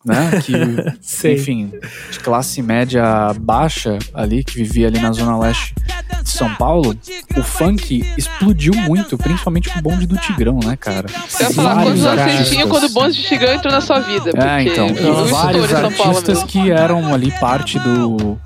né, 0.05 0.43
que, 0.43 0.53
enfim, 1.33 1.73
de 2.11 2.21
classe 2.21 2.61
média 2.63 3.33
baixa 3.41 3.99
ali, 4.13 4.45
que 4.45 4.55
vivia 4.55 4.89
ali 4.89 5.01
na 5.01 5.13
zona 5.13 5.39
leste 5.39 5.75
de 6.23 6.31
São 6.31 6.55
Paulo, 6.57 6.97
o 7.37 7.43
funk 7.43 8.05
explodiu 8.17 8.75
muito, 8.75 9.17
principalmente 9.17 9.71
com 9.71 9.79
o 9.79 9.83
bonde 9.83 10.07
do 10.07 10.17
Tigrão, 10.17 10.59
né, 10.63 10.77
cara? 10.77 11.09
Eu 11.41 11.49
ia 11.49 11.55
falar 11.55 11.83
quantos 11.83 12.05
anos 12.05 12.33
você 12.33 12.55
tinha 12.55 12.67
quando 12.67 12.85
o 12.85 12.89
Bonde 12.91 13.17
de 13.17 13.23
Tigrão 13.25 13.55
entrou 13.55 13.73
na 13.73 13.81
sua 13.81 14.01
vida. 14.01 14.31
Porque 14.31 14.47
É, 14.47 14.63
então, 14.63 14.87
estourei 14.89 15.25
vários 15.31 15.71
Paulo 15.71 15.87
artistas 15.87 16.39
mesmo. 16.39 16.47
que 16.49 16.71
eram 16.71 17.13
ali 17.13 17.31
parte 17.39 17.79
do, 17.79 18.39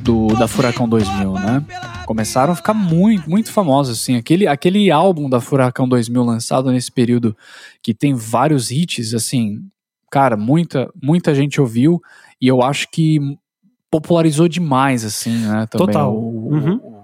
do 0.00 0.28
da 0.36 0.48
Furacão 0.48 0.88
2000, 0.88 1.32
né? 1.34 1.62
Começaram 2.04 2.52
a 2.52 2.56
ficar 2.56 2.74
muito, 2.74 3.28
muito 3.28 3.50
famosos, 3.52 3.98
assim. 3.98 4.16
Aquele, 4.16 4.46
aquele 4.46 4.90
álbum 4.90 5.28
da 5.28 5.40
Furacão 5.40 5.88
2000 5.88 6.22
lançado 6.22 6.70
nesse 6.70 6.90
período, 6.90 7.36
que 7.82 7.92
tem 7.92 8.14
vários 8.14 8.70
hits, 8.70 9.12
assim, 9.14 9.60
cara, 10.10 10.36
muita, 10.36 10.88
muita 11.02 11.34
gente 11.34 11.60
ouviu 11.60 12.00
e 12.40 12.46
eu 12.48 12.62
acho 12.62 12.88
que 12.90 13.18
popularizou 13.90 14.48
demais, 14.48 15.04
assim, 15.04 15.30
né? 15.46 15.66
Também 15.70 15.86
Total. 15.86 16.12
O, 16.14 16.48
Uhum. 16.52 16.74
o, 16.82 16.96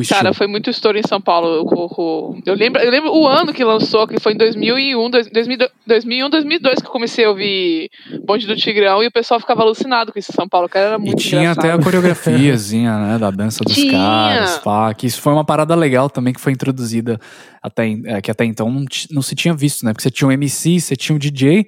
o. 0.00 0.08
Cara, 0.08 0.32
foi 0.32 0.46
muito 0.46 0.70
estouro 0.70 0.96
em 0.96 1.02
São 1.02 1.20
Paulo. 1.20 1.64
o- 1.64 1.86
o- 2.00 2.38
Eu 2.46 2.54
lembro, 2.54 2.80
eu 2.80 2.90
lembro 2.90 3.10
o 3.12 3.26
ano 3.26 3.52
que 3.52 3.64
lançou, 3.64 4.06
que 4.06 4.20
foi 4.20 4.34
em 4.34 4.36
2001, 4.36 5.10
dois- 5.10 5.28
2002 5.28 5.70
2001, 5.84 6.30
2002 6.30 6.80
que 6.80 6.86
eu 6.86 6.90
comecei 6.92 7.24
a 7.24 7.30
ouvir 7.30 7.88
Bonde 8.24 8.46
do 8.46 8.54
Tigrão 8.54 9.02
e 9.02 9.08
o 9.08 9.10
pessoal 9.10 9.40
ficava 9.40 9.62
alucinado 9.62 10.12
com 10.12 10.18
isso 10.18 10.30
em 10.30 10.34
São 10.36 10.48
Paulo. 10.48 10.68
Cara, 10.68 10.86
era 10.86 10.96
E 10.96 11.00
muito 11.00 11.16
tinha 11.16 11.50
até 11.50 11.62
a 11.62 11.74
engraçado. 11.74 11.82
coreografiazinha, 11.84 12.96
né, 12.98 13.18
da 13.18 13.30
dança 13.32 13.64
dos 13.64 13.74
Tinha. 13.74 13.92
caras, 13.92 14.58
pá, 14.58 14.94
que 14.94 15.06
isso 15.06 15.20
foi 15.20 15.32
uma 15.32 15.44
parada 15.44 15.74
legal 15.74 16.08
também 16.08 16.32
que 16.32 16.40
foi 16.40 16.52
introduzida 16.52 17.18
até, 17.60 17.88
é, 18.04 18.20
que 18.20 18.30
até 18.30 18.44
então 18.44 18.70
não, 18.70 18.84
não 19.10 19.22
se 19.22 19.34
tinha 19.34 19.54
visto, 19.54 19.84
né, 19.84 19.92
porque 19.92 20.02
você 20.02 20.10
tinha 20.10 20.28
um 20.28 20.32
MC, 20.32 20.78
você 20.78 20.94
tinha 20.94 21.16
um 21.16 21.18
DJ, 21.18 21.66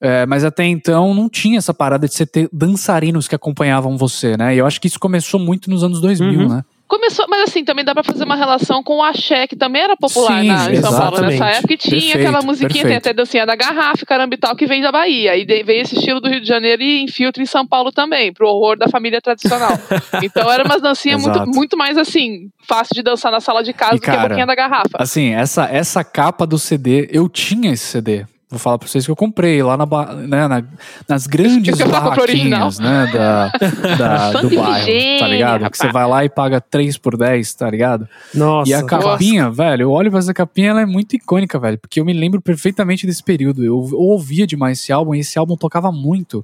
é, 0.00 0.24
mas 0.26 0.44
até 0.44 0.64
então 0.64 1.12
não 1.14 1.28
tinha 1.28 1.58
essa 1.58 1.74
parada 1.74 2.06
de 2.06 2.14
você 2.14 2.26
ter 2.26 2.48
dançarinos 2.52 3.26
que 3.28 3.34
acompanhavam 3.34 3.96
você, 3.96 4.36
né, 4.36 4.54
e 4.54 4.58
eu 4.58 4.66
acho 4.66 4.80
que 4.80 4.86
isso 4.86 4.98
começou 5.00 5.38
muito 5.40 5.68
nos 5.70 5.82
anos 5.82 6.00
2000, 6.00 6.40
Uhum. 6.40 6.48
né. 6.48 6.64
Começou, 6.86 7.26
mas 7.28 7.50
assim, 7.50 7.62
também 7.66 7.84
dá 7.84 7.92
pra 7.92 8.02
fazer 8.02 8.24
uma 8.24 8.34
relação 8.34 8.82
com 8.82 8.96
o 8.96 9.02
axé, 9.02 9.46
que 9.46 9.54
também 9.54 9.82
era 9.82 9.94
popular 9.94 10.40
Sim, 10.40 10.46
na, 10.48 10.72
em 10.72 10.76
São 10.80 10.96
Paulo 10.98 11.20
nessa 11.20 11.44
época. 11.50 11.74
E 11.74 11.76
tinha 11.76 12.00
Perfeito, 12.00 12.16
aquela 12.18 12.40
musiquinha, 12.42 12.70
tem 12.70 12.82
perfeito. 12.82 13.06
até 13.08 13.12
dancinha 13.12 13.44
da 13.44 13.54
garrafa, 13.54 14.06
caramba 14.06 14.34
e 14.34 14.38
tal, 14.38 14.56
que 14.56 14.66
vem 14.66 14.80
da 14.80 14.90
Bahia. 14.90 15.36
E 15.36 15.44
veio 15.44 15.82
esse 15.82 15.96
estilo 15.98 16.18
do 16.18 16.30
Rio 16.30 16.40
de 16.40 16.48
Janeiro 16.48 16.80
e 16.82 17.02
infiltra 17.02 17.42
em 17.42 17.46
São 17.46 17.66
Paulo 17.66 17.92
também, 17.92 18.32
pro 18.32 18.48
horror 18.48 18.78
da 18.78 18.88
família 18.88 19.20
tradicional. 19.20 19.72
então 20.24 20.50
era 20.50 20.64
umas 20.64 20.80
dancinhas 20.80 21.22
muito, 21.22 21.46
muito 21.50 21.76
mais 21.76 21.98
assim, 21.98 22.48
fácil 22.66 22.94
de 22.94 23.02
dançar 23.02 23.30
na 23.30 23.40
sala 23.40 23.62
de 23.62 23.74
casa 23.74 23.96
E, 23.96 23.98
do 23.98 24.00
que 24.02 24.08
a 24.08 24.14
cara, 24.14 24.28
boquinha 24.30 24.46
da 24.46 24.54
garrafa. 24.54 24.88
Assim, 24.94 25.34
essa, 25.34 25.66
essa 25.66 26.02
capa 26.02 26.46
do 26.46 26.58
CD, 26.58 27.06
eu 27.12 27.28
tinha 27.28 27.70
esse 27.70 27.84
CD. 27.84 28.24
Vou 28.50 28.58
falar 28.58 28.78
pra 28.78 28.88
vocês 28.88 29.04
que 29.04 29.10
eu 29.10 29.16
comprei 29.16 29.62
lá 29.62 29.76
na, 29.76 29.84
né, 30.14 30.48
na- 30.48 30.64
nas 31.06 31.26
grandes 31.26 31.76
pro 31.76 31.90
barraquinhas, 31.90 32.78
né, 32.78 33.10
da, 33.12 33.48
da- 33.96 34.32
do 34.40 34.48
bairro, 34.56 34.86
tá 35.20 35.28
ligado? 35.28 35.70
Que 35.70 35.76
você 35.76 35.86
rapaz. 35.88 35.92
vai 35.92 36.08
lá 36.08 36.24
e 36.24 36.28
paga 36.30 36.58
3 36.60 36.96
por 36.96 37.16
10, 37.18 37.54
tá 37.54 37.68
ligado? 37.70 38.08
Nossa. 38.34 38.70
E 38.70 38.74
a 38.74 38.82
capinha, 38.84 39.50
velho, 39.50 39.82
eu 39.82 39.90
olho 39.90 40.10
pra 40.10 40.18
essa 40.18 40.32
capinha, 40.32 40.70
ela 40.70 40.80
é 40.80 40.86
muito 40.86 41.14
icônica, 41.14 41.58
velho, 41.58 41.76
porque 41.78 42.00
eu 42.00 42.04
me 42.06 42.14
lembro 42.14 42.40
perfeitamente 42.40 43.06
desse 43.06 43.22
período. 43.22 43.62
Eu, 43.62 43.86
eu 43.92 43.98
ouvia 43.98 44.46
demais 44.46 44.78
esse 44.80 44.92
álbum 44.92 45.14
e 45.14 45.20
esse 45.20 45.38
álbum 45.38 45.54
tocava 45.54 45.92
muito. 45.92 46.42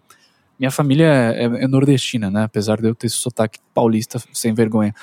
Minha 0.58 0.70
família 0.70 1.06
é, 1.06 1.44
é 1.44 1.66
nordestina, 1.68 2.30
né? 2.30 2.44
Apesar 2.44 2.80
de 2.80 2.88
eu 2.88 2.94
ter 2.94 3.08
esse 3.08 3.16
sotaque 3.16 3.58
paulista 3.74 4.22
sem 4.32 4.54
vergonha. 4.54 4.94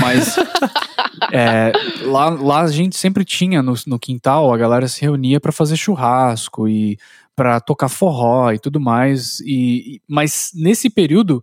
Mas 0.00 0.36
é, 1.32 1.72
lá, 2.04 2.28
lá 2.30 2.60
a 2.62 2.68
gente 2.68 2.96
sempre 2.96 3.24
tinha 3.24 3.62
no, 3.62 3.74
no 3.86 3.98
quintal, 3.98 4.52
a 4.52 4.56
galera 4.56 4.86
se 4.88 5.00
reunia 5.02 5.40
pra 5.40 5.52
fazer 5.52 5.76
churrasco 5.76 6.68
e 6.68 6.96
pra 7.34 7.58
tocar 7.60 7.88
forró 7.88 8.52
e 8.52 8.58
tudo 8.58 8.78
mais. 8.80 9.40
E, 9.40 9.96
e- 9.96 10.02
mas 10.06 10.50
nesse 10.54 10.88
período 10.88 11.42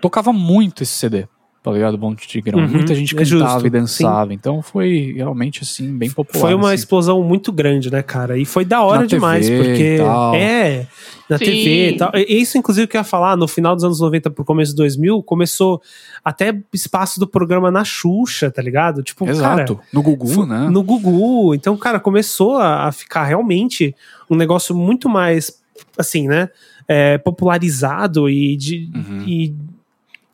tocava 0.00 0.32
muito 0.32 0.82
esse 0.82 0.92
CD. 0.92 1.26
Tá 1.62 1.70
ligado? 1.70 1.96
Bom 1.96 2.12
de 2.12 2.26
Tigrão. 2.26 2.58
Uhum, 2.58 2.68
Muita 2.68 2.94
gente 2.94 3.14
é 3.14 3.18
cantava 3.18 3.52
justo, 3.52 3.66
e 3.66 3.70
dançava. 3.70 4.34
Então 4.34 4.60
foi 4.60 5.14
realmente, 5.16 5.62
assim, 5.62 5.96
bem 5.96 6.10
popular. 6.10 6.40
Foi 6.40 6.54
uma 6.54 6.68
assim. 6.68 6.74
explosão 6.74 7.22
muito 7.22 7.52
grande, 7.52 7.90
né, 7.90 8.02
cara? 8.02 8.36
E 8.36 8.44
foi 8.44 8.64
da 8.64 8.82
hora 8.82 9.02
Na 9.02 9.06
demais, 9.06 9.46
TV 9.46 9.64
porque. 9.64 9.94
e 9.94 9.98
tal. 9.98 10.34
É, 10.34 10.86
na 11.30 11.38
Sim. 11.38 11.44
TV 11.44 11.90
e 11.90 11.96
tal. 11.96 12.10
E 12.14 12.40
Isso, 12.40 12.58
inclusive, 12.58 12.88
que 12.88 12.96
eu 12.96 13.00
ia 13.00 13.04
falar, 13.04 13.36
no 13.36 13.46
final 13.46 13.76
dos 13.76 13.84
anos 13.84 14.00
90 14.00 14.30
pro 14.30 14.44
começo 14.44 14.72
de 14.72 14.76
2000, 14.78 15.22
começou 15.22 15.80
até 16.24 16.58
espaço 16.72 17.20
do 17.20 17.28
programa 17.28 17.70
na 17.70 17.84
Xuxa, 17.84 18.50
tá 18.50 18.60
ligado? 18.60 19.02
Tipo, 19.02 19.28
Exato. 19.28 19.76
cara. 19.76 19.88
no 19.92 20.02
Gugu, 20.02 20.44
né? 20.44 20.68
No 20.68 20.82
Gugu. 20.82 21.54
Então, 21.54 21.76
cara, 21.76 22.00
começou 22.00 22.56
a, 22.56 22.88
a 22.88 22.92
ficar 22.92 23.24
realmente 23.24 23.94
um 24.28 24.34
negócio 24.34 24.74
muito 24.74 25.08
mais, 25.08 25.62
assim, 25.96 26.26
né? 26.26 26.48
é, 26.88 27.18
popularizado 27.18 28.28
e 28.28 28.56
de. 28.56 28.90
Uhum. 28.94 29.24
e, 29.26 29.54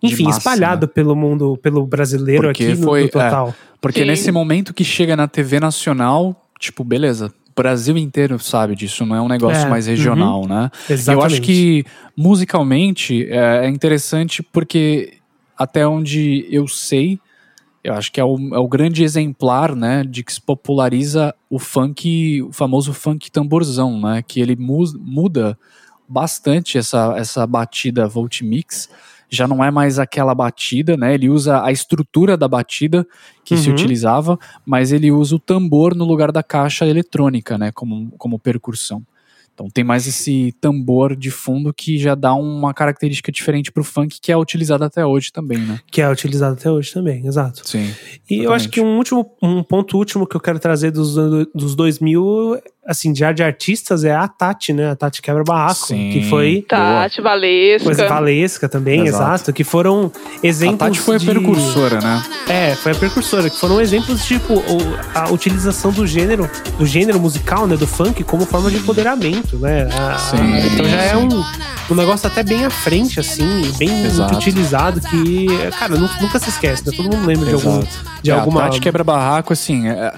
enfim, 0.03 0.25
massa, 0.25 0.39
espalhado 0.39 0.87
pelo 0.89 1.15
mundo, 1.17 1.59
pelo 1.63 1.87
brasileiro 1.87 2.45
Porque 2.45 2.65
aqui 2.65 2.75
no, 2.77 2.85
foi- 2.85 3.03
no 3.05 3.09
total. 3.09 3.55
Porque 3.81 4.01
Sim. 4.01 4.07
nesse 4.07 4.31
momento 4.33 4.73
que 4.75 4.85
chega 4.85 5.17
na 5.17 5.27
TV 5.29 5.61
nacional, 5.61 6.49
tipo, 6.59 6.83
beleza. 6.85 7.33
O 7.51 7.61
Brasil 7.61 7.97
inteiro 7.97 8.39
sabe 8.39 8.77
disso, 8.77 9.05
não 9.05 9.17
é 9.17 9.21
um 9.21 9.27
negócio 9.29 9.67
É, 9.67 9.69
mais 9.69 9.87
regional, 9.89 10.47
né? 10.47 10.71
Exatamente. 10.89 11.11
Eu 11.11 11.23
acho 11.27 11.43
que 11.43 11.85
musicalmente 12.17 13.27
é, 13.29 13.67
é 13.67 13.69
interessante 13.69 14.43
porque 14.43 15.15
até 15.57 15.87
onde 15.87 16.47
eu 16.51 16.69
sei, 16.69 17.19
eu 17.83 17.95
acho 17.95 18.13
que 18.13 18.21
é 18.21 18.25
o, 18.25 18.37
é 18.55 18.59
o 18.59 18.69
grande 18.69 19.03
exemplar, 19.03 19.75
né, 19.75 20.05
de 20.05 20.23
que 20.23 20.33
se 20.33 20.41
populariza 20.41 21.35
o 21.51 21.59
funk, 21.59 22.43
o 22.43 22.53
famoso 22.53 22.93
funk 22.93 23.29
tamborzão, 23.31 24.01
né, 24.01 24.23
que 24.27 24.41
ele 24.41 24.55
mu- 24.55 24.93
muda 25.01 25.59
bastante 26.09 26.79
essa, 26.79 27.15
essa 27.17 27.45
batida 27.47 28.07
volt 28.07 28.41
mix. 28.43 28.89
Já 29.31 29.47
não 29.47 29.63
é 29.63 29.71
mais 29.71 29.99
aquela 29.99 30.35
batida, 30.35 30.97
né? 30.97 31.15
Ele 31.15 31.29
usa 31.29 31.63
a 31.63 31.71
estrutura 31.71 32.37
da 32.37 32.49
batida 32.49 33.07
que 33.45 33.57
se 33.57 33.69
Uhum. 33.69 33.75
utilizava, 33.75 34.39
mas 34.65 34.93
ele 34.93 35.11
usa 35.11 35.37
o 35.37 35.39
tambor 35.39 35.95
no 35.95 36.05
lugar 36.05 36.33
da 36.33 36.43
caixa 36.43 36.87
eletrônica, 36.87 37.59
né? 37.59 37.71
Como, 37.73 38.11
como 38.19 38.39
percussão. 38.39 39.03
Então 39.53 39.67
tem 39.69 39.83
mais 39.83 40.07
esse 40.07 40.55
tambor 40.61 41.17
de 41.17 41.33
fundo 41.33 41.75
que 41.75 41.99
já 41.99 42.15
dá 42.15 42.33
uma 42.33 42.73
característica 42.73 43.33
diferente 43.33 43.73
pro 43.73 43.83
funk 43.83 44.21
que 44.23 44.31
é 44.31 44.37
utilizado 44.37 44.85
até 44.85 45.05
hoje 45.05 45.33
também, 45.33 45.59
né? 45.59 45.81
Que 45.91 46.01
é 46.01 46.09
utilizado 46.09 46.55
até 46.55 46.71
hoje 46.71 46.93
também, 46.95 47.27
exato. 47.27 47.69
Sim. 47.69 47.91
E 48.31 48.45
eu 48.45 48.53
acho 48.53 48.69
que 48.69 48.81
um 48.81 48.97
último 48.97 49.29
um 49.43 49.65
ponto 49.65 49.99
último 49.99 50.29
que 50.29 50.37
eu 50.37 50.41
quero 50.41 50.61
trazer 50.61 50.93
dos, 50.93 51.17
dos 51.53 51.75
2000, 51.75 52.57
assim, 52.89 53.15
já 53.15 53.33
de 53.33 53.43
artistas, 53.43 54.03
é 54.03 54.15
a 54.15 54.27
Tati, 54.27 54.73
né? 54.73 54.91
A 54.93 54.97
Tati 54.97 55.21
Quebra 55.21 55.45
Barraco, 55.45 55.87
Sim. 55.89 56.11
que 56.11 56.23
foi 56.31 56.65
Tati, 56.67 57.21
Valesca. 57.21 57.85
coisa 57.85 58.09
Valesca 58.09 58.67
também, 58.69 59.07
Exato. 59.07 59.23
exato. 59.25 59.53
que 59.53 59.63
foram 59.63 60.11
exemplos 60.43 60.81
A 60.83 60.87
Tati 60.87 60.99
foi 60.99 61.19
de... 61.19 61.29
a 61.29 61.33
precursora, 61.35 62.01
né? 62.01 62.23
É, 62.49 62.75
foi 62.77 62.93
a 62.93 62.95
precursora, 62.95 63.51
que 63.51 63.57
foram 63.59 63.79
exemplos 63.81 64.25
tipo 64.25 64.55
a 65.15 65.31
utilização 65.31 65.93
do 65.93 66.07
gênero, 66.07 66.49
do 66.79 66.87
gênero 66.87 67.21
musical, 67.21 67.67
né, 67.67 67.77
do 67.77 67.87
funk 67.87 68.25
como 68.25 68.47
forma 68.47 68.71
de 68.71 68.79
empoderamento, 68.79 69.59
né? 69.59 69.87
A- 69.93 70.17
Sim. 70.19 70.37
então 70.73 70.85
já 70.87 71.03
é 71.03 71.17
um, 71.17 71.29
um 71.91 71.95
negócio 71.95 72.27
até 72.27 72.43
bem 72.43 72.65
à 72.65 72.71
frente 72.71 73.21
assim, 73.21 73.71
bem 73.79 74.07
Exato. 74.07 74.35
utilizado 74.35 75.01
que, 75.03 75.47
cara, 75.79 75.95
nu- 75.97 76.09
nunca 76.23 76.39
se 76.39 76.49
esquece, 76.49 76.87
né? 76.87 76.93
Todo 76.97 77.05
mundo 77.15 77.27
lembra 77.27 77.47
de 77.47 77.55
algum 77.55 77.79
Exato. 77.81 77.99
de 78.23 78.31
É, 78.31 78.35
alguma 78.35 78.61
A 78.61 78.65
Tati 78.65 78.81
Quebra 78.81 79.05
Barraco, 79.05 79.53
assim, 79.53 79.89
é- 79.89 80.15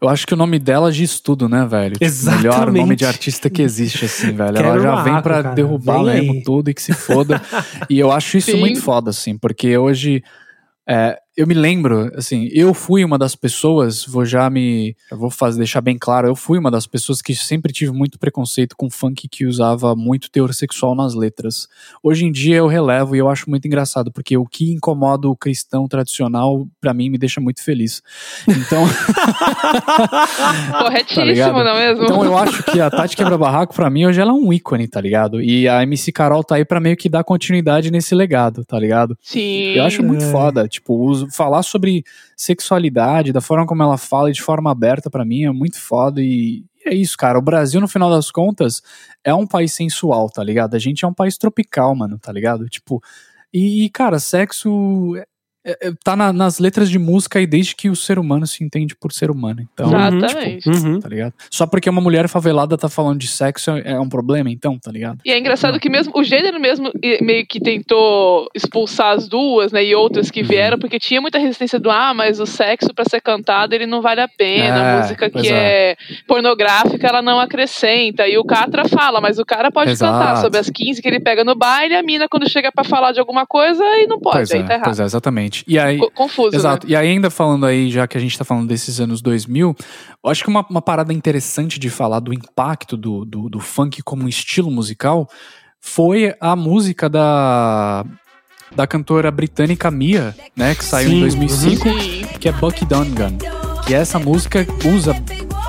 eu 0.00 0.08
acho 0.08 0.26
que 0.26 0.34
o 0.34 0.36
nome 0.36 0.58
dela 0.58 0.90
diz 0.90 1.20
tudo, 1.20 1.48
né, 1.48 1.66
velho? 1.66 1.92
Tipo, 1.92 2.04
Exatamente. 2.04 2.42
melhor 2.44 2.72
nome 2.72 2.96
de 2.96 3.04
artista 3.04 3.50
que 3.50 3.60
existe, 3.60 4.06
assim, 4.06 4.32
velho. 4.32 4.56
Ela 4.56 4.62
Quebra 4.62 4.80
já 4.80 4.94
vem 4.96 5.04
barraco, 5.04 5.22
pra 5.22 5.42
cara. 5.42 5.54
derrubar 5.54 6.04
Vem 6.04 6.22
mesmo 6.22 6.42
tudo 6.42 6.70
e 6.70 6.74
que 6.74 6.82
se 6.82 6.92
foda. 6.92 7.40
e 7.90 7.98
eu 7.98 8.10
acho 8.10 8.38
isso 8.38 8.52
Sim. 8.52 8.58
muito 8.60 8.80
foda, 8.80 9.10
assim, 9.10 9.36
porque 9.36 9.76
hoje. 9.76 10.22
é, 10.88 11.18
eu 11.40 11.46
me 11.46 11.54
lembro, 11.54 12.10
assim, 12.16 12.48
eu 12.52 12.74
fui 12.74 13.04
uma 13.04 13.16
das 13.18 13.34
pessoas, 13.34 14.04
vou 14.04 14.24
já 14.24 14.48
me. 14.50 14.94
Eu 15.10 15.16
vou 15.18 15.30
fazer, 15.30 15.58
deixar 15.58 15.80
bem 15.80 15.96
claro, 15.98 16.28
eu 16.28 16.36
fui 16.36 16.58
uma 16.58 16.70
das 16.70 16.86
pessoas 16.86 17.22
que 17.22 17.34
sempre 17.34 17.72
tive 17.72 17.92
muito 17.92 18.18
preconceito 18.18 18.76
com 18.76 18.90
funk 18.90 19.26
que 19.28 19.46
usava 19.46 19.94
muito 19.96 20.30
teor 20.30 20.52
sexual 20.52 20.94
nas 20.94 21.14
letras. 21.14 21.66
Hoje 22.02 22.24
em 22.26 22.32
dia 22.32 22.56
eu 22.56 22.66
relevo 22.66 23.16
e 23.16 23.18
eu 23.18 23.28
acho 23.28 23.48
muito 23.48 23.66
engraçado, 23.66 24.12
porque 24.12 24.36
o 24.36 24.44
que 24.46 24.72
incomoda 24.72 25.28
o 25.28 25.36
cristão 25.36 25.88
tradicional, 25.88 26.66
pra 26.80 26.92
mim, 26.92 27.08
me 27.08 27.18
deixa 27.18 27.40
muito 27.40 27.62
feliz. 27.62 28.02
Então. 28.48 28.84
Corretíssimo, 30.78 31.14
Tá 31.20 31.24
ligado? 31.24 31.52
não 31.54 31.60
é 31.70 31.88
mesmo? 31.88 32.04
Então 32.04 32.24
eu 32.24 32.36
acho 32.36 32.62
que 32.64 32.80
a 32.80 32.90
Tati 32.90 33.16
Quebra 33.16 33.36
Barraco, 33.38 33.74
pra 33.74 33.90
mim, 33.90 34.06
hoje 34.06 34.20
ela 34.20 34.30
é 34.30 34.34
um 34.34 34.52
ícone, 34.52 34.86
tá 34.88 35.00
ligado? 35.00 35.40
E 35.40 35.68
a 35.68 35.82
MC 35.82 36.12
Carol 36.12 36.42
tá 36.44 36.56
aí 36.56 36.64
pra 36.64 36.80
meio 36.80 36.96
que 36.96 37.08
dar 37.08 37.24
continuidade 37.24 37.90
nesse 37.90 38.14
legado, 38.14 38.64
tá 38.64 38.78
ligado? 38.78 39.16
Sim. 39.22 39.72
Eu 39.74 39.84
acho 39.84 40.02
muito 40.02 40.24
É. 40.24 40.30
foda, 40.30 40.68
tipo, 40.68 40.94
uso- 40.94 41.29
falar 41.30 41.62
sobre 41.62 42.04
sexualidade, 42.36 43.32
da 43.32 43.40
forma 43.40 43.66
como 43.66 43.82
ela 43.82 43.98
fala 43.98 44.30
e 44.30 44.32
de 44.32 44.42
forma 44.42 44.70
aberta, 44.70 45.10
pra 45.10 45.24
mim, 45.24 45.44
é 45.44 45.52
muito 45.52 45.80
foda 45.80 46.20
e 46.22 46.64
é 46.84 46.94
isso, 46.94 47.16
cara. 47.16 47.38
O 47.38 47.42
Brasil, 47.42 47.80
no 47.80 47.88
final 47.88 48.10
das 48.10 48.30
contas, 48.30 48.82
é 49.24 49.34
um 49.34 49.46
país 49.46 49.72
sensual, 49.72 50.30
tá 50.30 50.42
ligado? 50.42 50.74
A 50.74 50.78
gente 50.78 51.04
é 51.04 51.08
um 51.08 51.14
país 51.14 51.36
tropical, 51.36 51.94
mano, 51.94 52.18
tá 52.18 52.32
ligado? 52.32 52.66
Tipo, 52.68 53.02
e, 53.52 53.90
cara, 53.90 54.18
sexo 54.18 55.16
é- 55.16 55.26
tá 56.04 56.16
na- 56.16 56.32
nas 56.32 56.58
letras 56.58 56.88
de 56.90 56.98
música 56.98 57.38
aí 57.38 57.46
desde 57.46 57.74
que 57.76 57.90
o 57.90 57.96
ser 57.96 58.18
humano 58.18 58.46
se 58.46 58.64
entende 58.64 58.94
por 58.96 59.12
ser 59.12 59.30
humano. 59.30 59.60
Então, 59.72 59.88
Exatamente. 59.88 60.68
Uhum. 60.68 61.00
tá 61.00 61.08
ligado? 61.08 61.34
Só 61.50 61.66
porque 61.66 61.88
uma 61.90 62.00
mulher 62.00 62.28
favelada 62.28 62.76
tá 62.78 62.88
falando 62.88 63.18
de 63.20 63.28
sexo 63.28 63.70
é 63.72 63.90
é 63.92 64.00
um 64.00 64.08
problema, 64.08 64.50
então, 64.50 64.78
tá 64.78 64.90
ligado? 64.90 65.18
E 65.24 65.30
é 65.32 65.38
engraçado 65.38 65.78
que 65.80 65.90
mesmo 65.90 66.12
o 66.16 66.22
gênero 66.24 66.58
mesmo 66.60 66.90
e- 67.02 67.22
meio 67.22 67.46
que 67.46 67.60
tentou 67.60 68.48
expulsar 68.54 69.14
as 69.16 69.28
duas, 69.28 69.72
né, 69.72 69.84
e 69.84 69.94
outras 69.94 70.30
que 70.30 70.42
vieram, 70.42 70.78
porque 70.78 70.98
tinha 70.98 71.20
muita 71.20 71.38
resistência 71.38 71.78
do 71.78 71.90
ah, 71.90 72.14
mas 72.14 72.38
o 72.40 72.46
sexo 72.46 72.94
pra 72.94 73.04
ser 73.04 73.20
cantado 73.20 73.74
ele 73.74 73.86
não 73.86 74.00
vale 74.00 74.20
a 74.20 74.28
pena, 74.28 74.64
É, 74.78 74.94
a 74.94 75.00
música 75.02 75.28
que 75.30 75.48
é. 75.48 75.96
pornográfica 76.26 77.06
ela 77.06 77.20
não 77.22 77.40
acrescenta. 77.40 78.26
E 78.26 78.38
o 78.38 78.44
Catra 78.44 78.88
fala, 78.88 79.20
mas 79.20 79.38
o 79.38 79.44
cara 79.44 79.70
pode 79.70 79.90
Exato. 79.90 80.12
cantar 80.18 80.36
sobre 80.40 80.58
as 80.58 80.70
15 80.70 81.02
que 81.02 81.08
ele 81.08 81.20
pega 81.20 81.44
no 81.44 81.54
baile, 81.54 81.94
a 81.94 82.02
mina 82.02 82.28
quando 82.28 82.48
chega 82.48 82.70
pra 82.72 82.84
falar 82.84 83.12
de 83.12 83.20
alguma 83.20 83.46
coisa 83.46 83.82
e 83.98 84.06
não 84.06 84.18
pode, 84.20 84.36
pois 84.36 84.52
aí 84.52 84.60
é, 84.60 84.62
tá 84.64 84.74
errado. 84.74 84.84
pois 84.84 85.00
é, 85.00 85.04
exatamente. 85.04 85.49
E 85.66 85.78
aí, 85.78 85.98
Co- 85.98 86.10
Confuso, 86.10 86.54
Exato. 86.56 86.86
né? 86.86 86.92
E 86.92 86.96
aí, 86.96 87.08
ainda 87.08 87.30
falando 87.30 87.66
aí, 87.66 87.90
já 87.90 88.06
que 88.06 88.16
a 88.16 88.20
gente 88.20 88.36
tá 88.38 88.44
falando 88.44 88.68
desses 88.68 89.00
anos 89.00 89.20
2000, 89.22 89.76
eu 90.24 90.30
acho 90.30 90.42
que 90.44 90.48
uma, 90.50 90.64
uma 90.68 90.82
parada 90.82 91.12
interessante 91.12 91.78
de 91.78 91.88
falar 91.90 92.20
do 92.20 92.32
impacto 92.32 92.96
do, 92.96 93.24
do, 93.24 93.48
do 93.48 93.60
funk 93.60 94.02
como 94.02 94.24
um 94.24 94.28
estilo 94.28 94.70
musical 94.70 95.28
foi 95.80 96.34
a 96.40 96.54
música 96.54 97.08
da, 97.08 98.04
da 98.74 98.86
cantora 98.86 99.30
britânica 99.30 99.90
Mia, 99.90 100.34
né, 100.56 100.74
que 100.74 100.84
saiu 100.84 101.08
Sim, 101.10 101.16
em 101.16 101.20
2005, 101.20 101.88
Sim. 101.88 102.26
que 102.38 102.48
é 102.48 102.52
Bucky 102.52 102.84
Dungan. 102.84 103.36
Que 103.86 103.94
essa 103.94 104.18
música 104.18 104.66
usa 104.94 105.14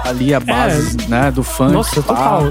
ali 0.06 0.34
a 0.34 0.40
base, 0.40 1.08
né, 1.08 1.32
do 1.32 1.44
funk. 1.44 1.72
É. 1.72 1.74
Nossa, 1.74 2.04
total. 2.04 2.44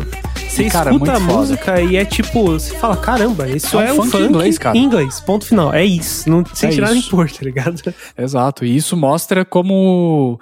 Você 0.50 0.68
cara, 0.68 0.90
escuta 0.90 1.12
a 1.12 1.20
foda. 1.20 1.32
música 1.32 1.80
e 1.80 1.96
é 1.96 2.04
tipo, 2.04 2.42
você 2.44 2.74
fala, 2.76 2.96
caramba, 2.96 3.48
isso 3.48 3.78
É 3.78 3.84
um 3.84 3.86
é, 3.86 3.92
um 3.92 3.96
funk 3.96 4.10
funk, 4.10 4.24
em 4.24 4.26
inglês, 4.28 4.58
cara. 4.58 4.76
em 4.76 4.82
inglês, 4.82 5.20
ponto 5.20 5.46
final. 5.46 5.72
É 5.72 5.84
isso, 5.84 6.28
não 6.28 6.44
sem 6.52 6.68
É 6.68 6.72
tirar 6.72 6.90
nem 6.92 7.02
pôr, 7.02 7.30
tá 7.30 7.38
ligado? 7.42 7.80
Exato, 8.18 8.64
e 8.64 8.74
isso 8.76 8.96
mostra 8.96 9.44
como 9.44 10.40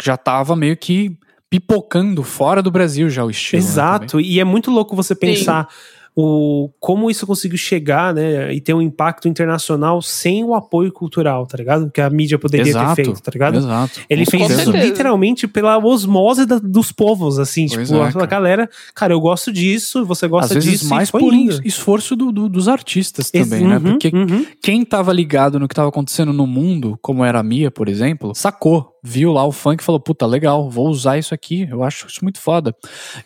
já 0.00 0.16
tava 0.16 0.54
meio 0.54 0.76
que 0.76 1.16
pipocando 1.50 2.22
fora 2.22 2.62
do 2.62 2.70
Brasil 2.70 3.10
já 3.10 3.24
o 3.24 3.30
estilo. 3.30 3.60
né, 3.60 3.68
Exato, 3.68 4.20
e 4.20 4.38
é 4.40 4.44
muito 4.44 4.70
louco 4.70 4.96
você 4.96 5.14
pensar 5.14 5.68
o 6.14 6.68
como 6.78 7.10
isso 7.10 7.26
conseguiu 7.26 7.56
chegar, 7.56 8.12
né, 8.12 8.52
e 8.52 8.60
ter 8.60 8.74
um 8.74 8.82
impacto 8.82 9.28
internacional 9.28 10.02
sem 10.02 10.44
o 10.44 10.54
apoio 10.54 10.92
cultural, 10.92 11.46
tá 11.46 11.56
ligado? 11.56 11.90
Que 11.90 12.00
a 12.00 12.10
mídia 12.10 12.38
poderia 12.38 12.68
Exato, 12.70 12.96
ter 12.96 13.04
feito, 13.04 13.22
tá 13.22 13.30
ligado? 13.32 13.56
Exato. 13.58 14.00
Ele 14.10 14.26
fez 14.26 14.46
certeza. 14.46 14.62
isso 14.70 14.76
literalmente 14.86 15.48
pela 15.48 15.78
osmose 15.78 16.44
da- 16.44 16.58
dos 16.58 16.92
povos, 16.92 17.38
assim, 17.38 17.66
Pois 17.72 17.88
tipo, 17.88 18.00
é, 18.02 18.22
a 18.22 18.26
galera, 18.26 18.68
cara, 18.94 19.14
eu 19.14 19.20
gosto 19.20 19.50
disso, 19.50 20.04
você 20.04 20.28
gosta 20.28 20.58
Às 20.58 20.64
vezes 20.64 20.80
disso, 20.80 20.90
mais 20.90 21.08
e 21.08 21.12
foi 21.12 21.20
por 21.22 21.32
esforço 21.64 22.14
do- 22.14 22.30
do- 22.30 22.48
dos 22.48 22.68
artistas 22.68 23.30
Ex- 23.32 23.48
também, 23.48 23.66
né? 23.66 23.76
uhum, 23.76 23.82
Porque 23.82 24.10
uhum. 24.14 24.44
quem 24.62 24.84
tava 24.84 25.12
ligado 25.12 25.58
no 25.58 25.66
que 25.66 25.74
tava 25.74 25.88
acontecendo 25.88 26.32
no 26.32 26.46
mundo, 26.46 26.98
como 27.00 27.24
era 27.24 27.40
a 27.40 27.42
Mia, 27.42 27.70
por 27.70 27.88
exemplo, 27.88 28.34
sacou, 28.34 28.91
viu 29.02 29.32
lá 29.32 29.44
o 29.44 29.50
funk 29.50 29.82
e 29.82 29.84
falou, 29.84 29.98
puta, 30.00 30.24
legal, 30.26 30.70
vou 30.70 30.88
usar 30.88 31.18
isso 31.18 31.34
aqui, 31.34 31.66
eu 31.68 31.82
acho 31.82 32.06
isso 32.06 32.20
muito 32.22 32.40
foda. 32.40 32.72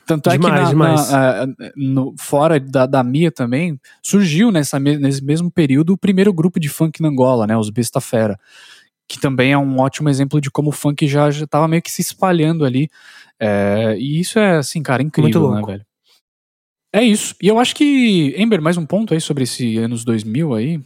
Tanto 0.06 0.30
é 0.30 0.32
Demais, 0.32 0.70
que 0.70 0.74
na- 0.74 0.94
na- 0.96 1.42
ah, 1.42 1.46
no- 1.76 2.14
fora 2.18 2.58
da, 2.58 2.86
da 2.86 3.04
Mia 3.04 3.30
também, 3.30 3.78
surgiu 4.02 4.50
nessa, 4.50 4.78
nesse 4.80 5.22
mesmo 5.22 5.50
período 5.50 5.92
o 5.92 5.98
primeiro 5.98 6.32
grupo 6.32 6.58
de 6.58 6.68
funk 6.70 7.02
na 7.02 7.08
Angola, 7.08 7.46
né? 7.46 7.56
Os 7.56 7.68
Besta 7.70 8.00
Fera. 8.00 8.38
Que 9.08 9.20
também 9.20 9.52
é 9.52 9.58
um 9.58 9.78
ótimo 9.78 10.08
exemplo 10.08 10.40
de 10.40 10.50
como 10.50 10.70
o 10.70 10.72
funk 10.72 11.06
já, 11.06 11.30
já 11.30 11.46
tava 11.46 11.68
meio 11.68 11.82
que 11.82 11.90
se 11.92 12.00
espalhando 12.02 12.64
ali. 12.64 12.88
É, 13.38 13.94
e 13.98 14.18
isso 14.18 14.38
é, 14.38 14.56
assim, 14.56 14.82
cara, 14.82 15.02
incrível, 15.02 15.42
né, 15.50 15.60
velho? 15.72 15.86
É 16.92 17.02
isso. 17.04 17.34
E 17.42 17.46
eu 17.48 17.58
acho 17.58 17.76
que, 17.76 18.34
Ember, 18.38 18.62
mais 18.62 18.76
um 18.78 18.86
ponto 18.86 19.12
aí 19.12 19.20
sobre 19.20 19.44
esse 19.44 19.76
anos 19.76 20.04
2000 20.04 20.54
aí, 20.54 20.80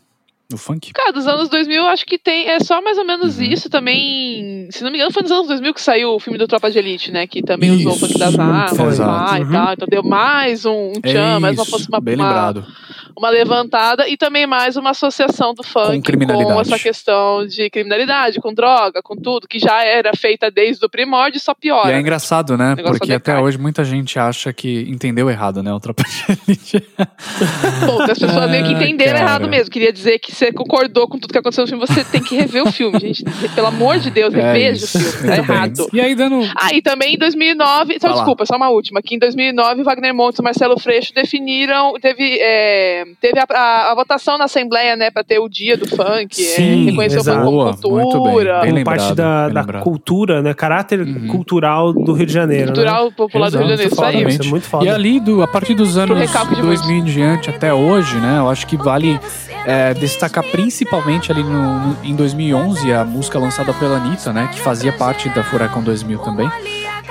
no 0.51 0.59
funk. 0.59 0.93
Cara, 0.93 1.13
dos 1.13 1.27
anos 1.27 1.49
2000, 1.49 1.83
eu 1.83 1.89
acho 1.89 2.05
que 2.05 2.19
tem. 2.19 2.49
É 2.49 2.61
só 2.61 2.81
mais 2.83 2.99
ou 2.99 3.05
menos 3.05 3.39
Uhum. 3.39 3.45
isso 3.45 3.71
também. 3.71 4.69
Se 4.71 4.83
não 4.83 4.91
me 4.91 4.97
engano, 4.99 5.13
foi 5.13 5.23
nos 5.23 5.31
anos 5.33 5.47
2000 5.49 5.75
que 5.75 5.81
saiu 5.83 6.11
o 6.15 6.21
filme 6.21 6.39
do 6.39 6.47
Tropa 6.49 6.71
de 6.71 6.79
Elite, 6.79 7.11
né? 7.13 7.27
Que 7.27 7.43
também 7.43 7.71
usou 7.71 7.93
o 7.93 7.97
Isso, 7.97 8.07
funk 8.07 8.19
das 8.19 8.39
armas 8.39 8.99
lá 8.99 9.39
e 9.39 9.43
Uhum. 9.43 9.53
tal. 9.53 9.73
Então 9.73 9.89
deu 9.89 10.03
mais 10.03 10.65
um, 10.65 10.93
um 10.97 11.01
tchan, 11.01 11.41
mais 11.41 11.57
uma, 11.57 11.63
isso, 11.65 11.89
uma, 11.89 12.01
bem 12.01 12.17
lembrado. 12.17 12.67
uma 13.17 13.31
levantada 13.31 14.09
e 14.09 14.17
também 14.17 14.47
mais 14.47 14.77
uma 14.77 14.91
associação 14.91 15.55
do 15.55 15.63
funk 15.63 15.97
com, 15.97 16.03
criminalidade. 16.03 16.61
essa 16.61 16.79
questão 16.79 17.47
de 17.47 17.69
criminalidade, 17.71 18.41
com 18.41 18.53
droga, 18.53 19.01
com 19.03 19.15
tudo, 19.17 19.47
que 19.47 19.59
já 19.59 19.83
era 19.85 20.13
feita 20.17 20.51
desde 20.51 20.85
o 20.85 20.89
primórdio 20.91 21.39
e 21.39 21.41
só 21.41 21.55
piora. 21.55 21.91
E 21.91 21.95
é 21.95 22.01
engraçado, 22.01 22.57
né? 22.57 22.75
Porque 22.77 23.13
até 23.13 23.39
hoje 23.39 23.59
muita 23.59 23.85
gente 23.85 24.19
acha 24.19 24.53
que 24.53 24.87
entendeu 24.89 25.29
errado, 25.31 25.63
né? 25.63 25.73
O 25.73 25.81
Tropa 25.81 26.03
de 26.05 26.39
Elite. 26.49 26.83
Poucas 27.87 28.19
pessoas 28.19 28.51
meio 28.51 28.65
que 28.65 28.73
entenderam 28.75 29.13
cara. 29.13 29.25
errado 29.25 29.49
mesmo. 29.49 29.71
Queria 29.71 29.93
dizer 29.93 30.19
que 30.19 30.33
você 30.41 30.53
concordou 30.53 31.07
com 31.07 31.19
tudo 31.19 31.31
que 31.33 31.39
aconteceu 31.39 31.63
no 31.65 31.69
filme, 31.69 31.87
você 31.87 32.03
tem 32.05 32.23
que 32.23 32.35
rever 32.35 32.63
o 32.67 32.73
filme, 32.73 32.99
gente. 32.99 33.25
Pelo 33.55 33.67
amor 33.67 33.99
de 33.99 34.11
Deus, 34.11 34.33
É 34.35 34.41
reveja 34.41 34.85
isso. 34.85 34.99
o 34.99 35.01
filme. 35.01 35.29
Tá 35.29 35.37
errado. 35.37 35.89
E 35.93 36.01
aí, 36.01 36.15
dando. 36.15 36.41
Ah, 36.57 36.75
e 36.75 36.81
também 36.83 37.15
em 37.15 37.19
2009, 37.19 37.95
só 37.95 37.99
Vai 38.01 38.11
lá. 38.11 38.17
desculpa, 38.17 38.47
só 38.47 38.57
uma 38.57 38.71
última, 38.71 39.03
que 39.03 39.15
em 39.15 39.19
2009 39.19 39.83
Wagner 39.83 40.15
Montes 40.15 40.39
e 40.39 40.43
Marcelo 40.43 40.79
Freixo 40.79 41.13
definiram, 41.15 41.93
teve, 42.01 42.39
é, 42.41 43.05
teve 43.21 43.39
a, 43.39 43.45
a- 43.49 43.93
a 43.93 43.95
votação 43.95 44.39
na 44.39 44.45
Assembleia, 44.45 44.97
né, 44.97 45.11
pra 45.11 45.23
ter 45.23 45.39
o 45.39 45.49
dia 45.49 45.77
do 45.77 45.87
funk, 45.89 46.35
Sim, 46.35 46.83
é, 46.87 46.91
reconhecer 46.91 47.19
exato. 47.19 47.41
o 47.49 47.67
funk 47.67 47.83
como 47.83 47.95
muito 47.97 48.11
bem, 48.13 48.23
cultura, 48.23 48.53
bem 48.55 48.61
Como 48.63 48.75
lembrado, 48.77 48.99
parte 48.99 49.15
da, 49.15 49.49
da 49.49 49.65
cultura, 49.81 50.43
né? 50.43 50.55
Caráter 50.55 51.01
Uhum. 51.01 51.27
cultural 51.29 51.93
do 51.93 52.13
Rio 52.13 52.27
de 52.27 52.33
Janeiro. 52.33 52.67
né? 52.69 52.73
cultural 52.75 53.13
popular 53.13 53.51
do 53.51 53.59
Rio 53.59 53.67
de 53.67 53.71
Janeiro, 53.73 53.93
isso 53.93 54.03
aí. 54.05 54.23
é 54.23 54.51
muito 54.51 54.67
foda. 54.67 54.85
E 54.85 54.89
ali, 54.89 55.21
do, 55.21 55.43
a 55.43 55.47
partir 55.49 55.75
dos 55.75 55.97
anos 55.99 56.19
recalque 56.19 56.55
de 56.55 56.63
2000 56.63 56.97
em 56.97 57.05
diante 57.05 57.51
até 57.51 57.73
hoje, 57.75 58.17
né? 58.17 58.39
Eu 58.39 58.49
acho 58.49 58.67
que 58.67 58.77
vale 58.77 59.19
é, 59.67 59.93
destacar 59.95 60.30
principalmente 60.43 61.33
ali 61.33 61.43
no, 61.43 61.79
no- 61.81 61.97
em 62.05 62.15
2011 62.15 62.93
a 62.93 63.05
música 63.05 63.39
lançada 63.39 63.73
pela 63.75 63.97
Anitta, 63.97 64.33
né? 64.33 64.49
Que 64.53 64.61
fazia 64.61 64.93
parte 64.93 65.29
da 65.31 65.43
Furacão 65.43 65.83
2000 65.83 66.19
também. 66.21 66.51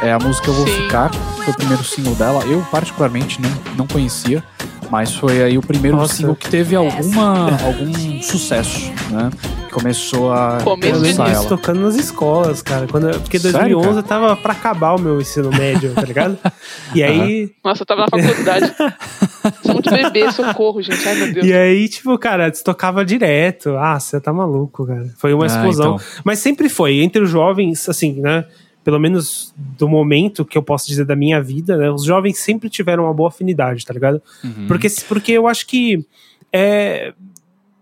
É 0.02 0.14
a 0.14 0.20
música 0.20 0.48
Eu 0.50 0.54
Vou 0.54 0.66
Sim. 0.68 0.84
Ficar, 0.84 1.10
que 1.12 1.18
foi 1.44 1.54
o 1.54 1.58
primeiro 1.58 1.84
single 1.84 2.16
dela. 2.16 2.42
Eu, 2.46 2.62
particularmente, 2.72 3.42
não, 3.42 3.50
não 3.76 3.86
conhecia. 3.88 4.42
Mas 4.90 5.14
foi 5.16 5.44
aí 5.44 5.58
o 5.58 5.62
primeiro 5.62 5.98
Nossa. 5.98 6.16
single 6.16 6.36
que 6.36 6.50
teve 6.50 6.76
alguma, 6.76 7.52
algum 7.64 8.22
sucesso, 8.24 8.92
né? 9.12 9.30
Começou 9.72 10.34
a 10.34 10.58
Começo 10.64 10.88
Eu 10.96 10.98
de 10.98 11.00
lembro 11.04 11.20
lançar 11.20 11.26
disso 11.30 11.40
ela. 11.42 11.50
tocando 11.50 11.82
nas 11.82 11.96
escolas, 11.96 12.62
cara. 12.64 12.88
Quando, 12.88 13.20
porque 13.22 13.38
Sério, 13.38 13.60
2011 13.78 13.88
cara? 13.88 14.00
eu 14.00 14.04
tava 14.04 14.36
pra 14.36 14.54
acabar 14.54 14.96
o 14.96 15.00
meu 15.00 15.22
ensino 15.22 15.52
médio, 15.52 15.94
tá 15.94 16.02
ligado? 16.02 16.38
E 16.96 17.04
aí, 17.04 17.52
Nossa, 17.64 17.84
eu 17.84 17.86
tava 17.86 18.02
na 18.02 18.08
faculdade. 18.24 18.74
Sou 19.64 19.74
muito 19.74 19.92
bebê, 19.92 20.32
socorro, 20.32 20.82
gente. 20.82 21.08
Ai, 21.08 21.16
meu 21.16 21.34
Deus. 21.34 21.46
e 21.46 21.54
aí, 21.54 21.88
tipo, 21.88 22.18
cara, 22.18 22.52
tocava 22.52 23.06
direto. 23.06 23.78
Ah, 23.78 24.00
você 24.00 24.20
tá 24.20 24.34
maluco, 24.34 24.88
cara. 24.88 25.06
Foi 25.18 25.34
uma 25.36 25.44
Ah, 25.44 25.48
explosão. 25.48 25.96
então. 25.96 26.08
Mas 26.24 26.40
sempre 26.40 26.68
foi. 26.68 26.98
Entre 27.02 27.22
os 27.22 27.30
jovens, 27.30 27.88
assim, 27.88 28.20
né? 28.20 28.46
Pelo 28.84 29.00
menos 29.00 29.54
do 29.58 29.88
momento 29.90 30.46
que 30.46 30.58
eu 30.58 30.64
posso 30.64 30.88
dizer 30.88 31.06
da 31.06 31.16
minha 31.16 31.42
vida, 31.42 31.78
né? 31.78 31.92
Os 31.92 32.04
jovens 32.04 32.38
sempre 32.40 32.70
tiveram 32.70 33.04
uma 33.04 33.14
boa 33.14 33.30
afinidade, 33.30 33.86
tá 33.86 33.94
ligado? 33.94 34.22
Uhum. 34.44 34.68
Porque, 34.68 34.88
porque 35.08 35.32
eu 35.34 35.48
acho 35.48 35.68
que 35.68 36.06
é, 36.52 37.14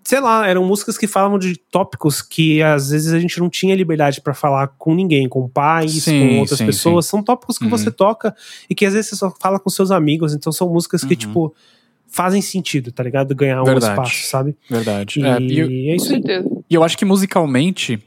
sei 0.04 0.20
lá, 0.20 0.48
eram 0.48 0.66
músicas 0.66 0.98
que 0.98 1.06
falavam 1.08 1.38
de 1.38 1.56
tópicos 1.58 2.22
que 2.22 2.62
às 2.64 2.90
vezes 2.90 3.14
a 3.14 3.20
gente 3.20 3.40
não 3.40 3.50
tinha 3.50 3.76
liberdade 3.76 4.22
pra 4.22 4.34
falar 4.34 4.70
com 4.78 4.96
ninguém, 4.96 5.30
com 5.30 5.48
pais, 5.48 6.04
Sim, 6.04 6.20
com 6.30 6.40
outras 6.40 6.58
sim, 6.58 6.66
pessoas. 6.66 7.06
São 7.06 7.22
tópicos 7.22 7.58
que 7.58 7.66
Uhum. 7.66 7.70
você 7.70 7.92
toca 7.92 8.36
e 8.70 8.74
que 8.76 8.86
às 8.86 8.94
vezes 8.94 9.10
você 9.12 9.16
só 9.16 9.32
fala 9.40 9.60
com 9.60 9.70
seus 9.70 9.92
amigos. 9.92 10.34
Então 10.34 10.52
são 10.52 10.68
músicas 10.70 11.04
que, 11.04 11.14
Uhum. 11.14 11.20
tipo, 11.20 11.56
fazem 12.10 12.42
sentido, 12.42 12.92
tá 12.92 13.04
ligado? 13.04 13.36
Ganhar 13.36 13.62
um 13.62 13.66
Verdade. 13.66 13.92
espaço, 13.92 14.28
sabe? 14.30 14.56
Verdade. 14.70 15.20
E 15.20 15.24
É, 15.26 15.40
e 15.42 15.60
eu- 15.60 15.68
é 15.68 15.70
Com 15.70 15.96
isso 15.96 16.06
aí. 16.06 16.22
certeza. 16.24 16.50
E 16.70 16.74
eu 16.74 16.84
acho 16.84 16.98
que 16.98 17.06
musicalmente, 17.06 18.02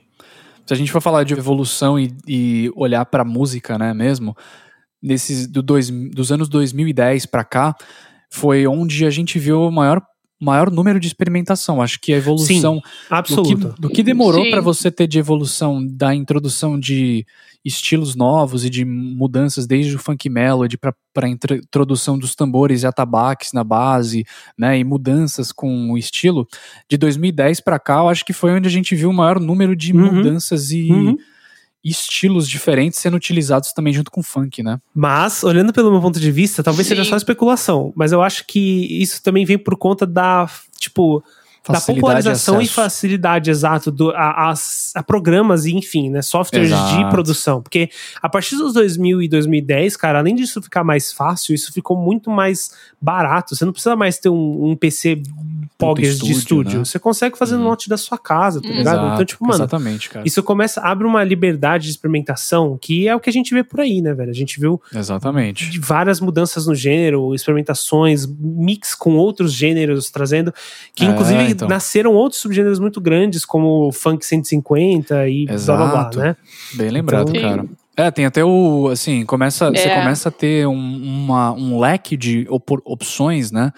se 0.71 0.75
a 0.75 0.77
gente 0.77 0.93
for 0.93 1.01
falar 1.01 1.25
de 1.25 1.35
evolução 1.35 1.99
e, 1.99 2.17
e 2.29 2.71
olhar 2.77 3.05
pra 3.05 3.25
música, 3.25 3.77
né, 3.77 3.93
mesmo, 3.93 4.37
nesses 5.03 5.49
do 5.49 5.65
dois, 5.65 5.91
dos 5.91 6.31
anos 6.31 6.49
2010 6.49 7.27
pra 7.27 7.43
cá, 7.43 7.75
foi 8.31 8.69
onde 8.69 9.05
a 9.05 9.11
gente 9.11 9.37
viu 9.37 9.63
o 9.63 9.73
maior, 9.73 10.01
maior 10.41 10.71
número 10.71 10.99
de 10.99 11.07
experimentação. 11.07 11.83
Acho 11.83 12.01
que 12.01 12.13
a 12.13 12.17
evolução 12.17 12.77
do 12.77 12.81
que, 12.83 12.89
Absoluto. 13.11 13.75
do 13.81 13.89
que 13.91 14.03
demorou 14.03 14.45
Sim. 14.45 14.51
pra 14.51 14.61
você 14.61 14.91
ter 14.91 15.07
de 15.07 15.19
evolução 15.19 15.87
da 15.87 16.15
introdução 16.15 16.79
de 16.81 17.27
estilos 17.63 18.17
novos 18.17 18.65
e 18.65 18.71
de 18.71 18.87
mudanças 18.87 19.67
desde 19.67 19.95
o 19.95 19.99
funk 19.99 20.31
melody 20.31 20.79
para 20.79 20.95
a 21.23 21.29
introdução 21.29 22.19
dos 22.19 22.35
tambores 22.35 22.83
e 22.83 22.87
atabaques 22.87 23.53
na 23.53 23.63
base, 23.63 24.25
né, 24.59 24.79
e 24.79 24.85
mudanças 24.85 25.53
com 25.53 25.91
o 25.93 25.99
estilo 25.99 26.49
de 26.89 26.97
2010 26.97 27.61
pra 27.61 27.79
cá, 27.79 27.99
eu 27.99 28.09
acho 28.09 28.25
que 28.25 28.33
foi 28.33 28.53
onde 28.53 28.67
a 28.67 28.71
gente 28.71 28.95
viu 28.97 29.11
o 29.11 29.13
maior 29.13 29.39
número 29.39 29.77
de 29.77 29.93
Uhum. 29.93 30.11
mudanças 30.15 30.71
e 30.71 30.91
Uhum. 30.91 31.17
Estilos 31.85 32.49
diferentes 32.49 32.99
sendo 32.99 33.17
utilizados 33.17 33.73
também 33.73 33.93
junto 33.93 34.11
com 34.11 34.21
o 34.21 34.25
funk, 34.25 34.63
né? 34.63 34.81
Mas, 34.95 35.43
olhando 35.43 35.73
pelo 35.73 35.91
meu 35.91 36.01
ponto 36.01 36.21
de 36.21 36.31
vista, 36.31 36.63
talvez 36.63 36.87
Sim. 36.87 36.95
seja 36.95 37.09
só 37.09 37.17
especulação. 37.17 37.93
Mas 37.97 38.13
eu 38.13 38.23
acho 38.23 38.47
que 38.47 38.87
isso 39.01 39.23
também 39.23 39.45
vem 39.45 39.59
por 39.59 39.77
conta 39.77 40.07
da, 40.07 40.49
tipo, 40.79 41.23
da 41.69 41.81
popularização 41.81 42.59
de 42.59 42.65
e 42.65 42.69
facilidade, 42.69 43.51
exato, 43.51 43.91
do, 43.91 44.11
a, 44.11 44.51
as- 44.51 44.93
a 44.95 45.03
programas 45.03 45.67
e, 45.67 45.73
enfim, 45.75 46.11
né, 46.11 46.23
softwares 46.23 46.69
de 46.69 46.75
Exato. 46.75 47.11
produção. 47.11 47.63
Porque 47.63 47.91
a 48.23 48.29
partir 48.29 48.57
dos 48.57 48.73
2000 48.73 49.23
e 49.23 49.29
2010, 49.29 49.97
cara, 49.97 50.19
além 50.19 50.35
disso 50.35 50.61
ficar 50.63 50.83
mais 50.83 51.13
fácil, 51.13 51.55
isso 51.55 51.73
ficou 51.73 51.97
muito 51.97 52.31
mais 52.31 52.71
barato. 53.01 53.55
Você 53.55 53.65
não 53.65 53.73
precisa 53.73 53.95
mais 53.95 54.19
ter 54.19 54.29
um, 54.31 54.71
um 54.71 54.77
PC 54.77 55.23
poggers 55.79 56.19
de 56.19 56.31
estúdio, 56.33 56.79
né? 56.81 56.85
Você 56.85 56.99
consegue 56.99 57.39
fazer 57.39 57.55
no 57.57 57.63
Uhum. 57.63 57.69
note 57.71 57.89
da 57.89 57.97
sua 57.97 58.19
casa, 58.19 58.61
tá 58.61 58.69
Hum. 58.69 58.73
ligado? 58.73 58.97
Exato, 58.99 59.15
Então, 59.15 59.25
tipo, 59.25 59.45
mano, 59.47 59.55
exatamente, 59.57 60.11
cara. 60.11 60.27
isso 60.27 60.43
começa, 60.43 60.81
abre 60.83 61.07
uma 61.07 61.25
liberdade 61.25 61.85
de 61.85 61.91
experimentação 61.91 62.79
que 62.81 63.09
é 63.09 63.15
o 63.17 63.21
que 63.21 63.31
a 63.31 63.33
gente 63.33 63.55
vê 63.55 63.63
por 63.65 63.81
aí, 63.81 64.03
né, 64.03 64.13
velho? 64.13 64.31
A 64.31 64.35
gente 64.35 64.61
viu 64.61 64.81
Exatamente. 64.95 65.71
de 65.71 65.79
várias 65.79 66.21
mudanças 66.21 66.67
no 66.67 66.75
gênero, 66.75 67.35
experimentações, 67.35 68.27
mix 68.27 68.95
com 68.95 69.15
outros 69.17 69.53
gêneros, 69.53 70.11
trazendo. 70.11 70.53
Que 70.95 71.05
É, 71.05 71.09
inclusive 71.09 71.50
então. 71.53 71.69
nasceram 71.69 72.13
outros 72.15 72.41
subgêneros 72.41 72.79
muito 72.79 73.01
grandes, 73.01 73.45
como 73.45 73.89
o 73.89 73.93
Funk 73.93 74.25
150 74.25 75.29
e 75.29 75.47
blá 75.47 75.55
blá 75.57 75.77
blá, 75.77 75.87
Exato. 76.01 76.19
né? 76.19 76.37
Bem 76.75 76.91
lembrado, 76.91 77.31
Então- 77.35 77.43
cara. 77.57 77.65
É, 77.97 78.11
tem 78.11 78.25
até 78.25 78.43
o, 78.43 78.89
assim, 78.91 79.27
começa, 79.27 79.71
você 79.71 79.89
É. 79.89 79.95
começa 79.99 80.29
a 80.31 80.33
ter 80.33 80.67
um, 80.67 80.73
uma- 80.75 81.53
um 81.53 81.79
leque 81.79 82.17
de 82.17 82.47
opor- 82.49 82.81
opções, 82.85 83.51
né? 83.53 83.73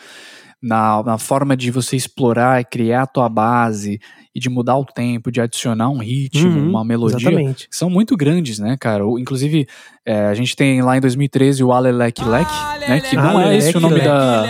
Na, 0.63 1.03
na 1.03 1.19
forma 1.19 1.57
de 1.57 1.73
você 1.73 1.97
explorar 1.97 2.61
e 2.61 2.65
criar 2.65 3.03
a 3.03 3.07
tua 3.07 3.29
base 3.29 3.99
e 4.33 4.39
de 4.39 4.49
mudar 4.49 4.77
o 4.79 4.85
tempo, 4.85 5.29
de 5.33 5.41
adicionar 5.41 5.89
um 5.91 5.99
ritmo, 5.99 6.49
Uhum, 6.49 6.71
uma 6.71 6.85
melodia, 6.85 7.17
Exatamente. 7.19 7.67
são 7.69 7.91
muito 7.91 8.17
grandes, 8.17 8.61
né, 8.61 8.77
cara? 8.79 9.05
O- 9.05 9.19
Inclusive, 9.19 9.67
é, 10.07 10.27
a 10.27 10.35
gente 10.35 10.55
tem 10.55 10.81
lá 10.81 10.97
em 10.97 11.01
2013 11.01 11.65
o 11.65 11.73
Alelec 11.73 12.23
Lec, 12.25 12.49
né? 12.89 13.01
Que 13.01 13.17
não 13.17 13.41
é 13.41 13.57
esse 13.57 13.77
o 13.77 13.81
nome 13.81 14.01
da. 14.03 14.45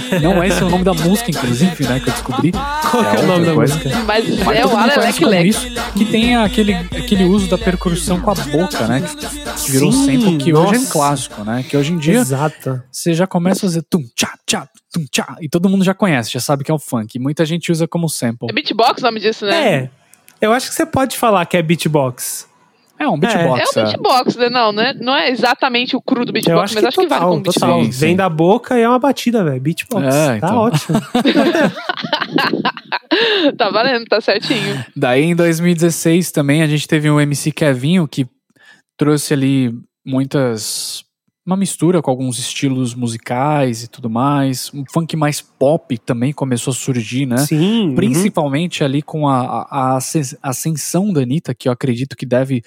Não 0.22 0.42
é 0.42 0.48
esse 0.48 0.62
o 0.62 0.68
nome 0.68 0.84
da 0.84 0.94
música, 0.94 1.30
inclusive, 1.30 1.86
né? 1.86 2.00
Que 2.00 2.08
eu 2.08 2.12
descobri. 2.12 2.52
Qual 2.52 3.10
que 3.10 3.16
é 3.16 3.20
o 3.20 3.26
nome 3.26 3.32
outra 3.32 3.46
da 3.46 3.54
coisa. 3.54 3.74
música? 3.74 3.98
Mas, 4.04 4.44
Mas 4.44 4.58
é 4.58 4.66
o 4.66 4.76
Alelec 4.76 5.24
Lec. 5.24 5.54
que 5.96 6.04
tem 6.04 6.36
aquele, 6.36 6.74
aquele 6.74 7.24
uso 7.24 7.48
da 7.48 7.58
percussão 7.58 8.20
com 8.20 8.30
a 8.30 8.34
boca, 8.34 8.86
né? 8.86 9.02
Que, 9.02 9.64
que 9.64 9.70
virou 9.72 9.92
Sim, 9.92 10.20
sample 10.20 10.38
que 10.38 10.54
hoje 10.54 10.74
é 10.74 10.78
um 10.78 10.80
nossa. 10.80 10.92
clássico, 10.92 11.44
né? 11.44 11.64
Que 11.68 11.76
hoje 11.76 11.92
em 11.92 11.98
dia 11.98 12.18
Exato. 12.18 12.82
você 12.90 13.14
já 13.14 13.26
começa 13.26 13.66
a 13.66 13.68
fazer 13.68 13.82
tum 13.82 14.02
tchá 14.14 14.34
tchá 14.46 14.68
tum 14.92 15.04
tchá 15.10 15.36
e 15.40 15.48
todo 15.48 15.68
mundo 15.68 15.84
já 15.84 15.94
conhece, 15.94 16.32
já 16.32 16.40
sabe 16.40 16.64
que 16.64 16.70
é 16.70 16.74
o 16.74 16.78
funk. 16.78 17.16
E 17.16 17.20
muita 17.20 17.44
gente 17.44 17.70
usa 17.70 17.86
como 17.86 18.08
sample. 18.08 18.48
É 18.50 18.52
beatbox 18.52 19.02
o 19.02 19.04
nome 19.04 19.20
disso, 19.20 19.44
né? 19.44 19.74
É. 19.74 19.90
Eu 20.40 20.52
acho 20.52 20.68
que 20.68 20.74
você 20.74 20.86
pode 20.86 21.16
falar 21.16 21.44
que 21.46 21.56
é 21.56 21.62
beatbox. 21.62 22.47
É 22.98 23.08
um 23.08 23.18
beatbox. 23.18 23.76
É 23.76 23.80
o 23.80 23.84
beatbox, 23.84 24.36
né? 24.36 24.48
Não, 24.50 24.72
né? 24.72 24.94
Não 25.00 25.14
é 25.16 25.30
exatamente 25.30 25.96
o 25.96 26.00
cru 26.00 26.24
do 26.24 26.32
beatbox, 26.32 26.64
acho 26.64 26.74
mas 26.74 26.82
que 26.82 26.88
acho 26.88 26.96
que 27.00 27.06
vale 27.06 27.20
total, 27.20 27.30
como 27.30 27.42
beatbox. 27.42 27.60
total. 27.60 27.84
Sim, 27.84 27.90
Vem 28.06 28.16
da 28.16 28.28
boca 28.28 28.78
e 28.78 28.82
é 28.82 28.88
uma 28.88 28.98
batida, 28.98 29.44
velho. 29.44 29.60
Beatbox. 29.60 30.06
É, 30.06 30.40
Tá 30.40 30.46
então. 30.48 30.56
ótimo. 30.56 30.98
tá 33.56 33.70
valendo, 33.70 34.04
tá 34.06 34.20
certinho. 34.20 34.84
Daí 34.96 35.22
em 35.24 35.36
2016 35.36 36.30
também 36.32 36.62
a 36.62 36.66
gente 36.66 36.86
teve 36.86 37.10
o 37.10 37.20
MC 37.20 37.50
Kevinho 37.52 38.06
que 38.06 38.26
trouxe 38.96 39.34
ali 39.34 39.74
muitas 40.04 41.04
uma 41.46 41.56
mistura 41.56 42.02
com 42.02 42.10
alguns 42.10 42.38
estilos 42.38 42.94
musicais 42.94 43.82
e 43.82 43.88
tudo 43.88 44.10
mais. 44.10 44.70
Um 44.74 44.84
funk 44.92 45.16
mais 45.16 45.40
pop 45.40 45.96
também 45.96 46.30
começou 46.30 46.72
a 46.72 46.74
surgir, 46.74 47.24
né? 47.24 47.38
Sim. 47.38 47.88
uhum. 47.88 47.94
Principalmente 47.94 48.84
ali 48.84 49.00
com 49.00 49.26
a, 49.26 49.40
a, 49.40 49.66
a 49.70 49.96
ascens- 49.96 50.36
ascensão 50.42 51.10
da 51.10 51.22
Anitta, 51.22 51.54
que 51.54 51.66
eu 51.66 51.72
acredito 51.72 52.14
que 52.14 52.26
deve 52.26 52.62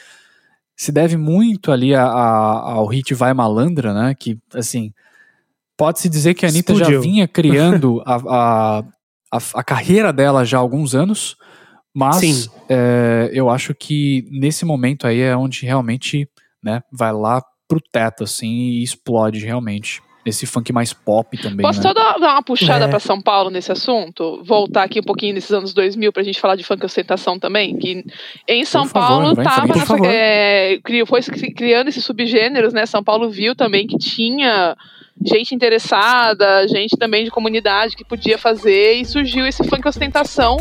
se 0.82 0.92
deve 0.92 1.16
muito 1.16 1.72
ali 1.72 1.94
a- 1.94 2.08
a- 2.08 2.72
ao 2.72 2.88
hit 2.88 3.14
Vai 3.14 3.36
Malandra, 3.36 3.94
né? 3.94 4.16
Que, 4.18 4.40
assim, 4.52 4.92
pode-se 5.78 6.10
dizer 6.10 6.34
que 6.34 6.44
a 6.44 6.50
Anitta 6.50 6.74
já 6.74 7.00
vinha 7.00 7.28
criando 7.28 8.02
a, 8.04 8.80
a, 9.32 9.38
a, 9.54 9.64
carreira 9.64 10.12
dela 10.12 10.44
já 10.44 10.58
há 10.58 10.60
alguns 10.60 10.96
anos, 10.96 11.38
mas 11.94 12.50
é, 12.68 13.30
eu 13.32 13.48
acho 13.48 13.76
que 13.76 14.28
nesse 14.32 14.66
momento 14.66 15.06
aí 15.06 15.20
é 15.20 15.38
onde 15.38 15.68
realmente 15.68 16.28
né, 16.64 16.82
vai 16.92 17.14
lá 17.14 17.44
pro 17.68 17.80
teto, 17.80 18.24
assim, 18.24 18.50
e 18.50 18.82
explode 18.82 19.46
realmente. 19.46 20.02
Esse 20.26 20.46
funk 20.46 20.72
mais 20.72 20.94
pop 20.94 21.38
também. 21.38 21.66
Posso 21.66 21.80
né? 21.80 21.84
só 21.84 21.94
dar 21.94 22.18
uma 22.18 22.44
puxada 22.44 22.86
É. 22.86 22.88
pra 22.88 23.00
São 23.00 23.20
Paulo 23.20 23.50
nesse 23.50 23.72
assunto? 23.72 24.42
Voltar 24.44 24.84
aqui 24.84 25.00
um 25.00 25.04
pouquinho 25.04 25.34
nesses 25.34 25.52
anos 25.52 25.74
2000 25.74 26.12
pra 26.14 26.24
gente 26.24 26.40
falar 26.40 26.56
de 26.56 26.64
funk 26.64 26.86
ostentação 26.86 27.40
também? 27.40 27.78
Que 27.78 28.06
em 28.48 28.66
São 28.66 28.86
favor, 28.86 29.08
Paulo 29.08 29.36
vai 29.36 29.46
tava 29.46 29.68
nessa, 29.68 29.96
é, 30.06 30.80
criou, 30.84 31.08
foi 31.08 31.22
criando 31.22 31.88
esses 31.88 32.04
subgêneros, 32.04 32.74
né? 32.74 32.86
São 32.86 33.04
Paulo 33.04 33.30
viu 33.30 33.56
também 33.56 33.88
que 33.88 33.98
tinha 33.98 34.76
gente 35.24 35.54
interessada, 35.54 36.68
gente 36.68 36.98
também 36.98 37.24
de 37.24 37.30
comunidade 37.30 37.96
que 37.96 38.04
podia 38.04 38.38
fazer 38.38 38.94
e 38.94 39.06
surgiu 39.06 39.46
esse 39.46 39.64
funk 39.68 39.88
ostentação 39.88 40.58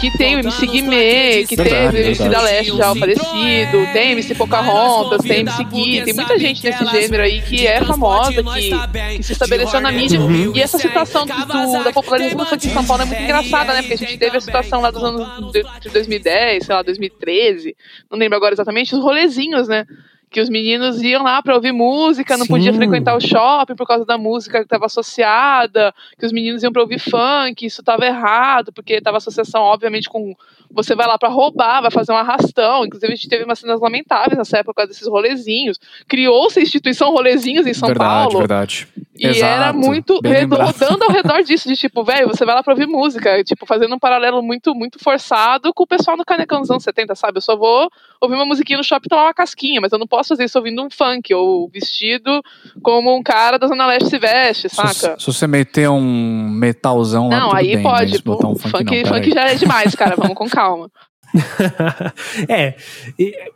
que 0.00 0.16
tem 0.18 0.36
o 0.36 0.38
MC 0.40 0.66
Guimê, 0.66 1.44
que 1.46 1.56
teve 1.56 1.98
o 1.98 2.00
MC 2.02 2.28
da. 2.28 2.42
Leste 2.42 2.76
já 2.76 2.94
falecido, 2.94 3.92
tem 3.92 4.12
MC 4.12 4.34
Pocahontas, 4.34 5.22
tem 5.22 5.40
MC 5.40 5.64
Gui, 5.64 6.02
tem 6.04 6.14
muita 6.14 6.38
gente 6.38 6.62
nesse 6.64 6.84
gênero 6.86 7.22
aí 7.22 7.40
que 7.42 7.66
é 7.66 7.82
famosa, 7.84 8.42
que, 8.42 8.70
que 9.16 9.22
se 9.22 9.32
estabeleceu 9.32 9.80
na 9.80 9.90
mídia. 9.92 10.18
E 10.54 10.60
essa 10.62 10.78
situação 10.78 11.26
do, 11.26 11.32
do- 11.34 11.84
da 11.84 11.92
popularização 11.92 12.46
funk 12.46 12.66
em 12.66 12.70
São 12.70 12.84
Paulo 12.84 13.02
é 13.02 13.06
muito 13.06 13.22
engraçada, 13.22 13.72
né? 13.74 13.80
Porque 13.82 13.94
a 13.94 13.98
gente 13.98 14.16
teve 14.18 14.36
a 14.36 14.40
situação 14.40 14.80
lá 14.80 14.90
dos 14.90 15.02
anos 15.02 15.52
de 15.52 15.62
de 15.80 15.88
2010, 15.90 16.64
sei 16.66 16.74
lá, 16.74 16.82
2013, 16.82 17.76
não 18.10 18.18
lembro 18.18 18.36
agora 18.36 18.54
exatamente, 18.54 18.94
os 18.94 19.00
rolezinhos, 19.02 19.68
né? 19.68 19.84
Que 20.28 20.40
os 20.40 20.48
meninos 20.48 21.00
iam 21.02 21.22
lá 21.22 21.40
pra 21.40 21.54
ouvir 21.54 21.72
música, 21.72 22.36
não 22.36 22.44
Sim. 22.44 22.52
podia 22.52 22.72
frequentar 22.72 23.16
o 23.16 23.20
shopping 23.20 23.76
por 23.76 23.86
causa 23.86 24.04
da 24.04 24.18
música 24.18 24.58
que 24.58 24.64
estava 24.64 24.86
associada, 24.86 25.94
que 26.18 26.26
os 26.26 26.32
meninos 26.32 26.62
iam 26.62 26.72
pra 26.72 26.82
ouvir 26.82 26.98
funk, 26.98 27.64
isso 27.64 27.80
estava 27.80 28.04
errado, 28.04 28.72
porque 28.72 28.94
estava 28.94 29.18
associação, 29.18 29.62
obviamente, 29.62 30.08
com 30.08 30.34
você 30.70 30.94
vai 30.94 31.06
lá 31.06 31.16
pra 31.16 31.28
roubar, 31.28 31.80
vai 31.80 31.90
fazer 31.90 32.12
um 32.12 32.16
arrastão. 32.16 32.84
Inclusive, 32.84 33.12
a 33.12 33.16
gente 33.16 33.28
teve 33.28 33.44
umas 33.44 33.58
cenas 33.58 33.80
lamentáveis 33.80 34.36
nessa 34.36 34.58
época 34.58 34.86
desses 34.86 35.06
rolezinhos. 35.06 35.78
Criou-se 36.08 36.58
a 36.58 36.62
instituição 36.62 37.12
rolezinhos 37.12 37.66
em 37.66 37.72
São 37.74 37.86
verdade, 37.86 38.24
Paulo. 38.24 38.38
verdade. 38.38 38.88
E 39.18 39.26
Exato, 39.26 39.44
era 39.52 39.72
muito 39.72 40.20
rodando 40.22 41.04
ao 41.04 41.10
redor 41.10 41.42
disso, 41.42 41.68
de 41.68 41.76
tipo, 41.76 42.04
velho, 42.04 42.28
você 42.28 42.44
vai 42.44 42.54
lá 42.54 42.62
pra 42.62 42.72
ouvir 42.72 42.86
música, 42.86 43.42
tipo, 43.44 43.64
fazendo 43.66 43.94
um 43.94 43.98
paralelo 43.98 44.42
muito, 44.42 44.74
muito 44.74 44.98
forçado 44.98 45.72
com 45.74 45.84
o 45.84 45.86
pessoal 45.86 46.16
no 46.16 46.24
Canecão 46.24 46.60
dos 46.60 46.70
anos 46.70 46.82
70, 46.82 47.14
sabe? 47.14 47.38
Eu 47.38 47.42
só 47.42 47.56
vou 47.56 47.90
ouvir 48.20 48.34
uma 48.34 48.44
musiquinha 48.46 48.76
no 48.78 48.84
shopping 48.84 49.06
e 49.06 49.08
tomar 49.08 49.24
uma 49.24 49.34
casquinha, 49.34 49.80
mas 49.80 49.92
eu 49.92 49.98
não 49.98 50.06
posso 50.06 50.28
fazer 50.30 50.44
isso 50.44 50.58
ouvindo 50.58 50.82
um 50.82 50.90
funk, 50.90 51.32
ou 51.34 51.68
vestido 51.68 52.42
como 52.82 53.16
um 53.16 53.22
cara 53.22 53.58
da 53.58 53.66
Zona 53.66 53.86
Leste 53.86 54.10
se 54.10 54.18
veste, 54.18 54.68
Se, 54.68 54.76
saca? 54.76 55.16
se 55.18 55.26
você 55.26 55.46
meter 55.46 55.88
um 55.88 56.48
metalzão 56.50 57.28
lá, 57.28 57.40
Não, 57.40 57.54
aí 57.54 57.74
bem, 57.74 57.82
pode, 57.82 58.22
botar 58.22 58.48
um 58.48 58.56
funk, 58.56 58.70
funk, 58.70 58.84
funk, 58.84 59.04
não, 59.04 59.12
peraí. 59.12 59.30
já 59.32 59.50
é 59.50 59.54
demais, 59.54 59.94
cara, 59.94 60.16
vamos 60.16 60.34
com 60.34 60.48
calma. 60.48 60.90
é, 62.48 62.74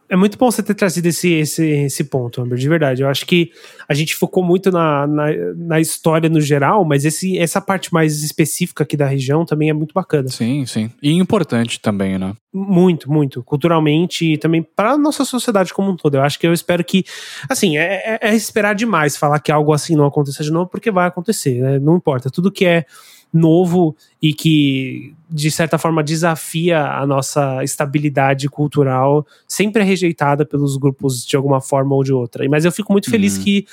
é 0.08 0.16
muito 0.16 0.36
bom 0.38 0.50
você 0.50 0.62
ter 0.62 0.74
trazido 0.74 1.06
esse, 1.06 1.32
esse, 1.32 1.66
esse 1.66 2.04
ponto, 2.04 2.40
Amber, 2.42 2.58
de 2.58 2.68
verdade. 2.68 3.02
Eu 3.02 3.08
acho 3.08 3.26
que 3.26 3.52
a 3.88 3.94
gente 3.94 4.14
focou 4.14 4.42
muito 4.42 4.70
na, 4.70 5.06
na, 5.06 5.26
na 5.56 5.80
história 5.80 6.28
no 6.28 6.40
geral, 6.40 6.84
mas 6.84 7.04
esse, 7.04 7.38
essa 7.38 7.60
parte 7.60 7.92
mais 7.92 8.22
específica 8.22 8.84
aqui 8.84 8.96
da 8.96 9.06
região 9.06 9.44
também 9.44 9.70
é 9.70 9.72
muito 9.72 9.92
bacana. 9.92 10.28
Sim, 10.28 10.64
sim. 10.66 10.90
E 11.02 11.12
importante 11.12 11.80
também, 11.80 12.18
né? 12.18 12.34
Muito, 12.52 13.10
muito. 13.10 13.42
Culturalmente 13.44 14.32
e 14.32 14.38
também 14.38 14.62
para 14.62 14.92
a 14.92 14.98
nossa 14.98 15.24
sociedade 15.24 15.72
como 15.72 15.90
um 15.90 15.96
todo. 15.96 16.16
Eu 16.16 16.22
acho 16.22 16.38
que 16.38 16.46
eu 16.46 16.52
espero 16.52 16.82
que. 16.84 17.04
Assim, 17.48 17.78
é, 17.78 18.18
é- 18.20 18.30
é 18.30 18.34
esperar 18.34 18.74
demais 18.74 19.16
falar 19.16 19.38
que 19.38 19.52
algo 19.52 19.72
assim 19.72 19.94
não 19.94 20.06
aconteça 20.06 20.42
de 20.42 20.50
novo, 20.50 20.68
porque 20.68 20.90
vai 20.90 21.06
acontecer, 21.06 21.60
né? 21.60 21.78
Não 21.78 21.96
importa. 21.96 22.30
Tudo 22.30 22.50
que 22.50 22.64
é 22.64 22.84
novo 23.32 23.94
e 24.20 24.32
que, 24.34 25.14
de 25.28 25.50
certa 25.50 25.78
forma, 25.78 26.02
desafia 26.02 26.84
a 26.84 27.06
nossa 27.06 27.62
estabilidade 27.62 28.48
cultural 28.48 29.26
sempre 29.46 29.82
é 29.82 29.84
rejeitada 29.84 30.44
pelos 30.44 30.76
grupos 30.76 31.24
de 31.24 31.36
alguma 31.36 31.60
forma 31.60 31.94
ou 31.94 32.02
de 32.02 32.12
outra. 32.12 32.48
Mas 32.48 32.64
eu 32.64 32.72
fico 32.72 32.92
muito 32.92 33.08
feliz 33.10 33.36
Uhum. 33.36 33.44
que, 33.44 33.66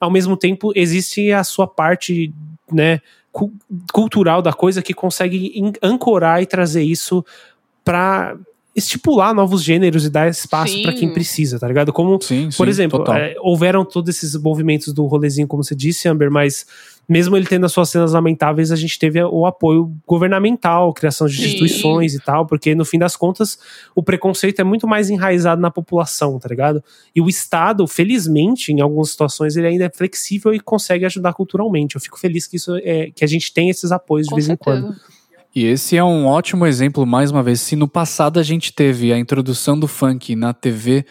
ao 0.00 0.10
mesmo 0.10 0.36
tempo, 0.36 0.72
existe 0.74 1.32
a 1.32 1.42
sua 1.44 1.66
parte, 1.66 2.32
né? 2.70 3.00
cu- 3.32 3.52
cultural 3.92 4.42
da 4.42 4.52
coisa 4.52 4.82
que 4.82 4.92
consegue 4.92 5.52
ancorar 5.82 6.42
e 6.42 6.46
trazer 6.46 6.82
isso 6.82 7.24
pra 7.82 8.36
estipular 8.74 9.34
novos 9.34 9.62
gêneros 9.62 10.04
e 10.06 10.10
dar 10.10 10.28
espaço 10.28 10.80
pra 10.82 10.92
quem 10.92 11.12
precisa, 11.12 11.58
tá 11.58 11.68
ligado? 11.68 11.92
Como, 11.92 12.20
Sim, 12.22 12.48
por 12.56 12.66
sim, 12.66 12.70
exemplo, 12.70 13.04
é, 13.12 13.34
houveram 13.40 13.84
todos 13.84 14.16
esses 14.16 14.34
movimentos 14.40 14.92
do 14.94 15.04
rolezinho, 15.06 15.46
como 15.46 15.62
você 15.62 15.74
disse, 15.74 16.08
Amber, 16.08 16.30
mas 16.30 16.66
mesmo 17.08 17.36
ele 17.36 17.46
tendo 17.46 17.66
as 17.66 17.72
suas 17.72 17.90
cenas 17.90 18.12
lamentáveis, 18.12 18.70
a 18.72 18.76
gente 18.76 18.98
teve 18.98 19.22
o 19.22 19.44
apoio 19.44 19.92
governamental, 20.06 20.92
criação 20.94 21.26
de 21.26 21.36
Sim. 21.36 21.44
instituições 21.44 22.14
e 22.14 22.20
tal, 22.20 22.46
porque 22.46 22.74
no 22.74 22.84
fim 22.84 22.98
das 22.98 23.16
contas 23.16 23.58
o 23.94 24.02
preconceito 24.02 24.60
é 24.60 24.64
muito 24.64 24.86
mais 24.86 25.10
enraizado 25.10 25.60
na 25.60 25.70
população, 25.70 26.38
tá 26.38 26.48
ligado? 26.48 26.82
E 27.14 27.20
o 27.20 27.28
Estado, 27.28 27.86
felizmente, 27.86 28.72
em 28.72 28.80
algumas 28.80 29.10
situações, 29.10 29.56
ele 29.56 29.66
ainda 29.66 29.84
é 29.84 29.90
flexível 29.90 30.54
e 30.54 30.60
consegue 30.60 31.04
ajudar 31.04 31.34
culturalmente. 31.34 31.96
Eu 31.96 32.00
fico 32.00 32.18
feliz 32.18 32.46
que 32.46 32.56
isso 32.56 32.74
é 32.76 33.10
que 33.14 33.24
a 33.24 33.28
gente 33.28 33.52
tem 33.52 33.68
esses 33.68 33.92
apoios 33.92 34.26
de 34.26 34.30
Com 34.30 34.36
vez 34.36 34.46
em 34.46 34.56
certeza. 34.56 34.80
quando. 34.80 35.11
E 35.54 35.64
esse 35.64 35.96
é 35.96 36.04
um 36.04 36.26
ótimo 36.26 36.64
exemplo, 36.66 37.04
mais 37.06 37.30
uma 37.30 37.42
vez. 37.42 37.60
Se 37.60 37.76
no 37.76 37.86
passado 37.86 38.40
a 38.40 38.42
gente 38.42 38.72
teve 38.72 39.12
a 39.12 39.18
introdução 39.18 39.78
do 39.78 39.86
funk 39.86 40.34
na 40.34 40.52
TV 40.54 41.04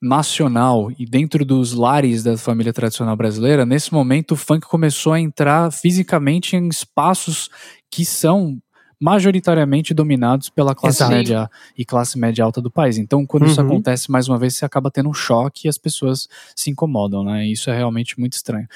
nacional 0.00 0.90
e 0.98 1.04
dentro 1.04 1.44
dos 1.44 1.72
lares 1.72 2.22
da 2.22 2.36
família 2.36 2.72
tradicional 2.72 3.16
brasileira, 3.16 3.64
nesse 3.66 3.92
momento 3.92 4.32
o 4.32 4.36
funk 4.36 4.66
começou 4.66 5.12
a 5.12 5.20
entrar 5.20 5.70
fisicamente 5.72 6.56
em 6.56 6.68
espaços 6.68 7.48
que 7.90 8.04
são 8.04 8.58
majoritariamente 9.00 9.94
dominados 9.94 10.48
pela 10.48 10.74
classe 10.74 10.98
Exato. 10.98 11.12
média 11.14 11.50
e 11.76 11.84
classe 11.84 12.18
média 12.18 12.44
alta 12.44 12.60
do 12.60 12.68
país. 12.68 12.98
Então, 12.98 13.24
quando 13.24 13.46
isso 13.46 13.60
Uhum. 13.60 13.68
acontece 13.68 14.10
mais 14.10 14.26
uma 14.28 14.36
vez, 14.38 14.56
você 14.56 14.64
acaba 14.64 14.90
tendo 14.90 15.08
um 15.08 15.14
choque 15.14 15.66
e 15.66 15.68
as 15.68 15.78
pessoas 15.78 16.28
se 16.56 16.68
incomodam, 16.70 17.22
né? 17.22 17.46
E 17.46 17.52
Isso 17.52 17.70
é 17.70 17.76
realmente 17.76 18.18
muito 18.18 18.32
estranho. 18.32 18.66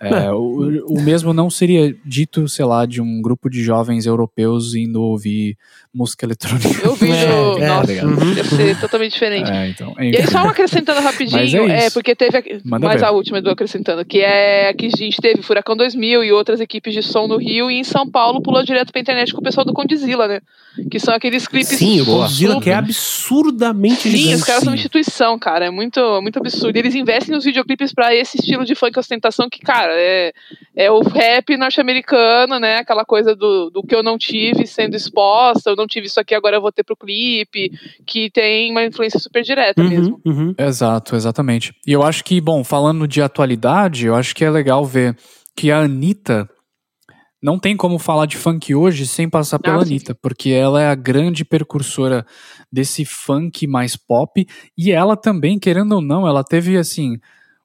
É, 0.00 0.30
o, 0.32 0.86
o 0.86 1.00
mesmo 1.02 1.32
não 1.32 1.48
seria 1.50 1.94
dito, 2.04 2.46
sei 2.48 2.64
lá, 2.64 2.86
de 2.86 3.00
um 3.02 3.20
grupo 3.20 3.48
de 3.50 3.62
jovens 3.62 4.06
europeus 4.06 4.74
indo 4.74 5.02
ouvir 5.02 5.56
música 5.92 6.24
eletrônica. 6.26 6.68
Eu 6.84 6.94
vi, 6.94 7.10
É, 7.10 7.26
no- 7.26 7.58
é, 7.58 7.66
nossa, 7.68 8.06
uhum. 8.06 8.34
deve 8.34 8.48
ser 8.48 8.80
totalmente 8.80 9.12
diferente. 9.12 9.50
É, 9.50 9.68
então, 9.68 9.94
E 9.98 10.16
aí, 10.16 10.26
só 10.26 10.42
um 10.44 10.48
acrescentando 10.48 11.00
rapidinho, 11.00 11.68
é 11.70 11.86
é, 11.86 11.90
porque 11.90 12.14
teve. 12.14 12.36
a- 12.38 12.42
mais 12.64 13.00
ver. 13.00 13.06
a 13.06 13.10
última 13.10 13.40
do 13.42 13.50
acrescentando, 13.50 14.04
que 14.04 14.20
é 14.20 14.72
que 14.74 14.86
a 14.86 14.90
gente 14.90 15.16
teve 15.20 15.42
Furacão 15.42 15.76
2000 15.76 16.22
e 16.22 16.32
outras 16.32 16.60
equipes 16.60 16.94
de 16.94 17.02
som 17.02 17.26
no 17.26 17.36
Rio, 17.36 17.70
e 17.70 17.78
em 17.80 17.84
São 17.84 18.08
Paulo 18.08 18.40
pulou 18.42 18.62
direto 18.62 18.92
pra 18.92 19.00
internet 19.00 19.32
com 19.32 19.40
o 19.40 19.42
pessoal 19.44 19.64
do 19.64 19.72
Condzilla, 19.72 20.28
né? 20.28 20.40
Que 20.90 21.00
são 21.00 21.12
aqueles 21.14 21.48
clipes. 21.48 21.68
Sim, 21.68 22.02
o 22.02 22.60
que 22.60 22.70
é 22.70 22.74
absurdamente 22.74 24.02
Sim, 24.02 24.10
gigante. 24.16 24.34
os 24.36 24.44
caras 24.44 24.62
são 24.62 24.72
uma 24.72 24.76
instituição, 24.76 25.38
cara. 25.38 25.66
É 25.66 25.70
muito, 25.70 26.00
muito 26.22 26.38
absurdo. 26.38 26.76
Eles 26.76 26.94
investem 26.94 27.34
nos 27.34 27.44
videoclipes 27.44 27.92
pra 27.92 28.14
esse 28.14 28.38
estilo 28.38 28.64
de 28.64 28.74
funk 28.74 28.98
ostentação 28.98 29.48
que, 29.50 29.60
cara, 29.60 29.87
é, 29.90 30.32
é 30.76 30.90
o 30.90 31.00
rap 31.00 31.56
norte-americano, 31.56 32.58
né? 32.58 32.76
Aquela 32.78 33.04
coisa 33.04 33.34
do, 33.34 33.70
do 33.70 33.82
que 33.82 33.94
eu 33.94 34.02
não 34.02 34.16
tive 34.18 34.66
sendo 34.66 34.96
exposta, 34.96 35.70
eu 35.70 35.76
não 35.76 35.86
tive 35.86 36.06
isso 36.06 36.20
aqui, 36.20 36.34
agora 36.34 36.56
eu 36.56 36.60
vou 36.60 36.72
ter 36.72 36.84
pro 36.84 36.96
clipe, 36.96 37.70
que 38.06 38.30
tem 38.30 38.70
uma 38.70 38.84
influência 38.84 39.18
super 39.18 39.42
direta 39.42 39.82
mesmo. 39.82 40.20
Uhum, 40.24 40.32
uhum. 40.32 40.54
Exato, 40.58 41.16
exatamente. 41.16 41.74
E 41.86 41.92
eu 41.92 42.02
acho 42.02 42.24
que, 42.24 42.40
bom, 42.40 42.62
falando 42.64 43.06
de 43.06 43.22
atualidade, 43.22 44.06
eu 44.06 44.14
acho 44.14 44.34
que 44.34 44.44
é 44.44 44.50
legal 44.50 44.84
ver 44.84 45.16
que 45.56 45.70
a 45.70 45.80
Anitta 45.80 46.48
não 47.42 47.58
tem 47.58 47.76
como 47.76 47.98
falar 47.98 48.26
de 48.26 48.36
funk 48.36 48.74
hoje 48.74 49.06
sem 49.06 49.28
passar 49.28 49.58
pela 49.58 49.78
Ah. 49.78 49.82
Anitta, 49.82 50.14
porque 50.14 50.50
ela 50.50 50.82
é 50.82 50.88
a 50.88 50.94
grande 50.94 51.44
precursora 51.44 52.26
desse 52.70 53.04
funk 53.04 53.66
mais 53.66 53.96
pop 53.96 54.46
e 54.76 54.90
ela 54.90 55.16
também, 55.16 55.58
querendo 55.58 55.92
ou 55.92 56.00
não, 56.00 56.26
ela 56.26 56.42
teve 56.42 56.76
assim 56.76 57.18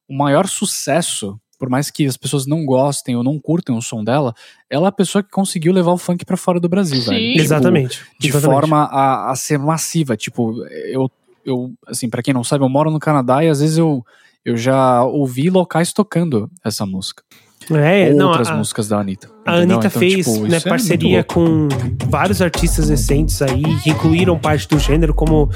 o 0.08 0.16
maior 0.16 0.46
sucesso, 0.46 1.38
por 1.64 1.70
mais 1.70 1.90
que 1.90 2.04
as 2.04 2.18
pessoas 2.18 2.46
não 2.46 2.66
gostem 2.66 3.16
ou 3.16 3.24
não 3.24 3.38
curtem 3.40 3.74
o 3.74 3.80
som 3.80 4.04
dela, 4.04 4.34
ela 4.68 4.86
é 4.86 4.90
a 4.90 4.92
pessoa 4.92 5.22
que 5.22 5.30
conseguiu 5.30 5.72
levar 5.72 5.92
o 5.92 5.96
funk 5.96 6.22
pra 6.22 6.36
fora 6.36 6.60
do 6.60 6.68
Brasil, 6.68 7.00
Sim. 7.00 7.08
velho. 7.08 7.28
Tipo, 7.28 7.40
Exatamente. 7.40 8.02
de 8.20 8.28
exatamente. 8.28 8.54
forma 8.54 8.84
a, 8.84 9.30
a 9.30 9.34
ser 9.34 9.58
massiva. 9.58 10.14
Tipo, 10.14 10.62
eu, 10.66 11.10
eu, 11.42 11.72
assim, 11.86 12.10
para 12.10 12.22
quem 12.22 12.34
não 12.34 12.44
sabe, 12.44 12.64
eu 12.64 12.68
moro 12.68 12.90
no 12.90 12.98
Canadá 12.98 13.42
e 13.42 13.48
às 13.48 13.60
vezes 13.60 13.78
eu, 13.78 14.04
eu 14.44 14.58
já 14.58 15.04
ouvi 15.04 15.48
locais 15.48 15.90
tocando 15.90 16.50
essa 16.62 16.84
música. 16.84 17.22
É, 17.70 18.10
Ou 18.10 18.14
não, 18.14 18.28
outras 18.28 18.48
a, 18.48 18.56
músicas 18.56 18.88
da 18.88 18.98
Anitta. 18.98 19.30
A 19.46 19.56
entendeu? 19.58 19.76
Anitta 19.78 19.86
Então, 19.88 20.00
fez 20.00 20.26
tipo, 20.26 20.46
né, 20.46 20.56
é 20.56 20.60
parceria 20.60 21.16
louco. 21.16 21.34
com 21.34 21.68
vários 22.08 22.40
artistas 22.40 22.88
recentes 22.88 23.40
aí, 23.42 23.62
que 23.82 23.90
incluíram 23.90 24.38
parte 24.38 24.66
do 24.68 24.78
gênero, 24.78 25.12
como 25.14 25.50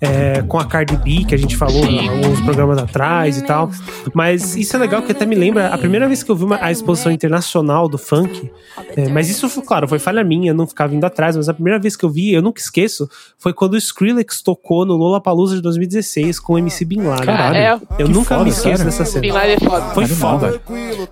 é, 0.00 0.42
com 0.42 0.58
a 0.58 0.64
Cardi 0.64 0.96
B, 0.96 1.24
que 1.24 1.34
a 1.34 1.38
gente 1.38 1.56
falou 1.56 1.84
Sim. 1.84 1.98
em 1.98 2.08
alguns 2.08 2.40
programas 2.40 2.78
atrás 2.78 3.38
e 3.38 3.42
tal. 3.44 3.70
Mas 4.14 4.56
isso 4.56 4.76
é 4.76 4.78
legal, 4.78 5.02
que 5.02 5.12
até 5.12 5.26
me 5.26 5.34
lembra 5.34 5.68
a 5.68 5.78
primeira 5.78 6.06
vez 6.06 6.22
que 6.22 6.30
eu 6.30 6.36
vi 6.36 6.44
uma, 6.44 6.58
a 6.62 6.70
exposição 6.70 7.10
internacional 7.10 7.88
do 7.88 7.98
funk. 7.98 8.50
é, 8.96 9.08
mas 9.08 9.28
isso, 9.28 9.48
foi, 9.48 9.62
claro, 9.64 9.88
foi 9.88 9.98
falha 9.98 10.22
minha, 10.24 10.52
não 10.54 10.66
ficar 10.66 10.86
vindo 10.86 11.04
atrás, 11.04 11.36
mas 11.36 11.48
a 11.48 11.54
primeira 11.54 11.78
vez 11.78 11.96
que 11.96 12.04
eu 12.04 12.10
vi, 12.10 12.32
eu 12.32 12.42
nunca 12.42 12.60
esqueço, 12.60 13.08
foi 13.38 13.52
quando 13.52 13.74
o 13.74 13.76
Skrillex 13.76 14.40
tocou 14.42 14.84
no 14.86 14.94
Lollapalooza 14.94 15.56
de 15.56 15.62
2016 15.62 16.38
com 16.40 16.54
o 16.54 16.58
MC 16.58 16.84
Bin 16.84 17.02
Laden. 17.02 17.26
Caralho. 17.26 17.56
É, 17.56 17.72
Eu 17.98 18.06
Que 18.06 18.12
nunca 18.12 18.34
foda, 18.34 18.44
me 18.44 18.50
esqueço 18.50 18.76
sério? 18.78 18.84
dessa 18.84 19.20
Bin 19.20 19.28
cena. 19.28 19.34
Laden 19.34 19.56
é 19.56 19.60
foda. 19.60 19.84
Foi 19.94 20.04
Animal, 20.04 20.40
foda. 20.40 20.60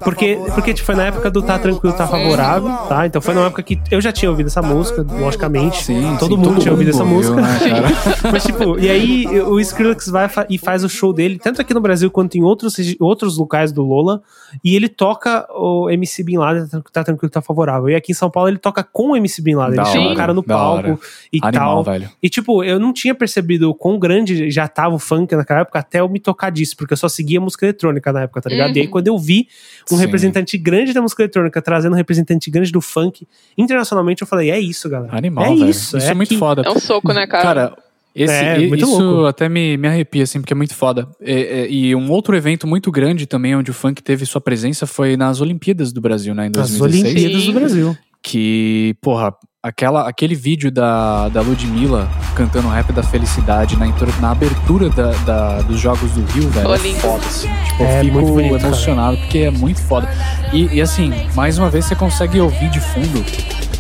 Porque, 0.05 0.39
porque 0.55 0.75
tipo, 0.75 0.87
foi 0.87 0.95
na 0.95 1.07
época 1.07 1.31
do 1.31 1.43
Tá 1.43 1.59
Tranquilo, 1.59 1.95
Tá 1.97 2.07
favorável, 2.23 2.69
tá? 2.89 3.07
Então 3.07 3.21
foi 3.21 3.35
numa 3.35 3.47
época 3.47 3.63
que 3.63 3.79
eu 3.91 4.01
já 4.01 4.13
tinha 4.13 4.31
ouvido 4.31 4.47
essa 4.47 4.63
música, 4.63 5.05
logicamente. 5.09 5.83
Sim, 5.85 6.17
todo 6.19 6.35
sim, 6.37 6.41
mundo 6.41 6.61
tinha 6.61 6.73
ouvido 6.73 6.91
essa 6.91 7.03
ouviu, 7.03 7.17
música. 7.17 7.41
né? 7.41 7.59
Mas, 8.33 8.45
tipo, 8.45 8.79
e 8.79 8.89
aí 8.89 9.27
o 9.43 9.59
Skrillex 9.61 10.09
vai 10.09 10.29
fa- 10.29 10.47
e 10.49 10.59
faz 10.59 10.85
o 10.85 10.89
show 10.89 11.13
dele, 11.13 11.39
tanto 11.39 11.61
aqui 11.61 11.73
no 11.75 11.81
Brasil 11.81 12.11
quanto 12.11 12.37
em 12.37 12.43
outros, 12.43 12.77
outros 13.01 13.37
locais 13.39 13.73
do 13.73 13.83
Lola, 13.83 14.23
e 14.65 14.75
ele 14.77 14.89
toca 14.89 15.47
o 15.53 15.89
MC 15.91 16.23
Bin 16.23 16.39
Laden, 16.39 16.67
tá, 16.69 16.83
tá 16.93 17.05
tranquilo, 17.05 17.31
tá 17.31 17.41
favorável. 17.41 17.89
E 17.89 17.95
aqui 17.95 18.13
em 18.13 18.15
São 18.15 18.31
Paulo 18.31 18.49
ele 18.49 18.59
toca 18.59 18.83
com 18.83 19.11
o 19.13 19.17
MC 19.17 19.43
Bin 19.43 19.55
Laden, 19.55 19.77
Da 19.77 19.83
ele 19.83 19.91
chama 19.93 20.13
o 20.13 20.17
cara 20.17 20.35
no 20.35 20.41
hora. 20.41 20.49
palco 20.89 21.01
e 21.33 21.39
Animal, 21.43 21.85
tal. 21.85 21.93
velho. 21.95 22.11
E, 22.23 22.29
tipo, 22.29 22.63
eu 22.65 22.79
não 22.79 22.93
tinha 22.93 23.15
percebido 23.15 23.71
o 23.71 23.75
quão 23.75 23.99
grande 23.99 24.51
já 24.51 24.67
tava 24.69 24.95
o 24.95 24.99
funk 24.99 25.35
naquela 25.35 25.61
época 25.61 25.79
até 25.79 26.01
eu 26.01 26.09
me 26.09 26.19
tocar 26.21 26.51
disso, 26.51 26.77
porque 26.77 26.93
eu 26.93 26.97
só 26.97 27.09
seguia 27.09 27.41
música 27.41 27.67
eletrônica 27.67 28.13
na 28.13 28.23
época, 28.23 28.41
tá 28.41 28.51
ligado? 28.51 28.71
Uhum. 28.71 28.77
E 28.77 28.81
aí, 28.81 28.89
quando 28.89 29.07
eu 29.09 29.19
vi 29.19 29.47
um 29.91 29.97
Sim. 29.97 30.03
representante 30.03 30.59
grande 30.59 30.93
da 30.93 31.01
música 31.01 31.23
eletrônica 31.23 31.61
trazendo 31.63 31.95
representante 32.11 32.51
grande 32.51 32.73
do 32.73 32.81
funk 32.81 33.27
internacionalmente, 33.57 34.23
eu 34.23 34.27
falei, 34.27 34.51
é 34.51 34.59
isso, 34.59 34.89
galera. 34.89 35.17
Animal, 35.17 35.45
é 35.45 35.49
velho. 35.49 35.69
isso. 35.69 35.97
Isso 35.97 36.07
é 36.07 36.11
é 36.11 36.15
muito 36.15 36.31
aqui. 36.31 36.39
foda. 36.39 36.63
É 36.65 36.71
um 36.71 36.79
soco, 36.79 37.13
né, 37.13 37.27
cara? 37.27 37.43
Cara, 37.43 37.77
esse, 38.15 38.33
É, 38.33 38.61
e- 38.61 38.69
muito 38.69 38.85
isso 38.85 39.01
louco. 39.01 39.27
até 39.27 39.49
me, 39.49 39.77
me 39.77 39.87
arrepia, 39.87 40.25
assim, 40.25 40.41
porque 40.41 40.53
é 40.53 40.57
muito 40.57 40.75
foda. 40.75 41.09
E, 41.21 41.33
e- 41.71 41.87
e 41.91 41.95
um 41.95 42.11
outro 42.11 42.37
evento 42.37 42.67
muito 42.67 42.91
grande 42.91 43.27
também, 43.27 43.55
onde 43.55 43.71
o 43.71 43.75
funk 43.75 44.03
teve 44.03 44.27
sua 44.27 44.41
presença, 44.41 44.87
foi 44.87 45.17
nas 45.17 45.41
Olimpíadas 45.41 45.93
do 45.93 46.01
Brasil, 46.01 46.35
né, 46.35 46.47
em 46.47 46.61
As 46.61 46.77
2016. 46.77 47.15
Olimpíadas 47.15 47.43
Sim. 47.43 47.53
do 47.53 47.59
Brasil. 47.61 47.99
Que, 48.23 48.95
porra, 49.01 49.33
aquela, 49.63 50.09
aquele 50.09 50.35
vídeo 50.35 50.71
da, 50.71 51.29
da 51.29 51.43
Ludmilla 51.43 52.09
cantando 52.35 52.69
rap 52.69 52.93
da 52.93 53.03
felicidade 53.03 53.77
na, 53.77 53.87
na 54.21 54.31
abertura 54.31 54.89
da, 54.89 55.11
da- 55.27 55.63
dos 55.63 55.79
Jogos 55.79 56.11
do 56.13 56.25
Rio, 56.33 56.49
velho, 56.49 56.73
é 56.73 56.79
foda, 56.95 57.27
assim. 57.27 57.49
Tipo, 57.65 57.83
É, 57.83 58.01
eu 58.01 58.05
fico 58.05 58.15
muito 58.15 58.33
bonito, 58.33 58.53
cara. 58.57 58.67
emocionado, 58.69 59.17
porque 59.19 59.39
é 59.39 59.51
muito 59.51 59.81
foda. 59.83 60.09
E, 60.53 60.77
e, 60.77 60.81
assim, 60.81 61.13
mais 61.35 61.59
uma 61.59 61.69
vez 61.69 61.85
você 61.85 61.95
consegue 61.95 62.41
ouvir 62.41 62.71
de 62.71 62.81
fundo 62.81 63.25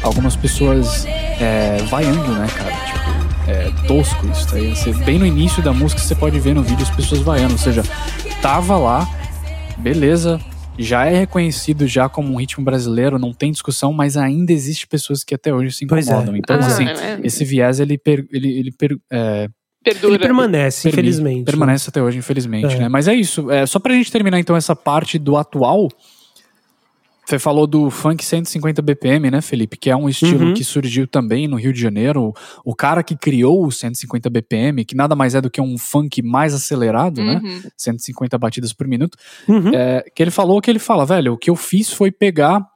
algumas 0.02 0.36
pessoas 0.36 1.04
é, 1.06 1.78
vaiando, 1.90 2.28
né, 2.32 2.46
cara? 2.54 2.72
Tipo, 2.72 3.50
é 3.50 3.86
tosco 3.86 4.26
isso. 4.28 4.46
Tá? 4.48 4.56
aí. 4.56 4.76
Você, 4.76 4.92
bem 4.92 5.18
no 5.18 5.24
início 5.26 5.62
da 5.62 5.72
música 5.72 6.00
você 6.00 6.14
pode 6.14 6.38
ver 6.38 6.54
no 6.54 6.62
vídeo 6.62 6.82
as 6.82 6.90
pessoas 6.94 7.22
vaiando. 7.22 7.52
Ou 7.52 7.58
seja, 7.58 7.82
tava 8.42 8.76
lá, 8.76 9.08
beleza, 9.78 10.38
já 10.82 11.06
é 11.06 11.18
reconhecido 11.20 11.86
já 11.86 12.08
como 12.08 12.32
um 12.32 12.36
ritmo 12.36 12.64
brasileiro, 12.64 13.18
não 13.18 13.32
tem 13.32 13.50
discussão, 13.52 13.92
mas 13.92 14.16
ainda 14.16 14.52
existe 14.52 14.86
pessoas 14.86 15.22
que 15.24 15.34
até 15.34 15.52
hoje 15.54 15.72
se 15.74 15.84
é. 15.84 15.86
incomodam. 15.86 16.36
Então, 16.36 16.56
Ah, 16.56 16.66
assim, 16.66 16.86
é. 16.86 17.20
esse 17.22 17.44
viés, 17.44 17.80
ele, 17.80 17.98
per- 17.98 18.26
ele, 18.32 18.48
ele 18.58 18.72
per- 18.72 18.96
é, 19.12 19.48
Perdura. 19.82 20.12
Ele 20.12 20.18
permanece, 20.18 20.82
permi- 20.90 21.08
infelizmente. 21.08 21.44
Permanece 21.46 21.88
até 21.88 22.02
hoje, 22.02 22.18
infelizmente, 22.18 22.74
É. 22.74 22.78
né? 22.80 22.88
Mas 22.88 23.08
é 23.08 23.14
isso. 23.14 23.50
É, 23.50 23.64
só 23.64 23.78
pra 23.78 23.94
gente 23.94 24.12
terminar, 24.12 24.38
então, 24.38 24.54
essa 24.54 24.76
parte 24.76 25.18
do 25.18 25.36
atual. 25.38 25.88
Você 27.30 27.38
falou 27.38 27.64
do 27.64 27.90
funk 27.90 28.24
150 28.24 28.82
BPM, 28.82 29.30
né, 29.30 29.40
Felipe? 29.40 29.76
Que 29.76 29.88
é 29.88 29.94
um 29.94 30.08
estilo 30.08 30.46
Uhum. 30.46 30.54
que 30.54 30.64
surgiu 30.64 31.06
também 31.06 31.46
no 31.46 31.56
Rio 31.56 31.72
de 31.72 31.80
Janeiro. 31.80 32.34
O 32.64 32.74
cara 32.74 33.04
que 33.04 33.16
criou 33.16 33.64
o 33.64 33.70
150 33.70 34.28
BPM, 34.28 34.84
que 34.84 34.96
nada 34.96 35.14
mais 35.14 35.36
é 35.36 35.40
do 35.40 35.48
que 35.48 35.60
um 35.60 35.78
funk 35.78 36.22
mais 36.22 36.52
acelerado, 36.52 37.22
né? 37.22 37.40
Uhum. 37.40 37.62
150 37.76 38.36
batidas 38.36 38.72
por 38.72 38.88
minuto. 38.88 39.16
Uhum. 39.46 39.72
É, 39.72 40.04
que 40.12 40.20
ele 40.20 40.32
falou 40.32 40.60
que 40.60 40.68
ele 40.68 40.80
fala, 40.80 41.06
velho, 41.06 41.34
o 41.34 41.38
que 41.38 41.48
eu 41.50 41.54
fiz 41.54 41.92
foi 41.92 42.10
pegar 42.10 42.66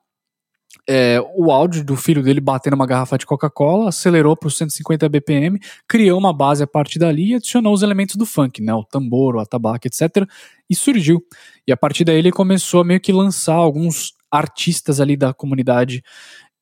é, 0.89 1.21
o 1.35 1.51
áudio 1.51 1.85
do 1.85 1.97
filho 1.97 2.23
dele 2.23 2.41
batendo 2.41 2.75
uma 2.75 2.87
garrafa 2.87 3.19
de 3.19 3.27
Coca-Cola, 3.27 3.89
acelerou 3.89 4.37
para 4.37 4.47
os 4.47 4.57
150 4.57 5.09
BPM, 5.09 5.59
criou 5.89 6.17
uma 6.17 6.33
base 6.33 6.63
a 6.63 6.67
partir 6.67 7.01
dali 7.01 7.31
e 7.31 7.35
adicionou 7.35 7.73
os 7.73 7.83
elementos 7.83 8.15
do 8.15 8.25
funk, 8.25 8.63
né? 8.63 8.73
O 8.73 8.85
tambor, 8.85 9.35
o 9.35 9.41
atabaque, 9.41 9.89
etc. 9.89 10.29
E 10.71 10.77
surgiu. 10.77 11.21
E 11.67 11.73
a 11.73 11.77
partir 11.77 12.05
daí 12.05 12.19
ele 12.19 12.31
começou 12.31 12.83
a 12.83 12.85
meio 12.85 13.01
que 13.01 13.13
lançar 13.13 13.55
alguns 13.55 14.15
artistas 14.37 15.01
ali 15.01 15.16
da 15.16 15.32
comunidade. 15.35 16.03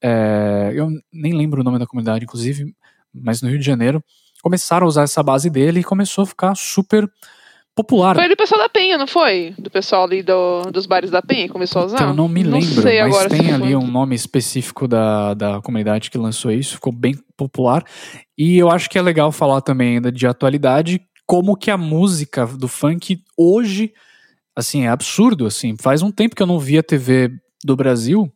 é, 0.03 0.73
eu 0.75 0.89
nem 1.13 1.33
lembro 1.33 1.61
o 1.61 1.65
nome 1.65 1.79
da 1.79 1.87
comunidade, 1.87 2.25
inclusive, 2.25 2.75
mas 3.15 3.41
no 3.43 3.49
Rio 3.49 3.59
de 3.59 3.65
Janeiro. 3.65 4.03
Começaram 4.43 4.85
a 4.87 4.89
usar 4.89 5.03
essa 5.05 5.23
base 5.23 5.49
dele 5.49 5.81
e 5.81 5.85
começou 5.85 6.23
a 6.25 6.27
ficar 6.27 6.55
super 6.57 7.09
popular. 7.75 8.17
Foi 8.17 8.29
do 8.29 8.37
pessoal 8.37 8.61
da 8.61 8.69
Penha, 8.69 8.99
não 8.99 9.07
foi? 9.07 9.55
Do 9.59 9.71
pessoal 9.71 10.05
ali 10.05 10.23
do- 10.23 10.71
dos 10.73 10.85
bares 10.85 11.11
da 11.11 11.23
Penha 11.23 11.47
que 11.47 11.53
começou 11.53 11.83
a 11.83 11.85
usar? 11.87 11.97
Então, 12.03 12.15
não 12.15 12.29
me 12.29 12.43
lembro, 12.43 12.83
sei 12.83 13.01
mas 13.01 13.15
agora 13.15 13.29
tem 13.31 13.53
ali 13.53 13.77
um 13.77 13.87
nome 13.87 14.15
específico 14.17 14.89
da, 14.89 15.33
da 15.35 15.61
comunidade 15.63 16.11
que 16.11 16.19
lançou 16.19 16.51
isso, 16.51 16.75
ficou 16.75 16.93
bem 16.93 17.15
popular. 17.37 17.85
E 18.37 18.59
eu 18.59 18.69
acho 18.71 18.91
que 18.91 18.99
é 18.99 19.03
legal 19.03 19.31
falar 19.33 19.61
também 19.61 19.95
ainda 19.97 20.11
de 20.13 20.27
atualidade, 20.27 21.01
como 21.25 21.57
que 21.57 21.71
a 21.71 21.77
música 21.79 22.45
do 22.47 22.67
funk 22.69 23.23
hoje, 23.39 23.93
assim, 24.57 24.85
é 24.85 24.89
absurdo, 24.89 25.47
assim. 25.47 25.77
Faz 25.81 26.03
um 26.03 26.11
tempo 26.11 26.35
que 26.35 26.43
eu 26.43 26.47
não 26.49 26.59
via 26.59 26.83
TV 26.83 27.31
do 27.65 27.77
Brasil 27.77 28.31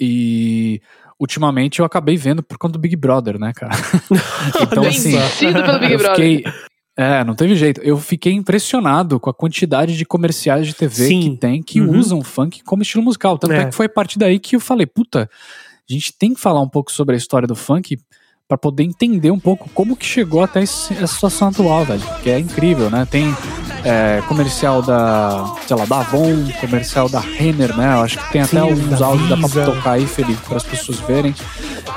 e 0.00 0.80
ultimamente 1.18 1.80
eu 1.80 1.84
acabei 1.84 2.16
vendo 2.16 2.42
por 2.42 2.58
conta 2.58 2.74
do 2.74 2.78
Big 2.78 2.94
Brother, 2.96 3.38
né, 3.38 3.52
cara? 3.54 3.72
então, 4.62 4.84
assim, 4.84 5.12
pelo 5.52 5.78
Big 5.80 5.92
eu 5.92 5.98
Brother. 5.98 6.14
fiquei. 6.14 6.44
É, 6.96 7.22
não 7.22 7.34
teve 7.34 7.54
jeito. 7.54 7.80
Eu 7.82 7.96
fiquei 7.98 8.32
impressionado 8.32 9.20
com 9.20 9.30
a 9.30 9.34
quantidade 9.34 9.96
de 9.96 10.04
comerciais 10.04 10.66
de 10.66 10.74
TV 10.74 11.06
Sim. 11.06 11.20
que 11.20 11.36
tem 11.36 11.62
que 11.62 11.80
Uhum. 11.80 11.96
usam 11.98 12.22
funk 12.24 12.62
como 12.64 12.82
estilo 12.82 13.04
musical. 13.04 13.38
Tanto 13.38 13.52
é. 13.52 13.62
É. 13.62 13.64
que 13.66 13.74
foi 13.74 13.86
a 13.86 13.88
partir 13.88 14.18
daí 14.18 14.38
que 14.38 14.56
eu 14.56 14.60
falei, 14.60 14.84
puta, 14.86 15.30
a 15.88 15.92
gente 15.92 16.12
tem 16.18 16.34
que 16.34 16.40
falar 16.40 16.60
um 16.60 16.68
pouco 16.68 16.90
sobre 16.90 17.14
a 17.14 17.18
história 17.18 17.46
do 17.46 17.54
funk 17.54 17.96
pra 18.48 18.56
poder 18.56 18.82
entender 18.82 19.30
um 19.30 19.38
pouco 19.38 19.68
como 19.74 19.94
que 19.94 20.06
chegou 20.06 20.42
até 20.42 20.62
esse- 20.62 20.94
essa 20.94 21.06
situação 21.08 21.48
atual, 21.48 21.84
velho. 21.84 22.00
Que 22.22 22.30
é 22.30 22.38
incrível, 22.38 22.88
né? 22.90 23.06
Tem 23.10 23.34
é, 23.84 24.20
comercial 24.26 24.82
da, 24.82 25.54
sei 25.66 25.76
lá, 25.76 25.84
da 25.84 26.00
Avon, 26.00 26.34
comercial 26.60 27.08
da 27.08 27.20
Renner, 27.20 27.76
né? 27.76 27.94
Eu 27.94 28.00
acho 28.00 28.18
que 28.18 28.32
tem 28.32 28.40
até 28.40 28.50
Sim, 28.50 28.58
alguns 28.58 29.00
áudios 29.00 29.28
da 29.28 29.36
pra 29.36 29.46
Visa. 29.46 29.64
tocar 29.66 29.92
aí, 29.92 30.04
Felipe, 30.06 30.40
para 30.48 30.56
as 30.56 30.64
pessoas 30.64 30.98
verem. 31.00 31.32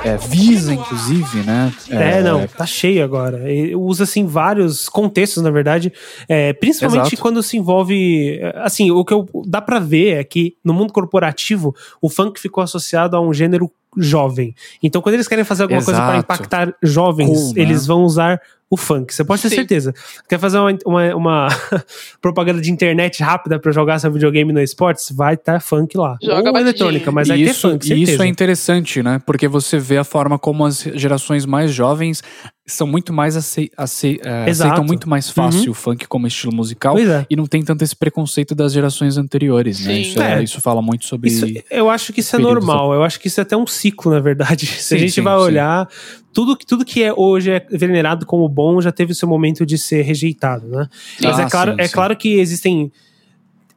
É, 0.04 0.16
Visa, 0.16 0.72
inclusive, 0.72 1.40
né? 1.40 1.72
É, 1.90 2.22
não, 2.22 2.46
tá 2.46 2.64
cheio 2.66 3.02
agora. 3.04 3.50
E 3.52 3.74
Usa, 3.74 4.04
assim, 4.04 4.24
vários 4.26 4.88
contextos, 4.88 5.42
na 5.42 5.50
verdade. 5.50 5.92
É, 6.28 6.52
principalmente 6.52 7.08
Exato. 7.08 7.20
quando 7.22 7.42
se 7.42 7.56
envolve. 7.56 8.38
é, 8.40 8.52
Assim, 8.62 8.90
o 8.92 9.04
que 9.04 9.12
eu, 9.12 9.28
dá 9.46 9.60
pra 9.60 9.80
ver 9.80 10.18
é 10.18 10.24
que 10.24 10.54
no 10.64 10.72
mundo 10.72 10.92
corporativo, 10.92 11.74
o 12.00 12.08
funk 12.08 12.40
ficou 12.40 12.62
associado 12.62 13.16
a 13.16 13.20
um 13.20 13.34
gênero 13.34 13.68
jovem. 13.96 14.54
Então, 14.82 15.02
quando 15.02 15.14
eles 15.14 15.28
querem 15.28 15.44
fazer 15.44 15.64
alguma 15.64 15.82
coisa 15.82 16.00
para 16.00 16.14
Exato. 16.14 16.24
impactar 16.24 16.74
jovens, 16.82 17.52
né? 17.52 17.62
eles 17.62 17.86
vão 17.86 18.04
usar 18.04 18.40
o 18.72 18.76
funk. 18.78 19.12
Você 19.12 19.22
pode 19.22 19.42
ter 19.42 19.50
Sim. 19.50 19.56
certeza. 19.56 19.92
Quer 20.26 20.38
fazer 20.38 20.56
uma, 20.58 20.78
uma, 20.86 21.14
uma 21.14 21.48
propaganda 22.22 22.58
de 22.58 22.72
internet 22.72 23.22
rápida 23.22 23.58
pra 23.58 23.70
jogar 23.70 23.98
seu 23.98 24.10
videogame 24.10 24.50
no 24.50 24.60
esportes? 24.62 25.12
Vai 25.14 25.34
estar 25.34 25.60
funk 25.60 25.94
lá. 25.98 26.16
Joga 26.22 26.50
Ou 26.50 26.58
eletrônica, 26.58 27.12
mas 27.12 27.28
vai 27.28 27.36
ter 27.36 27.42
isso, 27.50 27.68
funk, 27.68 27.84
e 27.84 27.88
certeza. 27.88 28.12
isso 28.12 28.22
é 28.22 28.26
interessante, 28.26 29.02
né? 29.02 29.20
Porque 29.26 29.46
você 29.46 29.78
vê 29.78 29.98
a 29.98 30.04
forma 30.04 30.38
como 30.38 30.64
as 30.64 30.80
gerações 30.94 31.44
mais 31.44 31.70
jovens 31.70 32.22
são 32.64 32.86
muito 32.86 33.12
mais 33.12 33.36
acei 33.36 33.70
acei 33.76 34.20
eh, 34.24 34.48
Exato. 34.48 34.68
aceitam 34.70 34.84
muito 34.84 35.08
mais 35.08 35.28
fácil 35.28 35.72
o 35.72 35.74
funk 35.74 36.06
como 36.06 36.28
estilo 36.28 36.54
musical 36.54 36.96
é. 36.96 37.26
e 37.28 37.34
não 37.34 37.44
tem 37.44 37.60
tanto 37.60 37.82
esse 37.82 37.94
preconceito 37.94 38.54
das 38.54 38.72
gerações 38.72 39.18
anteriores, 39.18 39.84
né? 39.84 39.98
Isso, 39.98 40.22
é- 40.22 40.38
É. 40.38 40.42
isso 40.44 40.60
fala 40.60 40.80
muito 40.80 41.04
sobre 41.04 41.28
Isso- 41.28 41.44
eu 41.70 41.90
acho 41.90 42.12
que 42.12 42.20
isso 42.20 42.36
é 42.36 42.38
normal. 42.38 42.94
Eu 42.94 43.02
acho 43.02 43.18
que 43.18 43.26
isso 43.26 43.40
é 43.40 43.42
até 43.42 43.56
um 43.56 43.66
ciclo, 43.66 44.12
na 44.12 44.20
verdade. 44.20 44.64
Se 44.80 44.94
a 44.94 44.96
Sim, 44.96 44.98
gente 45.02 45.12
sim, 45.14 45.20
vai 45.22 45.36
sim. 45.36 45.44
olhar, 45.44 45.88
tudo, 46.32 46.56
tudo 46.56 46.84
que 46.84 47.02
é 47.02 47.12
hoje 47.12 47.50
é 47.50 47.60
venerado 47.70 48.24
como 48.26 48.48
bom 48.48 48.80
já 48.80 48.90
teve 48.92 49.12
o 49.12 49.14
seu 49.14 49.28
momento 49.28 49.64
de 49.66 49.76
ser 49.78 50.02
rejeitado, 50.02 50.66
né? 50.68 50.88
Mas 51.22 51.38
Ah, 51.38 51.42
é 51.42 51.50
claro, 51.50 51.70
sim, 51.72 51.76
é 51.80 51.86
sim. 51.88 51.92
claro 51.94 52.16
que 52.16 52.38
existem 52.40 52.90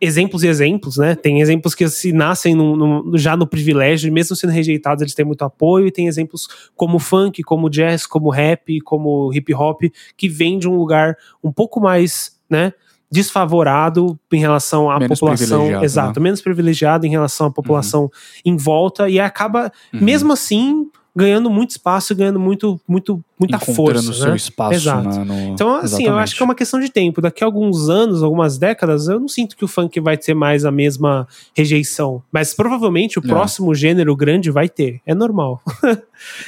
exemplos 0.01 0.43
e 0.43 0.47
exemplos, 0.47 0.97
né? 0.97 1.15
Tem 1.15 1.39
exemplos 1.41 1.73
que 1.73 1.87
se 1.87 2.11
nascem 2.11 2.53
num- 2.53 2.75
num- 2.75 3.17
já 3.17 3.35
no 3.37 3.47
privilégio, 3.47 4.11
mesmo 4.11 4.35
sendo 4.35 4.51
rejeitados, 4.51 5.01
eles 5.01 5.13
têm 5.15 5.25
muito 5.25 5.41
apoio, 5.43 5.87
e 5.87 5.91
tem 5.91 6.07
exemplos 6.07 6.47
como 6.75 6.99
funk, 6.99 7.41
como 7.43 7.69
jazz, 7.69 8.05
como 8.05 8.29
rap, 8.29 8.81
como 8.81 9.33
hip 9.33 9.53
hop, 9.53 9.83
que 10.17 10.27
vem 10.27 10.59
de 10.59 10.67
um 10.67 10.75
lugar 10.75 11.15
um 11.43 11.51
pouco 11.51 11.79
mais, 11.79 12.37
né? 12.49 12.73
Desfavorado 13.09 14.19
em 14.31 14.39
relação 14.39 14.89
à 14.91 14.99
Menos 14.99 15.19
população, 15.19 15.69
né? 15.69 15.79
exato, 15.83 16.19
menos 16.21 16.41
privilegiado 16.41 17.05
em 17.05 17.09
relação 17.09 17.47
à 17.47 17.51
população 17.51 18.11
em 18.43 18.57
volta 18.57 19.09
e 19.09 19.19
acaba, 19.19 19.71
Uhum. 19.93 19.99
mesmo 20.01 20.33
assim, 20.33 20.87
ganhando 21.15 21.49
muito 21.49 21.69
espaço, 21.71 22.13
ganhando 22.13 22.39
muito, 22.39 22.79
muito, 22.87 23.23
muita 23.39 23.57
força. 23.57 24.11
o 24.11 24.13
seu 24.13 24.29
né? 24.31 24.35
espaço 24.35 24.73
Exato. 24.75 25.07
né, 25.07 25.23
no- 25.23 25.33
Então, 25.53 25.69
assim, 25.77 25.81
eu 25.81 25.99
Exatamente. 26.01 26.23
acho 26.23 26.35
que 26.35 26.41
é 26.41 26.45
uma 26.45 26.55
questão 26.55 26.79
de 26.79 26.89
tempo. 26.89 27.21
Daqui 27.21 27.43
a 27.43 27.47
alguns 27.47 27.87
anos, 27.89 28.21
algumas 28.21 28.57
décadas, 28.57 29.07
eu 29.07 29.19
não 29.19 29.27
sinto 29.29 29.55
que 29.55 29.63
o 29.63 29.67
funk 29.67 29.99
vai 30.01 30.17
ter 30.17 30.33
mais 30.33 30.65
a 30.65 30.71
mesma 30.71 31.27
rejeição. 31.55 32.21
Mas 32.31 32.53
provavelmente 32.53 33.17
o 33.17 33.23
É. 33.23 33.27
próximo 33.27 33.73
gênero 33.73 34.15
grande 34.15 34.51
vai 34.51 34.67
ter. 34.67 34.99
É 35.05 35.15
normal. 35.15 35.61
eu 35.83 35.97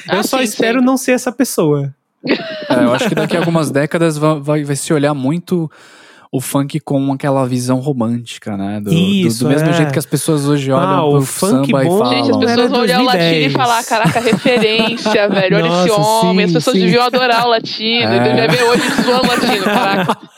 Ah, 0.08 0.22
só 0.22 0.38
sim, 0.38 0.44
espero 0.44 0.74
sempre. 0.74 0.86
não 0.86 0.96
ser 0.96 1.12
essa 1.12 1.32
pessoa. 1.32 1.94
É, 2.26 2.84
eu 2.84 2.92
acho 2.92 3.08
que 3.08 3.14
daqui 3.14 3.36
a 3.36 3.38
algumas 3.40 3.70
décadas 3.72 4.18
vai, 4.18 4.40
vai, 4.40 4.64
vai 4.64 4.76
se 4.76 4.92
olhar 4.92 5.14
muito 5.14 5.70
o 6.30 6.40
funk 6.40 6.78
com 6.80 7.12
aquela 7.12 7.46
visão 7.46 7.78
romântica, 7.78 8.56
né? 8.56 8.80
Do, 8.80 8.90
do- 8.90 8.96
Isso, 8.96 9.44
do, 9.44 9.50
mesmo 9.50 9.68
é. 9.68 9.72
jeito 9.72 9.92
que 9.92 9.98
as 9.98 10.04
pessoas 10.06 10.46
hoje 10.46 10.70
olham 10.70 10.90
Ah, 10.90 10.96
pro 11.10 11.16
o 11.18 11.22
funk 11.22 11.66
samba 11.66 11.82
e 11.84 11.86
bom- 11.88 11.98
falam. 11.98 12.12
Gente, 12.14 12.30
as 12.30 12.36
pessoas 12.36 12.70
vão 12.70 12.80
olhar 12.80 13.00
o 13.00 13.04
latino 13.04 13.22
e 13.24 13.48
2010. 13.48 13.52
falar, 13.54 13.84
caraca, 13.84 14.20
referência, 14.20 15.28
velho. 15.28 15.56
Olha 15.56 15.66
esse 15.68 15.88
Nossa, 15.88 16.26
homem. 16.26 16.38
sim, 16.38 16.44
as 16.44 16.52
pessoas 16.52 16.76
sim. 16.76 16.82
deviam 16.84 17.04
adorar 17.04 17.46
o 17.46 17.50
latino. 17.50 18.12
É. 18.12 18.16
É. 18.28 18.34
Deve 18.34 18.56
ver 18.56 18.62
hoje 18.64 18.82
zoando 19.02 19.24
o 19.24 19.28
latino, 19.28 19.64
caraca. 19.64 20.18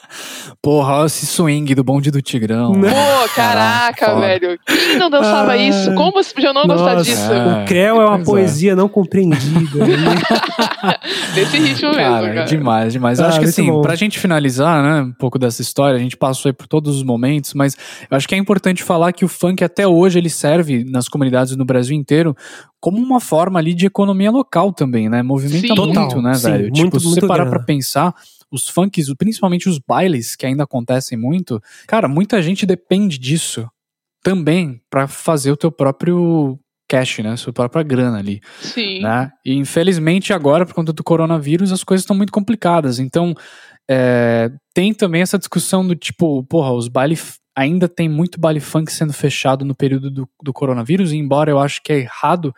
Porra, 0.63 0.97
olha 0.99 1.07
esse 1.07 1.25
swing 1.25 1.75
do 1.75 1.83
bonde 1.83 2.11
do 2.11 2.21
Tigrão. 2.21 2.73
Não. 2.73 2.91
Pô, 2.91 3.29
caraca, 3.35 4.11
foda. 4.11 4.21
velho. 4.21 4.59
Quem 4.67 4.99
não 4.99 5.09
dançava 5.09 5.53
Ah, 5.53 5.57
isso? 5.57 5.95
Como 5.95 6.13
você 6.13 6.35
podia 6.35 6.53
não 6.53 6.67
gostar 6.67 6.97
nossa. 6.97 7.05
disso? 7.05 7.33
É. 7.33 7.63
O 7.63 7.67
Creu 7.67 7.97
é 8.03 8.05
uma 8.05 8.19
pois 8.19 8.21
é. 8.21 8.25
poesia 8.25 8.77
não 8.77 8.87
compreendida. 8.87 9.79
Desse 11.35 11.59
ritmo 11.59 11.93
Cara, 11.95 12.21
mesmo, 12.21 12.35
cara. 12.35 12.45
demais, 12.45 12.93
demais. 12.93 13.19
Eu 13.19 13.25
Ah, 13.25 13.29
acho 13.29 13.39
que 13.39 13.45
muito 13.47 13.55
assim, 13.59 13.71
bom. 13.71 13.81
pra 13.81 13.95
gente 13.95 14.19
finalizar, 14.19 14.83
né, 14.83 15.03
um 15.03 15.13
pouco 15.13 15.39
dessa 15.39 15.63
história, 15.63 15.97
a 15.97 15.99
gente 16.01 16.17
passou 16.17 16.51
aí 16.51 16.53
por 16.53 16.67
todos 16.67 16.95
os 16.97 17.03
momentos, 17.03 17.55
mas 17.55 17.75
eu 18.11 18.17
acho 18.17 18.29
que 18.29 18.35
é 18.35 18.39
importante 18.39 18.83
falar 18.83 19.13
que 19.13 19.25
o 19.25 19.29
funk 19.29 19.65
até 19.65 19.87
hoje 19.89 20.19
ele 20.19 20.29
serve 20.29 20.85
nas 20.85 21.09
comunidades 21.09 21.57
no 21.57 21.65
Brasil 21.65 21.97
inteiro 21.97 22.37
como 22.79 22.99
uma 22.99 23.21
forma 23.21 23.59
ali 23.59 23.73
de 23.73 23.87
economia 23.87 24.31
local 24.31 24.73
também, 24.73 25.09
né? 25.09 25.23
Movimenta 25.23 25.69
Sim. 25.69 25.75
muito, 25.75 25.95
Total, 25.95 26.23
né, 26.23 26.35
sim, 26.35 26.51
velho? 26.51 26.65
muito, 26.65 26.75
tipo, 26.85 27.01
se 27.01 27.05
você 27.07 27.11
muito 27.21 27.27
parar 27.29 27.45
grana. 27.45 27.57
pra 27.57 27.65
pensar, 27.65 28.15
os 28.51 28.69
funks, 28.69 29.13
principalmente 29.15 29.69
os 29.69 29.79
bailes 29.79 30.35
que 30.35 30.47
ainda 30.47 30.65
acontecem 30.65 31.17
muito, 31.17 31.63
cara, 31.87 32.09
muita 32.09 32.43
gente 32.43 32.67
depende 32.67 33.19
disso 33.19 33.69
também 34.23 34.81
pra 34.91 35.07
fazer 35.07 35.51
o 35.51 35.57
teu 35.57 35.71
próprio 35.71 36.59
cash, 36.89 37.19
né? 37.21 37.37
Sua 37.37 37.53
própria 37.53 37.85
grana 37.85 38.19
ali 38.19 38.41
Sim. 38.61 39.01
né? 39.01 39.31
E 39.45 39.55
infelizmente 39.55 40.33
agora, 40.33 40.67
por 40.67 40.75
conta 40.75 40.93
do 40.93 41.05
coronavírus, 41.05 41.71
as 41.71 41.85
coisas 41.85 42.03
estão 42.03 42.17
muito 42.17 42.33
complicadas. 42.33 42.99
Então, 42.99 43.35
é, 43.89 44.51
tem 44.75 44.93
também 44.93 45.23
essa 45.23 45.39
discussão 45.39 45.87
do 45.87 45.95
tipo, 45.95 46.43
porra, 46.45 46.73
os 46.73 46.89
baile 46.89 47.17
ainda 47.57 47.89
tem 47.89 48.09
muito 48.09 48.41
baile 48.41 48.61
funk 48.61 48.93
sendo 48.93 49.13
fechado 49.13 49.65
no 49.65 49.75
período 49.75 50.11
do, 50.11 50.29
do 50.43 50.53
coronavírus, 50.53 51.13
e 51.13 51.17
embora 51.17 51.51
eu 51.51 51.59
acho 51.59 51.83
que 51.83 51.93
é 51.93 51.99
errado, 51.99 52.55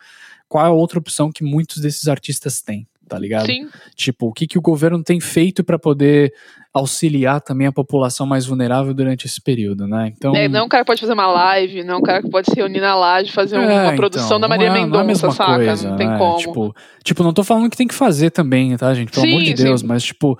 qual 0.47 0.65
é 0.65 0.69
a 0.69 0.71
outra 0.71 0.99
opção 0.99 1.31
que 1.31 1.43
muitos 1.43 1.81
desses 1.81 2.07
artistas 2.07 2.61
têm, 2.61 2.87
tá 3.07 3.17
ligado? 3.19 3.45
Sim. 3.45 3.67
Tipo, 3.95 4.27
o 4.27 4.33
que, 4.33 4.47
que 4.47 4.57
o 4.57 4.61
governo 4.61 5.03
tem 5.03 5.19
feito 5.19 5.63
para 5.63 5.77
poder 5.79 6.33
auxiliar 6.73 7.39
também 7.39 7.67
a 7.67 7.71
população 7.71 8.25
mais 8.25 8.47
vulnerável 8.47 8.93
durante 8.95 9.27
esse 9.27 9.39
período, 9.39 9.87
né? 9.87 10.11
Então, 10.17 10.35
É, 10.35 10.47
não 10.47 10.61
é 10.61 10.63
um 10.63 10.67
cara 10.67 10.83
que 10.83 10.87
pode 10.87 11.01
fazer 11.01 11.13
uma 11.13 11.27
live, 11.27 11.83
não 11.83 11.95
é 11.95 11.97
um 11.97 12.01
cara 12.01 12.23
que 12.23 12.29
pode 12.31 12.49
se 12.49 12.55
reunir 12.55 12.79
na 12.79 12.95
laje 12.95 13.29
e 13.29 13.31
fazer 13.31 13.57
É, 13.57 13.59
uma 13.59 13.83
então, 13.85 13.95
produção 13.95 14.39
da 14.39 14.47
não 14.47 14.57
Maria 14.57 14.69
é- 14.69 14.79
é 14.79 14.83
Mendonça, 14.83 15.29
saca? 15.29 15.55
coisa, 15.55 15.89
não 15.91 15.97
tem 15.97 16.07
né? 16.09 16.17
como. 16.17 16.37
Tipo, 16.37 16.75
tipo, 17.03 17.23
não 17.23 17.31
tô 17.31 17.43
falando 17.43 17.69
que 17.69 17.77
tem 17.77 17.87
que 17.87 17.93
fazer 17.93 18.31
também, 18.31 18.75
tá, 18.75 18.91
gente? 18.95 19.11
Pelo 19.11 19.23
Sim, 19.23 19.31
amor 19.33 19.43
de 19.43 19.55
sim. 19.55 19.63
Deus, 19.63 19.83
mas 19.83 20.03
tipo, 20.03 20.37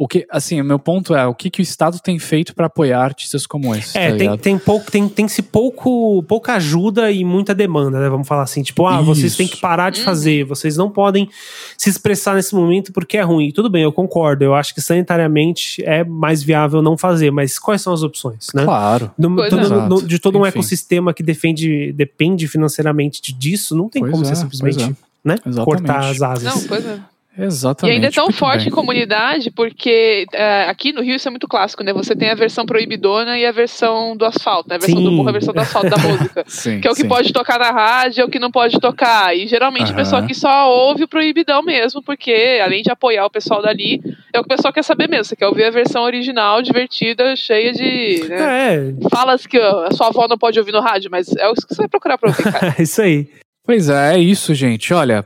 o 0.00 0.06
que, 0.06 0.24
assim, 0.30 0.60
o 0.60 0.64
meu 0.64 0.78
ponto 0.78 1.12
é, 1.12 1.26
o 1.26 1.34
que 1.34 1.50
que 1.50 1.60
o 1.60 1.62
Estado 1.62 1.98
tem 1.98 2.20
feito 2.20 2.54
pra 2.54 2.66
apoiar 2.66 3.00
artistas 3.02 3.44
como 3.48 3.74
esse, 3.74 3.98
É, 3.98 4.12
tá 4.12 4.16
tem, 4.16 4.38
tem, 4.38 4.56
pouco, 4.58 4.88
tem, 4.92 5.08
tem 5.08 5.26
se 5.26 5.42
pouco, 5.42 6.22
pouca 6.22 6.54
ajuda 6.54 7.10
e 7.10 7.24
muita 7.24 7.52
demanda, 7.52 7.98
né? 7.98 8.08
Vamos 8.08 8.28
falar 8.28 8.42
assim, 8.44 8.62
tipo, 8.62 8.86
ah, 8.86 9.00
vocês 9.00 9.26
Isso. 9.32 9.38
têm 9.38 9.48
que 9.48 9.56
parar 9.56 9.86
Uhum. 9.86 9.90
de 9.98 10.02
fazer, 10.04 10.44
vocês 10.44 10.76
não 10.76 10.88
podem 10.88 11.28
se 11.76 11.90
expressar 11.90 12.36
nesse 12.36 12.54
momento 12.54 12.92
porque 12.92 13.16
é 13.18 13.22
ruim. 13.22 13.50
Tudo 13.50 13.68
bem, 13.68 13.82
eu 13.82 13.92
concordo, 13.92 14.44
eu 14.44 14.54
acho 14.54 14.72
que 14.72 14.80
sanitariamente 14.80 15.82
é 15.84 16.04
mais 16.04 16.44
viável 16.44 16.80
não 16.80 16.96
fazer, 16.96 17.32
mas 17.32 17.58
quais 17.58 17.82
são 17.82 17.92
as 17.92 18.04
opções, 18.04 18.46
né? 18.54 18.62
Claro. 18.64 19.10
No- 19.18 19.48
todo- 19.48 19.74
é. 19.74 19.88
no- 19.88 20.02
de 20.06 20.18
todo 20.20 20.38
um 20.38 20.46
Enfim. 20.46 20.58
ecossistema 20.60 21.12
que 21.12 21.24
defende, 21.24 21.92
depende 21.92 22.46
financeiramente 22.46 23.20
de- 23.20 23.32
disso, 23.32 23.74
não 23.76 23.88
tem 23.88 24.00
Pois 24.02 24.12
como 24.12 24.24
é, 24.24 24.28
você 24.28 24.36
simplesmente 24.36 24.84
é. 24.84 24.94
né, 25.24 25.34
Exatamente. 25.44 25.64
cortar 25.64 25.98
as 26.08 26.22
asas. 26.22 26.44
Não, 26.44 26.62
pois 26.68 26.86
é. 26.86 26.98
E 27.38 27.44
Exatamente. 27.44 27.94
ainda 27.94 28.08
é 28.08 28.10
tão 28.10 28.24
muito 28.24 28.36
forte 28.36 28.58
bem. 28.64 28.68
em 28.68 28.70
comunidade, 28.70 29.50
porque 29.52 30.26
é, 30.32 30.64
aqui 30.64 30.92
no 30.92 31.00
Rio 31.02 31.14
isso 31.14 31.28
é 31.28 31.30
muito 31.30 31.46
clássico, 31.46 31.84
né? 31.84 31.92
Você 31.92 32.16
tem 32.16 32.30
a 32.30 32.34
versão 32.34 32.66
proibidona 32.66 33.38
e 33.38 33.46
a 33.46 33.52
versão 33.52 34.16
do 34.16 34.24
asfalto, 34.24 34.68
né? 34.68 34.74
A 34.74 34.78
versão 34.78 34.98
Sim. 34.98 35.04
do 35.04 35.12
morro 35.12 35.28
e 35.28 35.30
a 35.30 35.32
versão 35.32 35.54
do 35.54 35.60
asfalto 35.60 35.88
da 35.88 35.96
música. 36.02 36.44
Sim, 36.48 36.80
Que 36.80 36.88
é 36.88 36.90
o 36.90 36.94
que 36.94 37.02
sim. 37.02 37.08
pode 37.08 37.32
tocar 37.32 37.58
na 37.60 37.70
rádio, 37.70 38.22
é 38.22 38.24
o 38.24 38.28
que 38.28 38.40
não 38.40 38.50
pode 38.50 38.80
tocar. 38.80 39.36
E 39.36 39.46
geralmente 39.46 39.84
Aham. 39.84 39.92
o 39.92 39.96
pessoal 39.96 40.26
que 40.26 40.34
só 40.34 40.68
ouve 40.68 41.04
o 41.04 41.08
proibidão 41.08 41.62
mesmo, 41.62 42.02
porque 42.02 42.60
além 42.62 42.82
de 42.82 42.90
apoiar 42.90 43.24
o 43.26 43.30
pessoal 43.30 43.62
dali, 43.62 44.00
é 44.32 44.40
o 44.40 44.42
que 44.42 44.52
o 44.52 44.56
pessoal 44.56 44.72
quer 44.74 44.82
saber 44.82 45.08
mesmo. 45.08 45.24
Você 45.26 45.36
quer 45.36 45.46
ouvir 45.46 45.64
a 45.64 45.70
versão 45.70 46.02
original, 46.02 46.60
divertida, 46.60 47.36
cheia 47.36 47.72
de. 47.72 48.24
Né? 48.28 48.74
É, 48.74 49.08
Falas 49.10 49.46
que 49.46 49.58
a 49.58 49.90
sua 49.92 50.08
avó 50.08 50.26
não 50.28 50.36
pode 50.36 50.58
ouvir 50.58 50.72
no 50.72 50.80
rádio, 50.80 51.08
mas 51.10 51.28
é 51.36 51.46
o 51.48 51.54
que 51.54 51.62
você 51.72 51.82
vai 51.82 51.88
procurar 51.88 52.18
pra 52.18 52.30
ouvir, 52.30 52.42
cara. 52.42 52.74
é 52.78 52.82
isso 52.82 53.00
aí. 53.00 53.28
Pois 53.64 53.88
é, 53.88 54.16
é 54.16 54.18
isso, 54.18 54.52
gente. 54.54 54.92
Olha, 54.92 55.24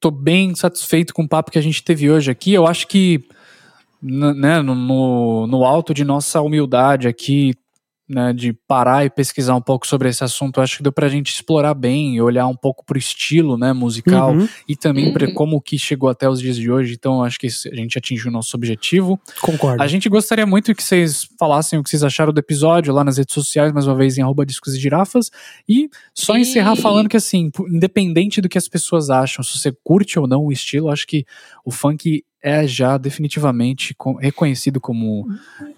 tô 0.00 0.10
bem 0.10 0.54
satisfeito 0.54 1.12
com 1.12 1.22
o 1.22 1.28
papo 1.28 1.50
que 1.50 1.58
a 1.58 1.62
gente 1.62 1.84
teve 1.84 2.10
hoje 2.10 2.30
aqui. 2.30 2.52
Eu 2.54 2.66
acho 2.66 2.88
que 2.88 3.22
né, 4.02 4.62
no, 4.62 5.46
no 5.46 5.64
alto 5.64 5.92
de 5.92 6.04
nossa 6.04 6.40
humildade 6.40 7.06
aqui, 7.06 7.54
né, 8.10 8.32
de 8.32 8.52
parar 8.52 9.04
e 9.04 9.10
pesquisar 9.10 9.54
um 9.54 9.60
pouco 9.60 9.86
sobre 9.86 10.08
esse 10.08 10.24
assunto, 10.24 10.60
acho 10.60 10.78
que 10.78 10.82
deu 10.82 10.92
pra 10.92 11.08
gente 11.08 11.32
explorar 11.32 11.74
bem 11.74 12.16
e 12.16 12.20
olhar 12.20 12.46
um 12.48 12.56
pouco 12.56 12.84
pro 12.84 12.98
estilo 12.98 13.56
né, 13.56 13.72
musical 13.72 14.32
Uhum, 14.34 14.48
e 14.68 14.74
também 14.74 15.06
Uhum. 15.14 15.32
como 15.34 15.60
que 15.60 15.78
chegou 15.78 16.08
até 16.08 16.28
os 16.28 16.40
dias 16.40 16.56
de 16.56 16.70
hoje. 16.70 16.94
Então, 16.94 17.22
acho 17.22 17.38
que 17.38 17.46
a 17.46 17.74
gente 17.76 17.96
atingiu 17.96 18.28
o 18.28 18.32
nosso 18.32 18.56
objetivo. 18.56 19.18
concordo. 19.40 19.80
A 19.82 19.86
gente 19.86 20.08
gostaria 20.08 20.44
muito 20.44 20.74
que 20.74 20.82
vocês 20.82 21.28
falassem 21.38 21.78
o 21.78 21.82
que 21.84 21.90
vocês 21.90 22.02
acharam 22.02 22.32
do 22.32 22.38
episódio 22.40 22.92
lá 22.92 23.04
nas 23.04 23.16
redes 23.16 23.32
sociais, 23.32 23.72
mais 23.72 23.86
uma 23.86 23.94
vez 23.94 24.18
em 24.18 24.22
arroba 24.22 24.44
discos 24.44 24.74
e 24.74 24.80
girafas. 24.80 25.30
E 25.68 25.88
só 26.12 26.34
Sim. 26.34 26.40
encerrar 26.40 26.74
falando 26.76 27.08
que 27.08 27.16
assim, 27.16 27.50
independente 27.70 28.40
do 28.40 28.48
que 28.48 28.58
as 28.58 28.66
pessoas 28.68 29.08
acham, 29.10 29.44
se 29.44 29.56
você 29.58 29.72
curte 29.84 30.18
ou 30.18 30.26
não 30.26 30.44
o 30.44 30.50
estilo, 30.52 30.88
acho 30.90 31.06
que 31.06 31.24
o 31.64 31.70
funk 31.70 32.24
é 32.42 32.66
já 32.66 32.96
definitivamente 32.96 33.94
co- 33.94 34.16
reconhecido 34.16 34.80
como 34.80 35.26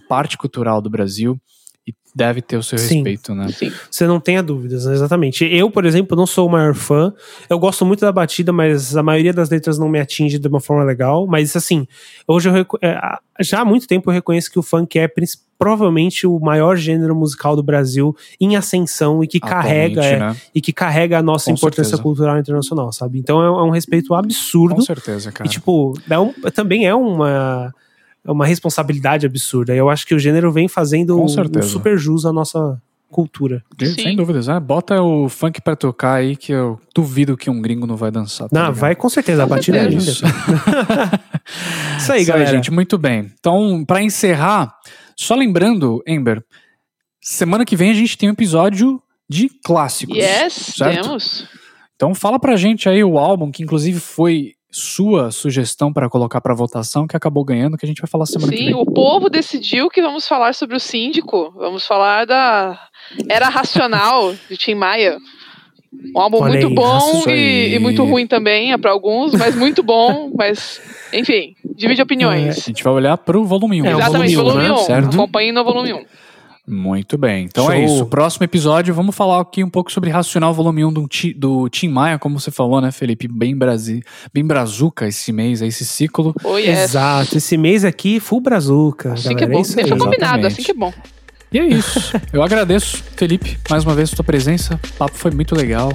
parte 0.08 0.38
cultural 0.38 0.80
do 0.80 0.88
Brasil 0.88 1.36
deve 2.14 2.42
ter 2.42 2.56
o 2.56 2.62
seu 2.62 2.76
Sim. 2.78 2.96
respeito, 2.96 3.34
né? 3.34 3.48
Sim. 3.50 3.72
Você 3.90 4.06
não 4.06 4.20
tenha 4.20 4.42
dúvidas, 4.42 4.84
né? 4.84 4.92
exatamente. 4.92 5.44
Eu, 5.44 5.70
por 5.70 5.84
exemplo, 5.84 6.16
não 6.16 6.26
sou 6.26 6.46
o 6.46 6.50
maior 6.50 6.74
fã. 6.74 7.12
Eu 7.48 7.58
gosto 7.58 7.86
muito 7.86 8.00
da 8.00 8.12
batida, 8.12 8.52
mas 8.52 8.96
a 8.96 9.02
maioria 9.02 9.32
das 9.32 9.48
letras 9.48 9.78
não 9.78 9.88
me 9.88 9.98
atinge 9.98 10.38
de 10.38 10.48
uma 10.48 10.60
forma 10.60 10.84
legal. 10.84 11.26
Mas, 11.26 11.56
assim, 11.56 11.86
hoje 12.26 12.48
eu 12.50 12.66
é, 12.82 12.98
já 13.40 13.60
há 13.60 13.64
muito 13.64 13.86
tempo 13.86 14.10
eu 14.10 14.14
reconheço 14.14 14.50
que 14.50 14.58
o 14.58 14.62
funk 14.62 14.98
é 14.98 15.08
provavelmente 15.58 16.26
o 16.26 16.38
maior 16.40 16.76
gênero 16.76 17.14
musical 17.14 17.54
do 17.54 17.62
Brasil 17.62 18.16
em 18.40 18.56
ascensão 18.56 19.22
e 19.22 19.28
que 19.28 19.38
carrega 19.38 20.00
Atualmente, 20.00 20.14
é, 20.14 20.18
né? 20.18 20.36
e 20.54 20.60
que 20.60 20.72
carrega 20.72 21.18
a 21.18 21.22
nossa 21.22 21.46
Com 21.46 21.52
importância 21.56 21.84
certeza. 21.84 22.02
cultural 22.02 22.36
internacional, 22.38 22.92
sabe? 22.92 23.18
Então 23.18 23.40
é, 23.42 23.46
é 23.46 23.62
um 23.62 23.70
respeito 23.70 24.12
absurdo. 24.14 24.74
Com 24.74 24.80
certeza, 24.80 25.30
cara. 25.30 25.48
E, 25.48 25.50
tipo, 25.50 25.94
é 26.10 26.18
um- 26.18 26.32
também 26.52 26.86
é 26.86 26.94
uma, 26.94 27.72
é 27.78 27.81
uma 28.24 28.46
responsabilidade 28.46 29.26
absurda. 29.26 29.74
Eu 29.74 29.88
acho 29.90 30.06
que 30.06 30.14
o 30.14 30.18
gênero 30.18 30.50
vem 30.52 30.68
fazendo 30.68 31.20
um, 31.20 31.28
certeza. 31.28 31.68
super 31.68 31.98
jus 31.98 32.24
à 32.24 32.32
nossa 32.32 32.80
cultura. 33.10 33.62
Sim. 33.78 33.94
Sem 33.94 34.16
dúvidas, 34.16 34.46
né? 34.46 34.58
Bota 34.58 35.02
o 35.02 35.28
funk 35.28 35.60
pra 35.60 35.76
tocar 35.76 36.14
aí 36.14 36.34
que 36.34 36.50
eu 36.52 36.80
duvido 36.94 37.36
que 37.36 37.50
um 37.50 37.60
gringo 37.60 37.86
não 37.86 37.96
vai 37.96 38.10
dançar. 38.10 38.48
tá 38.48 38.54
Não, 38.58 38.62
ligado? 38.68 38.80
vai 38.80 38.94
com 38.96 39.08
certeza. 39.08 39.42
A 39.42 39.46
batida 39.46 39.78
é 39.78 39.84
linda. 39.86 40.00
certeza. 40.12 41.20
Isso 41.98 42.12
aí, 42.12 42.24
galera. 42.24 42.50
gente, 42.50 42.70
muito 42.70 42.96
bem. 42.96 43.30
Então, 43.38 43.84
pra 43.84 44.02
encerrar, 44.02 44.74
só 45.16 45.34
lembrando, 45.34 46.02
Ember, 46.06 46.42
semana 47.20 47.64
que 47.64 47.76
vem 47.76 47.90
a 47.90 47.94
gente 47.94 48.16
tem 48.16 48.28
um 48.28 48.32
episódio 48.32 49.02
de 49.28 49.48
clássicos. 49.62 50.16
Yes, 50.16 50.52
certo? 50.76 51.02
temos. 51.02 51.46
Então 51.96 52.14
fala 52.14 52.38
pra 52.38 52.56
gente 52.56 52.88
aí 52.88 53.04
o 53.04 53.18
álbum 53.18 53.50
que 53.52 53.62
inclusive 53.62 54.00
foi 54.00 54.54
sua 54.74 55.30
sugestão 55.30 55.92
pra 55.92 56.08
colocar 56.08 56.40
pra 56.40 56.54
votação 56.54 57.06
que 57.06 57.14
acabou 57.14 57.44
ganhando, 57.44 57.76
que 57.76 57.84
a 57.84 57.88
gente 57.88 58.00
vai 58.00 58.08
falar 58.08 58.24
semana 58.24 58.50
que 58.50 58.58
Sim, 58.58 58.64
vem. 58.66 58.74
o 58.74 58.86
povo 58.86 59.28
decidiu 59.28 59.90
que 59.90 60.00
vamos 60.00 60.26
falar 60.26 60.54
sobre 60.54 60.74
o 60.74 60.80
síndico. 60.80 61.52
Vamos 61.54 61.86
falar 61.86 62.24
da 62.24 62.80
Era 63.28 63.50
Racional, 63.50 64.34
de 64.48 64.56
Tim 64.56 64.74
Maia. 64.74 65.18
Um 66.14 66.18
álbum 66.18 66.38
Olha 66.38 66.52
muito 66.54 66.68
aí, 66.68 66.74
bom 66.74 67.22
e, 67.28 67.74
e 67.74 67.78
muito 67.78 68.02
ruim 68.02 68.26
também, 68.26 68.72
é 68.72 68.78
pra 68.78 68.90
alguns, 68.92 69.34
mas 69.34 69.54
muito 69.54 69.82
bom. 69.82 70.32
Mas, 70.34 70.80
enfim, 71.12 71.54
divide 71.76 72.00
A 72.00 72.04
opiniões. 72.04 72.64
gente 72.64 72.82
vai 72.82 72.94
olhar 72.94 73.18
pro 73.18 73.44
volume 73.44 73.82
1. 73.82 73.84
É, 73.86 73.94
o 73.94 73.98
Exatamente, 73.98 74.34
volume 74.34 74.54
um, 74.54 74.68
volume 74.68 74.70
1. 74.70 74.74
né? 74.80 74.86
Certo? 74.86 75.14
Acompanhe 75.14 75.52
no 75.52 75.62
volume 75.62 75.92
1. 75.92 76.04
Muito 76.72 77.18
bem. 77.18 77.44
Então 77.44 77.70
é 77.70 77.76
Show. 77.86 77.94
isso. 77.96 78.06
Próximo 78.06 78.44
episódio, 78.44 78.94
vamos 78.94 79.14
falar 79.14 79.40
aqui 79.40 79.62
um 79.62 79.68
pouco 79.68 79.92
sobre 79.92 80.08
Racional 80.10 80.54
Volume 80.54 80.84
1 80.86 80.92
do, 80.92 81.06
Ti- 81.06 81.34
do 81.34 81.68
Tim 81.68 81.88
Maia, 81.88 82.18
como 82.18 82.40
você 82.40 82.50
falou, 82.50 82.80
né, 82.80 82.90
Felipe? 82.90 83.28
Bem, 83.28 83.54
brasi 83.56 84.02
bem 84.32 84.44
brazuca 84.44 85.06
esse 85.06 85.32
mês, 85.32 85.60
aí, 85.62 85.68
esse 85.68 85.84
ciclo. 85.84 86.34
Oh, 86.42 86.56
yes. 86.58 86.78
Exato. 86.78 87.36
Esse 87.36 87.56
mês 87.56 87.84
aqui, 87.84 88.18
full 88.18 88.40
brazuca. 88.40 89.12
Assim 89.12 89.28
que 89.28 89.44
é 89.44 89.46
galera. 89.46 89.52
bom. 89.54 89.60
isso 89.60 89.76
Deixa 89.76 89.94
aí. 89.94 90.00
combinado, 90.00 90.22
Exatamente. 90.46 90.52
assim 90.52 90.62
que 90.62 90.70
é 90.70 90.74
bom. 90.74 90.92
E 91.52 91.58
é 91.58 91.66
isso. 91.66 92.12
Eu 92.32 92.42
agradeço, 92.42 93.02
Felipe, 93.16 93.58
mais 93.68 93.84
uma 93.84 93.94
vez 93.94 94.12
a 94.12 94.16
tua 94.16 94.24
presença. 94.24 94.78
O 94.84 94.92
papo 94.94 95.14
foi 95.16 95.30
muito 95.30 95.54
legal. 95.54 95.92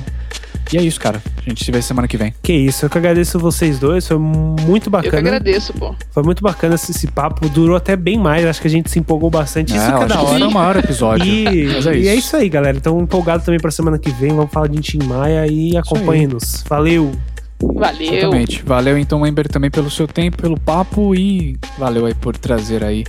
E 0.71 0.77
é 0.77 0.81
isso, 0.81 0.99
cara. 0.99 1.21
A 1.45 1.49
gente 1.49 1.63
se 1.63 1.71
vê 1.71 1.81
semana 1.81 2.07
que 2.09 2.17
vem. 2.17 2.33
Que 2.43 2.51
isso, 2.53 2.85
eu 2.85 2.89
que 2.89 2.97
agradeço 2.97 3.39
vocês 3.39 3.79
dois, 3.79 4.05
foi 4.05 4.17
muito 4.17 4.67
Eu 4.69 4.81
que 4.81 4.89
bacana. 4.89 5.17
agradeço, 5.19 5.73
pô. 5.73 5.95
Foi 6.11 6.23
muito 6.23 6.43
bacana 6.43 6.75
esse, 6.75 6.91
esse 6.91 7.07
papo, 7.07 7.47
durou 7.49 7.75
até 7.77 7.95
bem 7.95 8.17
mais, 8.19 8.45
acho 8.45 8.59
que 8.61 8.67
a 8.67 8.69
gente 8.69 8.91
se 8.91 8.99
empolgou 8.99 9.29
bastante. 9.29 9.69
Isso 9.73 9.81
É, 9.81 9.87
que 9.87 9.93
eu 9.93 10.01
é 10.01 10.05
da 10.07 10.15
acho 10.15 10.25
que 10.25 10.29
hora. 10.31 10.39
foi 10.39 10.47
o 10.47 10.51
maior 10.51 10.75
episódio. 10.75 11.25
E, 11.25 11.67
Mas 11.73 11.87
é 11.87 11.95
e 11.95 11.99
isso. 12.01 12.09
é 12.09 12.15
isso 12.15 12.35
aí, 12.35 12.49
galera. 12.49 12.75
Então, 12.77 12.99
empolgado 13.01 13.45
também 13.45 13.59
pra 13.61 13.71
semana 13.71 13.97
que 13.97 14.11
vem. 14.11 14.35
Vamos 14.35 14.51
falar 14.51 14.67
de 14.67 14.79
Tim 14.81 14.99
Maia 15.05 15.47
e 15.47 15.77
acompanhe-nos. 15.77 16.63
Valeu! 16.67 17.13
Valeu. 17.61 18.13
Exatamente. 18.13 18.61
Valeu 18.65 18.97
então, 18.97 19.25
Ember, 19.25 19.47
também 19.47 19.71
pelo 19.71 19.89
seu 19.89 20.05
tempo, 20.07 20.37
pelo 20.37 20.59
papo 20.59 21.15
e 21.15 21.57
valeu 21.79 22.05
aí 22.05 22.13
por 22.13 22.37
trazer 22.37 22.83
aí 22.83 23.03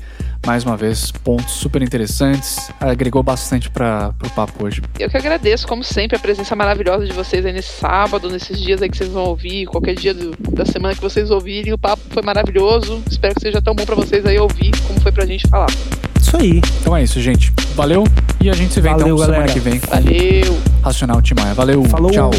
mais 0.47 0.65
uma 0.65 0.77
vez 0.77 1.11
pontos 1.11 1.53
super 1.53 1.83
interessantes. 1.83 2.71
Agregou 2.81 3.23
bastante 3.23 3.69
para 3.71 4.15
o 4.25 4.31
papo 4.31 4.65
hoje. 4.65 4.83
Eu 4.99 5.11
que 5.11 5.17
agradeço, 5.17 5.67
como 5.67 5.85
sempre, 5.85 6.17
a 6.17 6.21
presença 6.21 6.57
maravilhosa 6.57 7.05
de 7.07 7.13
vocês 7.13 7.45
aí 7.45 7.53
nesse 7.53 7.73
sábado, 7.79 8.31
nesses 8.31 8.59
dias 8.61 8.81
aí 8.81 8.89
que 8.89 8.97
vocês 8.97 9.11
vão 9.11 9.25
ouvir, 9.25 9.67
qualquer 9.67 9.95
dia 9.95 10.15
do- 10.15 10.35
da 10.53 10.65
semana 10.65 10.95
que 10.95 11.01
vocês 11.03 11.31
ouvirem. 11.31 11.73
O 11.73 11.79
papo 11.79 12.03
foi 12.11 12.23
maravilhoso. 12.23 13.03
Espero 13.11 13.35
que 13.35 13.41
seja 13.43 13.61
tão 13.61 13.75
bom 13.75 13.85
pra 13.85 13.95
vocês 13.95 14.25
aí 14.25 14.39
ouvir 14.39 14.71
como 14.87 15.01
foi 15.01 15.13
pra 15.13 15.27
gente 15.27 15.47
falar. 15.49 15.69
Isso 16.21 16.37
aí. 16.37 16.61
Então 16.81 16.97
é 16.97 17.03
isso, 17.03 17.21
gente. 17.21 17.53
Valeu 17.75 18.05
e 18.41 18.49
a 18.51 18.53
gente 18.55 18.73
se 18.73 18.81
vê 18.81 18.89
Valeu, 18.89 19.07
então 19.07 19.19
semana 19.19 19.37
galera. 19.47 19.53
que 19.53 19.61
vem 19.61 19.79
Valeu! 19.81 20.59
Racional 20.83 21.21
Timaya. 21.23 21.55
Valeu, 21.55 21.85
Falou. 21.85 22.11
tchau. 22.11 22.31